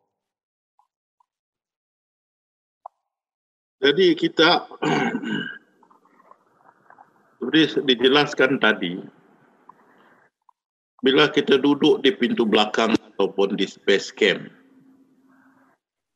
[3.82, 4.70] Jadi kita
[7.42, 9.02] seperti dijelaskan tadi,
[11.02, 14.46] bila kita duduk di pintu belakang ataupun di base camp,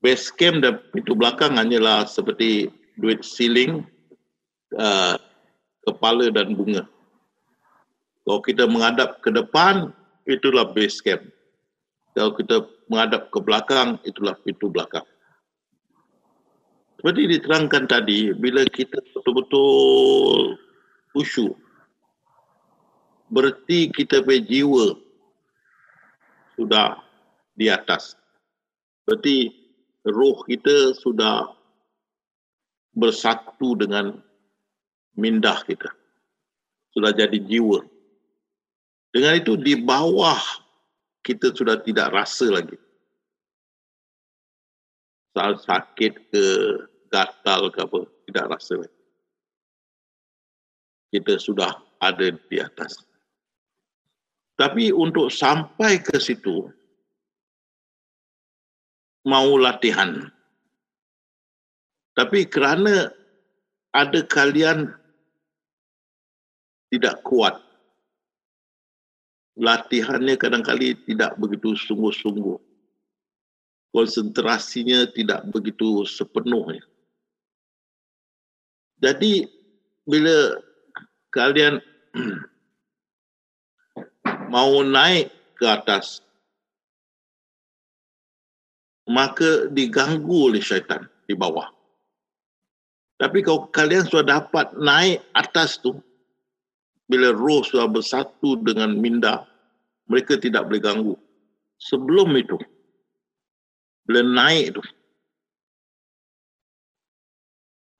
[0.05, 2.69] base camp dan pintu belakang hanyalah seperti
[2.99, 3.83] duit siling,
[4.75, 5.15] uh,
[5.85, 6.83] kepala dan bunga.
[8.25, 9.93] Kalau kita menghadap ke depan,
[10.25, 11.21] itulah base camp.
[12.17, 15.05] Kalau kita menghadap ke belakang, itulah pintu belakang.
[16.97, 20.57] Seperti diterangkan tadi, bila kita betul-betul
[21.13, 21.53] khusyuk,
[23.29, 24.87] berarti kita punya jiwa
[26.57, 26.97] sudah
[27.53, 28.17] di atas.
[29.05, 29.53] Berarti
[30.09, 31.53] roh kita sudah
[32.95, 34.15] bersatu dengan
[35.19, 35.91] mindah kita.
[36.95, 37.83] Sudah jadi jiwa.
[39.11, 40.39] Dengan itu di bawah
[41.23, 42.79] kita sudah tidak rasa lagi.
[45.35, 46.45] Saat sakit ke
[47.11, 48.99] gatal ke apa, tidak rasa lagi.
[51.11, 53.03] Kita sudah ada di atas.
[54.55, 56.71] Tapi untuk sampai ke situ,
[59.27, 60.31] mau latihan.
[62.15, 63.11] Tapi kerana
[63.91, 64.87] ada kalian
[66.87, 67.59] tidak kuat,
[69.59, 72.55] latihannya kadang-kali tidak begitu sungguh-sungguh
[73.95, 76.83] konsentrasinya tidak begitu sepenuhnya.
[78.99, 79.47] Jadi
[80.03, 80.59] bila
[81.31, 81.79] kalian
[84.53, 86.19] mau naik ke atas
[89.07, 91.74] maka diganggu oleh syaitan di bawah.
[93.15, 95.95] Tapi kalau kalian sudah dapat naik atas tu
[97.07, 99.47] bila roh sudah bersatu dengan minda
[100.11, 101.15] mereka tidak boleh ganggu.
[101.79, 102.59] Sebelum itu
[104.05, 104.83] bila naik tu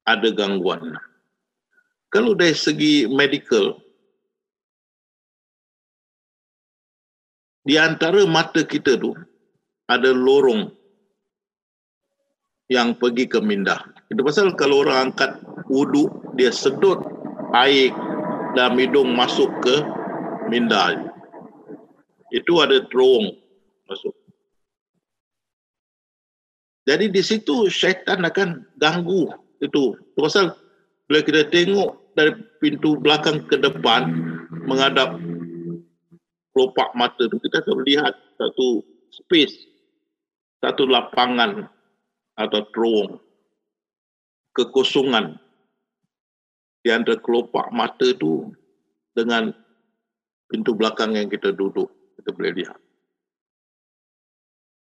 [0.05, 0.93] ada gangguan.
[2.13, 3.81] Kalau dari segi medical,
[7.65, 9.17] di antara mata kita tu
[9.89, 10.69] ada lorong
[12.71, 13.81] yang pergi ke minda.
[14.09, 15.37] Itu pasal kalau orang angkat
[15.69, 16.97] wuduk, dia sedut
[17.53, 17.93] air
[18.57, 19.75] dalam hidung masuk ke
[20.49, 20.93] minda.
[22.33, 23.37] Itu ada terowong
[23.85, 24.13] masuk.
[26.85, 29.29] Jadi di situ syaitan akan ganggu
[29.61, 29.97] itu.
[30.13, 30.53] Pasal
[31.09, 34.09] bila kita tengok dari pintu belakang ke depan
[34.69, 35.17] menghadap
[36.53, 39.53] kelopak mata tu kita akan melihat satu space,
[40.61, 41.67] satu lapangan
[42.35, 43.19] atau terowong
[44.55, 45.39] kekosongan
[46.83, 48.51] di antara kelopak mata tu
[49.15, 49.51] dengan
[50.51, 51.89] pintu belakang yang kita duduk
[52.19, 52.79] kita boleh lihat.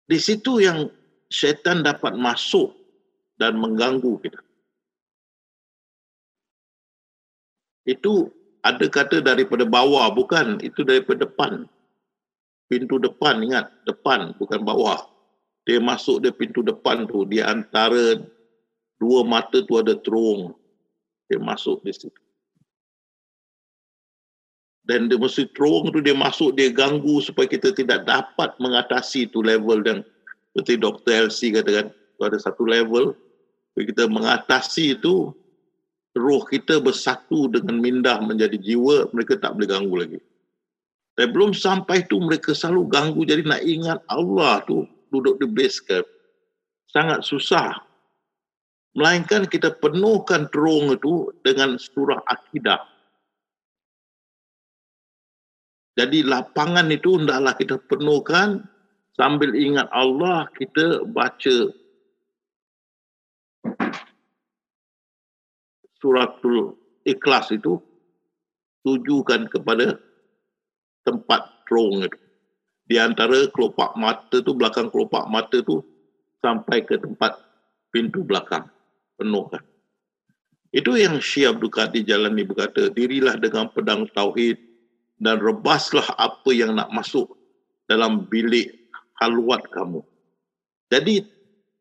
[0.06, 0.90] Di situ yang
[1.32, 2.74] syaitan dapat masuk
[3.40, 4.40] dan mengganggu kita.
[7.82, 8.30] Itu
[8.62, 10.62] ada kata daripada bawah, bukan.
[10.62, 11.66] Itu daripada depan.
[12.70, 13.66] Pintu depan, ingat.
[13.88, 15.02] Depan, bukan bawah.
[15.62, 17.22] Dia masuk dia pintu depan tu.
[17.26, 18.18] Di antara
[18.98, 20.54] dua mata tu ada terung.
[21.30, 22.10] Dia masuk di situ.
[24.82, 29.38] Dan dia mesti terung tu dia masuk, dia ganggu supaya kita tidak dapat mengatasi tu
[29.38, 30.02] level yang
[30.52, 31.30] seperti Dr.
[31.30, 33.14] LC katakan, itu ada satu level,
[33.78, 35.32] kita mengatasi itu,
[36.18, 40.20] roh kita bersatu dengan minda menjadi jiwa, mereka tak boleh ganggu lagi.
[41.16, 43.22] Dan belum sampai tu mereka selalu ganggu.
[43.24, 46.08] Jadi nak ingat Allah tu duduk di base camp.
[46.88, 47.76] Sangat susah.
[48.96, 52.80] Melainkan kita penuhkan terung itu dengan surah akidah.
[55.96, 58.64] Jadi lapangan itu hendaklah kita penuhkan
[59.12, 61.68] sambil ingat Allah kita baca
[66.00, 67.76] suratul ikhlas itu
[68.82, 70.00] tujukan kepada
[71.04, 72.21] tempat terong itu.
[72.92, 75.80] Di antara kelopak mata tu, belakang kelopak mata tu
[76.44, 77.40] sampai ke tempat
[77.88, 78.68] pintu belakang.
[79.16, 79.64] Penuhkan.
[80.76, 84.60] Itu yang Syekh Abdul Qadir Jalani berkata, dirilah dengan pedang tauhid
[85.24, 87.32] dan rebaslah apa yang nak masuk
[87.88, 88.76] dalam bilik
[89.24, 90.04] halwat kamu.
[90.92, 91.24] Jadi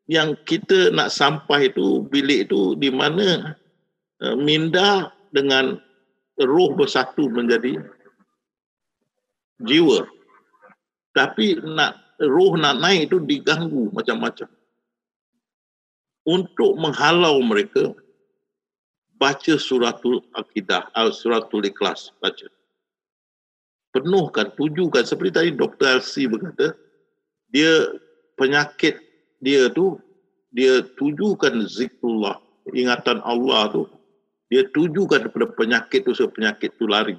[0.08, 3.52] yang kita nak sampai itu bilik itu di mana
[4.24, 5.76] uh, minda dengan
[6.40, 7.76] roh bersatu menjadi
[9.60, 10.08] jiwa.
[11.12, 14.48] Tapi nak roh nak naik itu diganggu macam-macam.
[16.22, 17.92] Untuk menghalau mereka,
[19.18, 22.46] baca suratul akidah, suratul ikhlas, baca.
[23.92, 25.04] Penuhkan, tujukan.
[25.04, 26.00] Seperti tadi Dr.
[26.00, 26.72] LC berkata,
[27.52, 27.92] dia
[28.40, 28.96] penyakit
[29.42, 30.00] dia tu,
[30.54, 32.38] dia tujukan zikrullah,
[32.72, 33.82] ingatan Allah tu,
[34.48, 37.18] dia tujukan kepada penyakit tu, penyakit tu lari.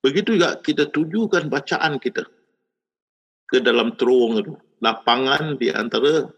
[0.00, 2.24] Begitu juga kita tujukan bacaan kita
[3.48, 4.54] ke dalam terowong itu.
[4.78, 6.28] Lapangan di antara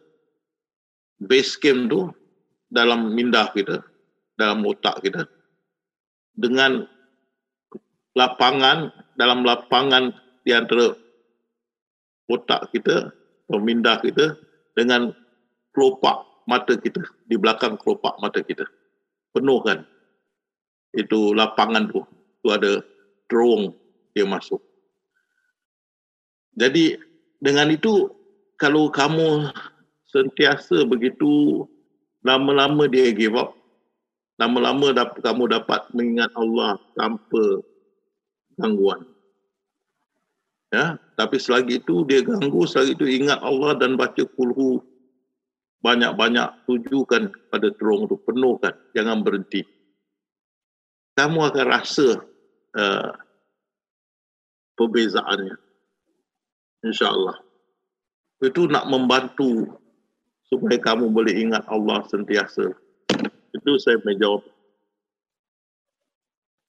[1.20, 2.00] base camp tu
[2.70, 3.82] dalam minda kita,
[4.38, 5.26] dalam otak kita.
[6.32, 6.86] Dengan
[8.16, 10.14] lapangan, dalam lapangan
[10.46, 10.94] di antara
[12.30, 13.12] otak kita,
[13.58, 14.38] minda kita,
[14.78, 15.10] dengan
[15.74, 18.64] kelopak mata kita, di belakang kelopak mata kita.
[19.34, 19.82] Penuhkan.
[20.94, 22.02] Itu lapangan tu.
[22.40, 22.82] Itu ada
[23.30, 23.74] terowong
[24.14, 24.58] dia masuk.
[26.60, 27.00] Jadi
[27.40, 28.12] dengan itu
[28.60, 29.48] kalau kamu
[30.12, 31.64] sentiasa begitu
[32.20, 33.56] lama-lama dia give up,
[34.36, 34.92] lama-lama
[35.24, 37.64] kamu dapat mengingat Allah tanpa
[38.60, 39.08] gangguan.
[40.70, 44.84] Ya, tapi selagi itu dia ganggu, selagi itu ingat Allah dan baca kulhu
[45.80, 49.64] banyak-banyak tujukan pada terong itu penuhkan, jangan berhenti.
[51.16, 52.20] Kamu akan rasa
[52.76, 53.10] uh,
[54.76, 55.69] perbezaannya.
[56.84, 57.36] InsyaAllah.
[58.40, 59.68] Itu nak membantu
[60.48, 62.72] supaya kamu boleh ingat Allah sentiasa.
[63.52, 64.42] Itu saya menjawab.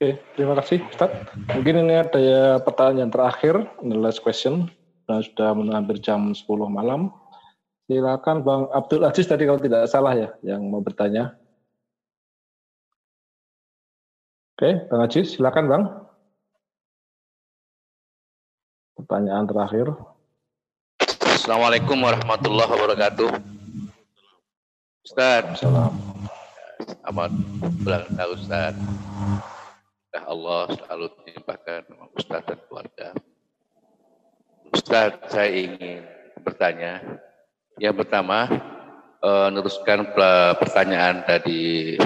[0.02, 1.14] Oke, terima kasih Ustaz.
[1.54, 4.68] Mungkin ini ada ya pertanyaan terakhir, the last question.
[5.06, 7.14] Dan sudah hampir jam 10 malam.
[7.86, 11.36] Silakan Bang Abdul Aziz tadi kalau tidak salah ya yang mau bertanya.
[14.56, 15.84] Oke, Bang Haji, silakan Bang.
[19.02, 19.98] Pertanyaan terakhir.
[21.26, 23.34] Assalamualaikum warahmatullahi wabarakatuh.
[25.02, 25.58] Ustaz.
[25.58, 26.30] Assalamualaikum.
[27.10, 27.34] Amat
[27.82, 28.78] bulan Ustaz.
[30.14, 31.82] Ya Allah selalu dilimpahkan
[32.14, 33.08] Ustaz dan keluarga.
[34.70, 36.06] Ustaz, saya ingin
[36.46, 37.02] bertanya.
[37.82, 38.46] Yang pertama,
[39.26, 40.14] uh, meneruskan
[40.62, 41.98] pertanyaan tadi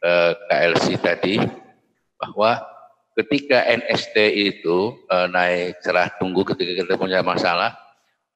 [0.00, 1.36] uh, KLC tadi
[2.16, 2.71] bahwa
[3.18, 7.76] ketika NST itu uh, naik cerah tunggu ketika kita punya masalah,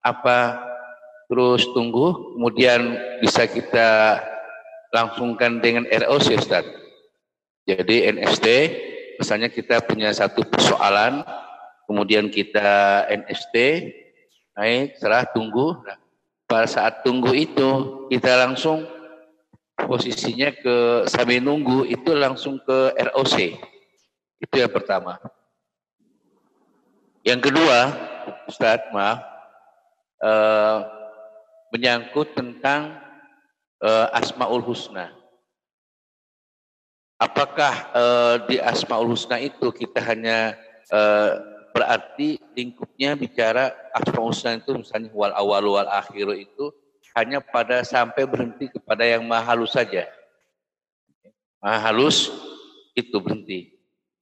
[0.04, 0.60] apa
[1.26, 4.20] terus tunggu, kemudian bisa kita
[4.94, 6.64] langsungkan dengan ROC Ustaz.
[7.66, 8.46] Jadi NST,
[9.18, 11.26] misalnya kita punya satu persoalan,
[11.90, 13.54] kemudian kita NST,
[14.54, 15.74] naik, cerah, tunggu.
[15.82, 15.98] Nah,
[16.46, 17.70] pada saat tunggu itu,
[18.06, 18.86] kita langsung
[19.74, 23.58] posisinya ke sambil nunggu, itu langsung ke ROC.
[24.36, 25.16] Itu yang pertama.
[27.26, 27.78] Yang kedua,
[28.46, 29.18] Ustaz, maaf,
[30.22, 30.78] eh,
[31.74, 33.00] menyangkut tentang
[33.82, 35.12] eh, Asmaul Husna.
[37.16, 40.54] Apakah eh, di Asmaul Husna itu kita hanya
[40.92, 41.32] eh,
[41.72, 46.72] berarti lingkupnya bicara Asmaul Husna itu misalnya wal awal wal akhir itu
[47.16, 50.04] hanya pada sampai berhenti kepada yang maha halus saja.
[51.64, 51.90] Maha
[52.96, 53.75] itu berhenti.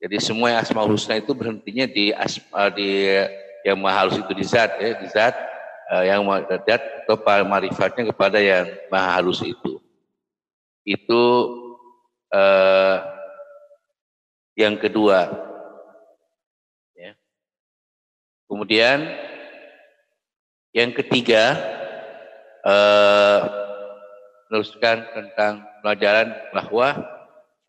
[0.05, 3.09] Jadi semua yang asmaul husna itu berhentinya di asma, di
[3.65, 5.33] yang maha halus itu di zat ya, di zat
[5.89, 6.21] uh, yang
[6.69, 7.17] zat atau
[7.49, 9.81] marifatnya kepada yang maha halus itu.
[10.85, 11.23] Itu
[12.37, 13.01] uh,
[14.53, 15.33] yang kedua.
[16.93, 17.17] Ya.
[18.45, 19.09] Kemudian
[20.77, 21.57] yang ketiga
[22.61, 23.41] uh,
[24.53, 26.93] meneruskan tentang pelajaran bahwa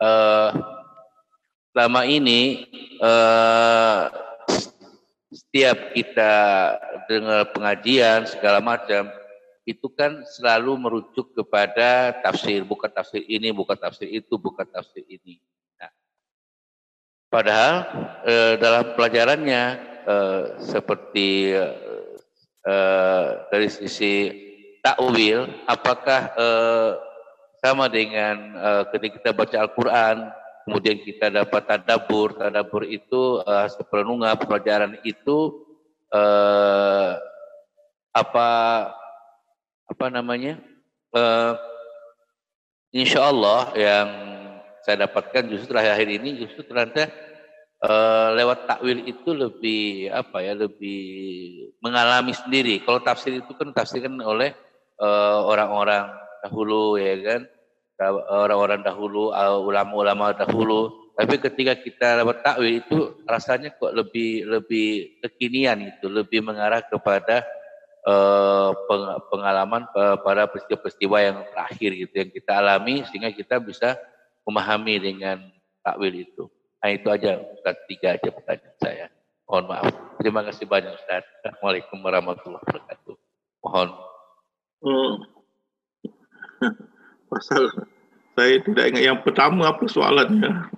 [0.04, 0.75] uh,
[1.76, 2.64] selama ini
[3.04, 4.08] uh,
[5.28, 6.34] setiap kita
[7.12, 9.12] dengar pengajian segala macam
[9.68, 15.42] itu kan selalu merujuk kepada tafsir, bukan tafsir ini, bukan tafsir itu, bukan tafsir ini.
[15.82, 15.92] Nah,
[17.34, 17.76] padahal
[18.24, 19.64] eh, dalam pelajarannya
[20.06, 24.14] eh, seperti eh, dari sisi
[24.86, 26.92] takwil, apakah eh,
[27.58, 30.30] sama dengan eh, ketika kita baca Al-Quran,
[30.66, 35.64] kemudian kita dapat tadabur, tadabur itu eh, seperenungan pelajaran itu
[36.10, 37.14] eh,
[38.16, 38.50] apa
[39.86, 40.58] apa namanya
[41.14, 41.54] uh,
[42.96, 44.08] insya Allah yang
[44.88, 47.10] saya dapatkan justru terakhir ini justru ternyata
[47.84, 51.02] uh, lewat takwil itu lebih apa ya lebih
[51.82, 52.82] mengalami sendiri.
[52.86, 54.54] Kalau tafsir itu kan tafsirkan oleh
[55.02, 56.08] uh, orang-orang
[56.46, 57.42] dahulu ya kan
[58.04, 59.32] orang-orang dahulu
[59.64, 66.44] ulama-ulama dahulu tapi ketika kita dapat takwil itu rasanya kok lebih lebih kekinian itu lebih
[66.44, 67.48] mengarah kepada
[68.04, 68.76] uh,
[69.32, 73.96] pengalaman uh, pada peristiwa-peristiwa yang terakhir gitu yang kita alami sehingga kita bisa
[74.44, 75.40] memahami dengan
[75.80, 76.52] takwil itu.
[76.84, 79.08] Nah itu aja Ustaz tiga aja pertanyaan saya.
[79.48, 79.94] Mohon maaf.
[80.20, 81.24] Terima kasih banyak Ustaz.
[81.40, 83.16] Assalamualaikum warahmatullahi wabarakatuh.
[83.64, 83.90] Mohon.
[84.84, 85.16] Hmm.
[87.30, 87.72] Pasal
[88.36, 90.70] saya tidak ingat yang pertama apa soalannya.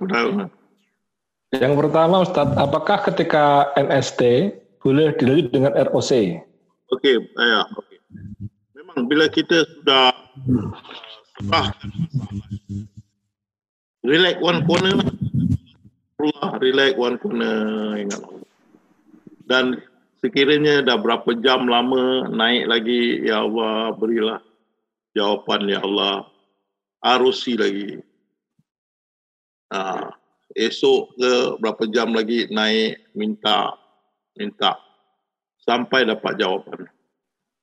[1.56, 4.54] Yang pertama Ustaz, apakah ketika NST
[4.84, 6.12] boleh dilanjut dengan ROC?
[6.96, 7.62] Okey, ya.
[7.66, 8.00] Okay.
[8.76, 10.16] Memang bila kita sudah
[11.38, 11.70] serah
[14.06, 14.98] relax one corner
[16.18, 17.58] Allah relax one corner
[18.00, 18.22] ingat
[19.46, 19.78] dan
[20.24, 24.42] sekiranya dah berapa jam lama naik lagi ya Allah berilah
[25.14, 26.26] jawapan ya Allah
[27.04, 28.02] arusi lagi
[29.74, 30.12] ha,
[30.56, 33.74] esok ke berapa jam lagi naik minta
[34.38, 34.78] minta
[35.68, 36.88] sampai dapat jawapan.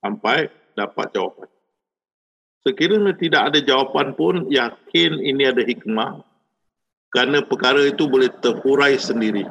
[0.05, 1.48] Sampai dapat jawapan.
[2.61, 6.20] Sekiranya tidak ada jawapan pun, yakin ini ada hikmah.
[7.09, 9.48] Kerana perkara itu boleh terhurai sendiri.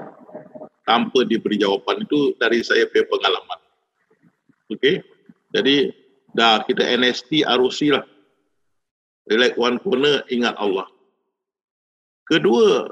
[0.85, 2.05] Tanpa diberi jawapan.
[2.05, 3.59] Itu dari saya punya pengalaman.
[4.69, 5.01] Okey.
[5.53, 5.93] Jadi,
[6.33, 8.05] dah kita NST arusi lah.
[9.23, 10.87] Relax one corner, ingat Allah.
[12.27, 12.91] Kedua,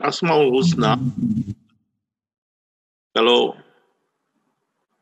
[0.00, 0.96] Asmaul Husna.
[3.12, 3.52] Kalau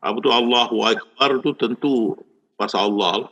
[0.01, 1.95] apa tu Allahu Akbar tu tentu
[2.59, 3.31] pasal Allah.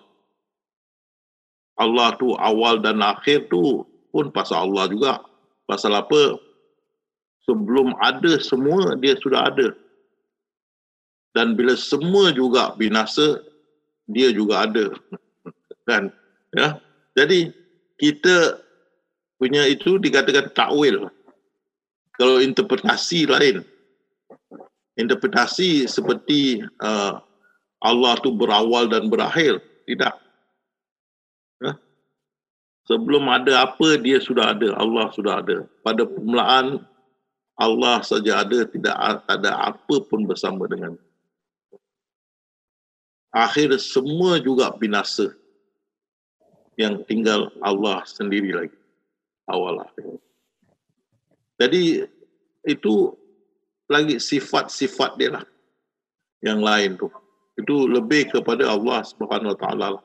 [1.79, 5.13] Allah tu awal dan akhir tu pun pasal Allah juga.
[5.67, 6.39] Pasal apa?
[7.43, 9.75] Sebelum ada semua dia sudah ada.
[11.35, 13.43] Dan bila semua juga binasa
[14.09, 14.91] dia juga ada.
[15.87, 16.13] Kan?
[16.55, 16.81] Ya.
[17.19, 17.51] Jadi
[17.99, 18.63] kita
[19.35, 21.11] punya itu dikatakan takwil.
[22.15, 23.63] Kalau interpretasi lain
[24.99, 27.23] interpretasi seperti uh,
[27.79, 29.63] Allah tu berawal dan berakhir.
[29.87, 30.13] Tidak.
[31.63, 31.71] Ya?
[32.83, 34.75] Sebelum ada apa, dia sudah ada.
[34.75, 35.63] Allah sudah ada.
[35.79, 36.83] Pada permulaan,
[37.55, 38.67] Allah saja ada.
[38.67, 38.95] Tidak
[39.31, 40.99] ada apa pun bersama dengan.
[43.31, 45.31] Akhir semua juga binasa.
[46.79, 48.79] Yang tinggal Allah sendiri lagi.
[49.51, 50.15] Awal akhir.
[51.59, 52.07] Jadi,
[52.63, 53.11] itu
[53.89, 55.45] lagi sifat-sifat dia lah
[56.45, 57.09] yang lain tu
[57.59, 60.03] itu lebih kepada Allah Subhanahu Wa Taala lah.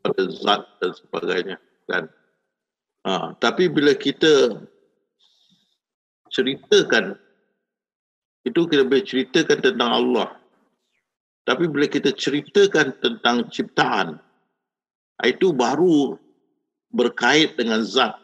[0.00, 1.56] pada zat dan sebagainya
[1.90, 2.04] kan
[3.04, 4.62] ha, tapi bila kita
[6.32, 7.18] ceritakan
[8.44, 10.28] itu kita boleh ceritakan tentang Allah
[11.44, 14.16] tapi bila kita ceritakan tentang ciptaan
[15.22, 16.18] itu baru
[16.90, 18.18] berkait dengan zat.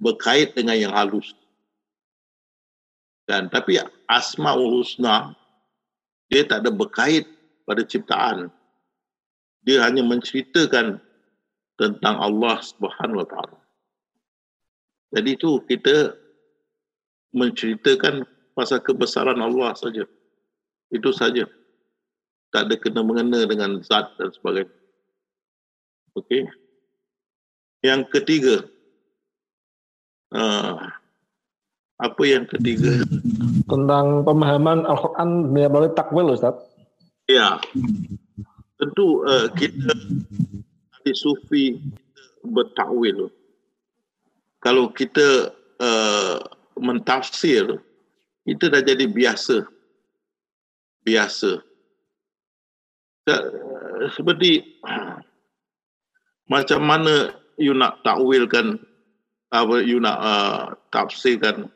[0.00, 1.36] Berkait dengan yang halus.
[3.26, 5.34] Dan tapi asmaul husna
[6.30, 7.26] dia tak ada berkait
[7.66, 8.48] pada ciptaan.
[9.66, 11.02] Dia hanya menceritakan
[11.74, 13.58] tentang Allah Subhanahu wa taala.
[15.10, 16.14] Jadi itu kita
[17.34, 18.22] menceritakan
[18.54, 20.06] pasal kebesaran Allah saja.
[20.94, 21.50] Itu saja.
[22.54, 24.85] Tak ada kena mengena dengan zat dan sebagainya
[26.16, 26.48] okey
[27.84, 28.64] yang ketiga
[30.32, 30.80] uh,
[31.96, 33.08] apa yang ketiga?
[33.64, 36.52] Tentang pemahaman Al-Quran melalui takwil, Ustaz.
[37.24, 37.56] Ya,
[38.76, 39.96] tentu uh, kita
[41.02, 41.80] di sufi
[42.44, 43.32] bertakwil.
[44.60, 46.36] Kalau kita uh,
[46.76, 47.80] mentafsir,
[48.44, 49.64] kita dah jadi biasa.
[51.00, 51.64] Biasa.
[54.14, 54.78] Seperti
[56.46, 58.78] macam mana you nak takwilkan
[59.50, 61.70] apa you nak uh, tafsirkan?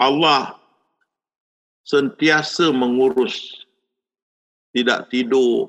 [0.00, 0.56] Allah
[1.84, 3.64] sentiasa mengurus
[4.72, 5.68] tidak tidur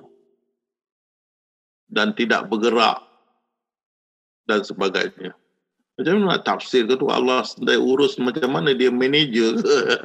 [1.91, 3.03] dan tidak bergerak
[4.47, 5.35] dan sebagainya.
[5.99, 7.11] Macam mana tafsir ke tu?
[7.11, 9.59] Allah sedai urus macam mana dia manager.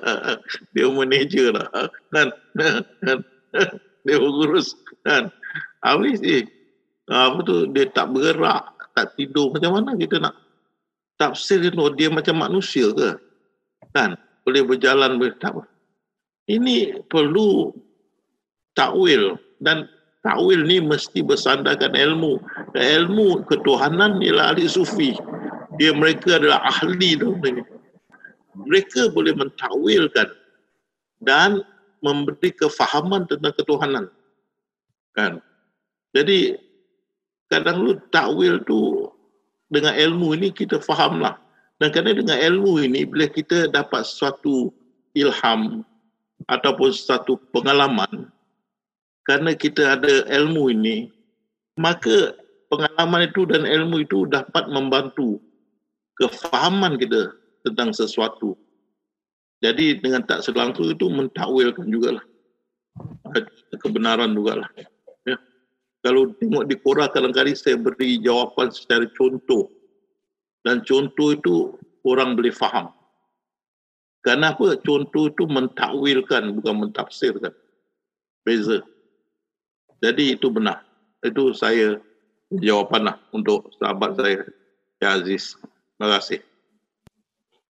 [0.74, 1.88] Dia manager lah.
[2.12, 2.28] Kan
[4.06, 5.28] dia urus kan
[5.82, 6.46] habis eh
[7.10, 10.34] apa tu dia tak bergerak tak tidur macam mana kita nak
[11.20, 13.10] tafsir itu dia macam manusia ke?
[13.92, 14.16] Kan?
[14.44, 15.56] Boleh berjalan boleh tak
[16.46, 17.74] ini perlu
[18.78, 19.34] takwil.
[19.58, 19.90] Dan
[20.22, 22.38] takwil ni mesti bersandarkan ilmu.
[22.76, 25.16] Ilmu ketuhanan ialah ahli sufi.
[25.76, 27.34] Dia mereka adalah ahli tu
[28.56, 30.30] mereka boleh mentakwilkan.
[31.18, 31.66] Dan
[32.06, 34.06] memberi kefahaman tentang ketuhanan
[35.10, 35.42] kan
[36.14, 36.56] jadi
[37.50, 39.10] kadang lu takwil tu
[39.68, 41.36] dengan ilmu ini kita fahamlah.
[41.76, 44.72] Dan kerana dengan ilmu ini bila kita dapat suatu
[45.12, 45.84] ilham
[46.48, 48.32] ataupun satu pengalaman
[49.28, 51.12] kerana kita ada ilmu ini
[51.76, 52.32] maka
[52.72, 55.36] pengalaman itu dan ilmu itu dapat membantu
[56.16, 57.36] kefahaman kita
[57.68, 58.56] tentang sesuatu.
[59.64, 62.24] Jadi dengan tak selangsung itu mentakwilkan jugalah.
[63.80, 64.68] Kebenaran jugalah
[66.06, 69.66] kalau tengok di Quran kadang-kadang saya beri jawapan secara contoh
[70.62, 71.74] dan contoh itu
[72.06, 72.94] orang boleh faham.
[74.22, 77.50] Kenapa contoh itu mentakwilkan bukan mentafsirkan.
[78.46, 78.86] Beza.
[79.98, 80.86] Jadi itu benar.
[81.26, 81.98] Itu saya
[82.54, 84.46] jawapan lah untuk sahabat saya,
[85.02, 85.58] Ya Aziz.
[85.98, 86.38] Terima kasih.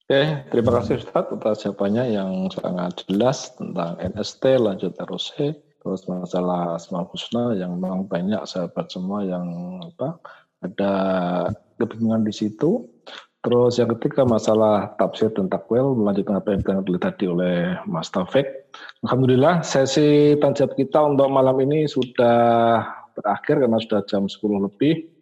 [0.08, 5.52] Oke, terima kasih Ustaz atas jawabannya yang sangat jelas tentang NST lanjut ROC
[5.84, 9.44] terus masalah asma husna yang memang banyak sahabat semua yang
[9.84, 10.16] apa
[10.64, 10.92] ada
[11.76, 12.88] kebingungan di situ.
[13.44, 18.48] Terus yang ketiga masalah tafsir dan takwil melanjutkan apa yang telah tadi oleh Mas Taufik.
[19.04, 22.80] Alhamdulillah sesi tanjab kita untuk malam ini sudah
[23.12, 24.40] berakhir karena sudah jam 10
[24.72, 25.17] lebih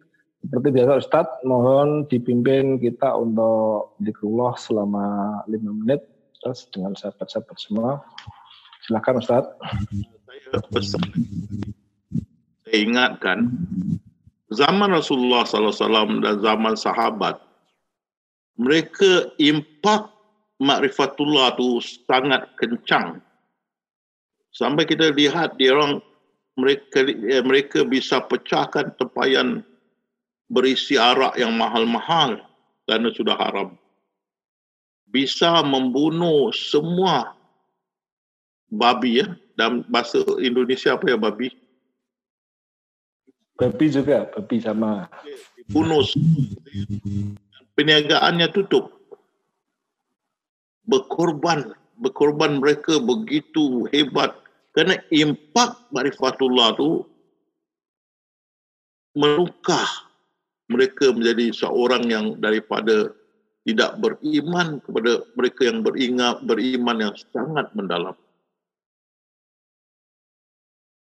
[0.47, 6.01] seperti biasa Ustadz mohon dipimpin kita untuk dikrullah selama 5 menit.
[6.39, 7.99] Terus dengan sahabat-sahabat semua
[8.87, 9.51] silakan Ustadz.
[10.71, 11.03] Pesan
[12.67, 13.47] saya ingatkan
[14.51, 17.39] zaman Rasulullah SAW dan zaman sahabat
[18.59, 20.11] mereka impak
[20.59, 23.23] makrifatullah tu sangat kencang.
[24.51, 26.03] Sampai kita lihat dia orang
[26.59, 29.63] mereka eh, mereka bisa pecahkan tempayan
[30.47, 32.39] berisi arak yang mahal-mahal
[32.87, 33.75] kerana sudah haram
[35.07, 37.35] bisa membunuh semua
[38.67, 41.49] babi ya dalam bahasa Indonesia apa ya babi?
[43.57, 45.09] Babi juga, babi sama.
[45.71, 46.05] Bunuh.
[47.73, 48.93] Perniagaannya tutup.
[50.85, 54.37] Berkorban, berkorban mereka begitu hebat
[54.71, 57.01] kerana impak marifatullah tu
[59.17, 60.06] melukah
[60.67, 63.11] mereka menjadi seorang yang daripada
[63.67, 68.15] tidak beriman kepada mereka yang beringat beriman yang sangat mendalam.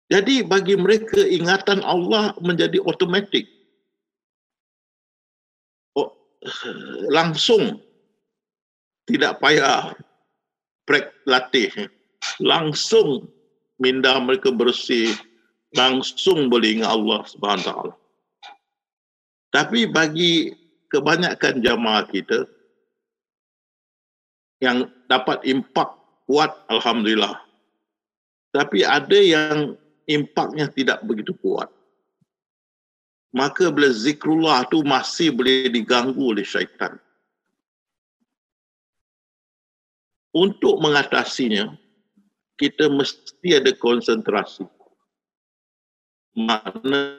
[0.06, 3.46] Jadi bagi mereka ingatan Allah menjadi automatik.
[5.98, 6.14] Oh,
[7.10, 7.82] langsung
[9.10, 9.94] tidak payah
[10.86, 11.70] prek latih.
[12.38, 13.26] Langsung
[13.82, 15.10] minda mereka bersih.
[15.74, 17.94] Langsung boleh ingat Allah subhanahu taala.
[19.56, 20.52] Tapi bagi
[20.92, 22.44] kebanyakan jamaah kita
[24.60, 25.96] yang dapat impak
[26.28, 27.40] kuat Alhamdulillah.
[28.52, 29.72] Tapi ada yang
[30.04, 31.72] impaknya tidak begitu kuat.
[33.32, 37.00] Maka bila zikrullah tu masih boleh diganggu oleh syaitan.
[40.36, 41.72] Untuk mengatasinya,
[42.60, 44.68] kita mesti ada konsentrasi.
[46.36, 47.16] Makna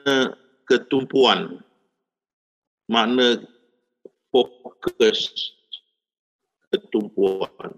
[0.70, 1.66] ketumpuan,
[2.88, 3.44] makna
[4.32, 5.32] fokus
[6.72, 7.76] ketumpuan.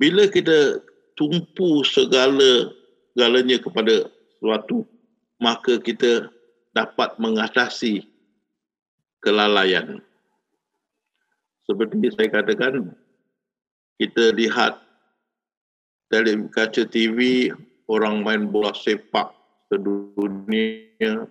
[0.00, 0.80] Bila kita
[1.16, 2.72] tumpu segala
[3.12, 4.88] galanya kepada sesuatu
[5.36, 6.32] maka kita
[6.72, 8.08] dapat mengatasi
[9.20, 10.00] kelalaian
[11.68, 12.96] seperti saya katakan
[14.00, 14.80] kita lihat
[16.08, 17.50] dari kaca TV
[17.86, 19.30] orang main bola sepak
[19.68, 21.28] sedunia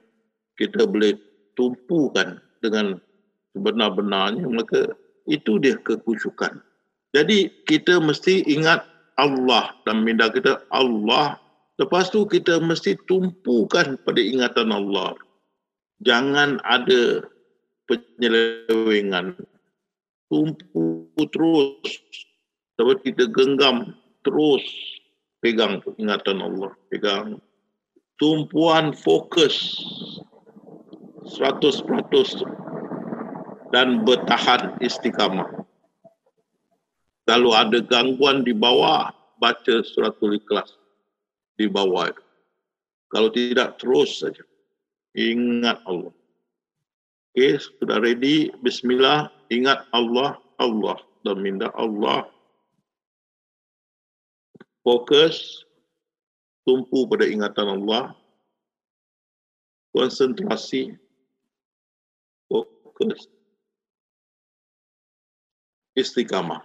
[0.55, 1.17] kita boleh
[1.59, 2.95] tumpukan dengan
[3.51, 4.95] sebenar-benarnya maka
[5.27, 6.63] itu dia kekusukan
[7.11, 8.87] jadi kita mesti ingat
[9.19, 11.35] Allah dan minda kita Allah
[11.79, 15.15] Lepas tu kita mesti tumpukan pada ingatan Allah.
[16.03, 17.23] Jangan ada
[17.87, 19.39] penyelewengan.
[20.27, 22.03] Tumpu terus.
[22.75, 23.95] Sebab kita genggam
[24.27, 24.61] terus
[25.39, 26.75] pegang ingatan Allah.
[26.91, 27.39] Pegang.
[28.19, 29.79] Tumpuan fokus
[31.27, 31.83] 100%
[33.73, 35.47] dan bertahan istiqamah.
[37.29, 40.73] Kalau ada gangguan di bawah, baca suratul ikhlas
[41.59, 42.23] di bawah itu.
[43.09, 44.41] Kalau tidak, terus saja.
[45.17, 46.13] Ingat Allah.
[47.33, 48.53] Okey, sudah ready.
[48.61, 49.33] Bismillah.
[49.49, 50.97] Ingat Allah, Allah.
[51.25, 52.29] Dan minta Allah.
[54.85, 55.65] Fokus.
[56.67, 58.13] Tumpu pada ingatan Allah.
[59.89, 60.93] Konsentrasi.
[65.95, 66.61] Istiqamah.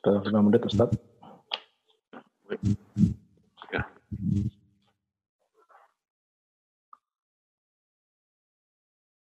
[0.00, 0.88] Sudah lima menit, Ustaz.
[3.68, 3.84] Ya.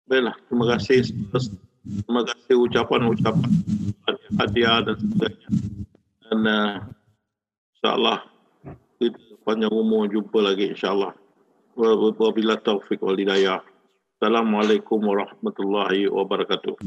[0.08, 1.00] Baiklah, terima kasih.
[1.84, 3.52] Terima kasih ucapan-ucapan
[4.40, 5.48] hadiah dan sebagainya.
[6.24, 6.74] Dan uh,
[7.76, 8.18] insyaAllah
[8.96, 11.12] kita panjang umur jumpa lagi insyaAllah.
[11.76, 13.60] Wabillahi taufiq wal hidayah.
[14.16, 16.80] Assalamualaikum warahmatullahi wabarakatuh.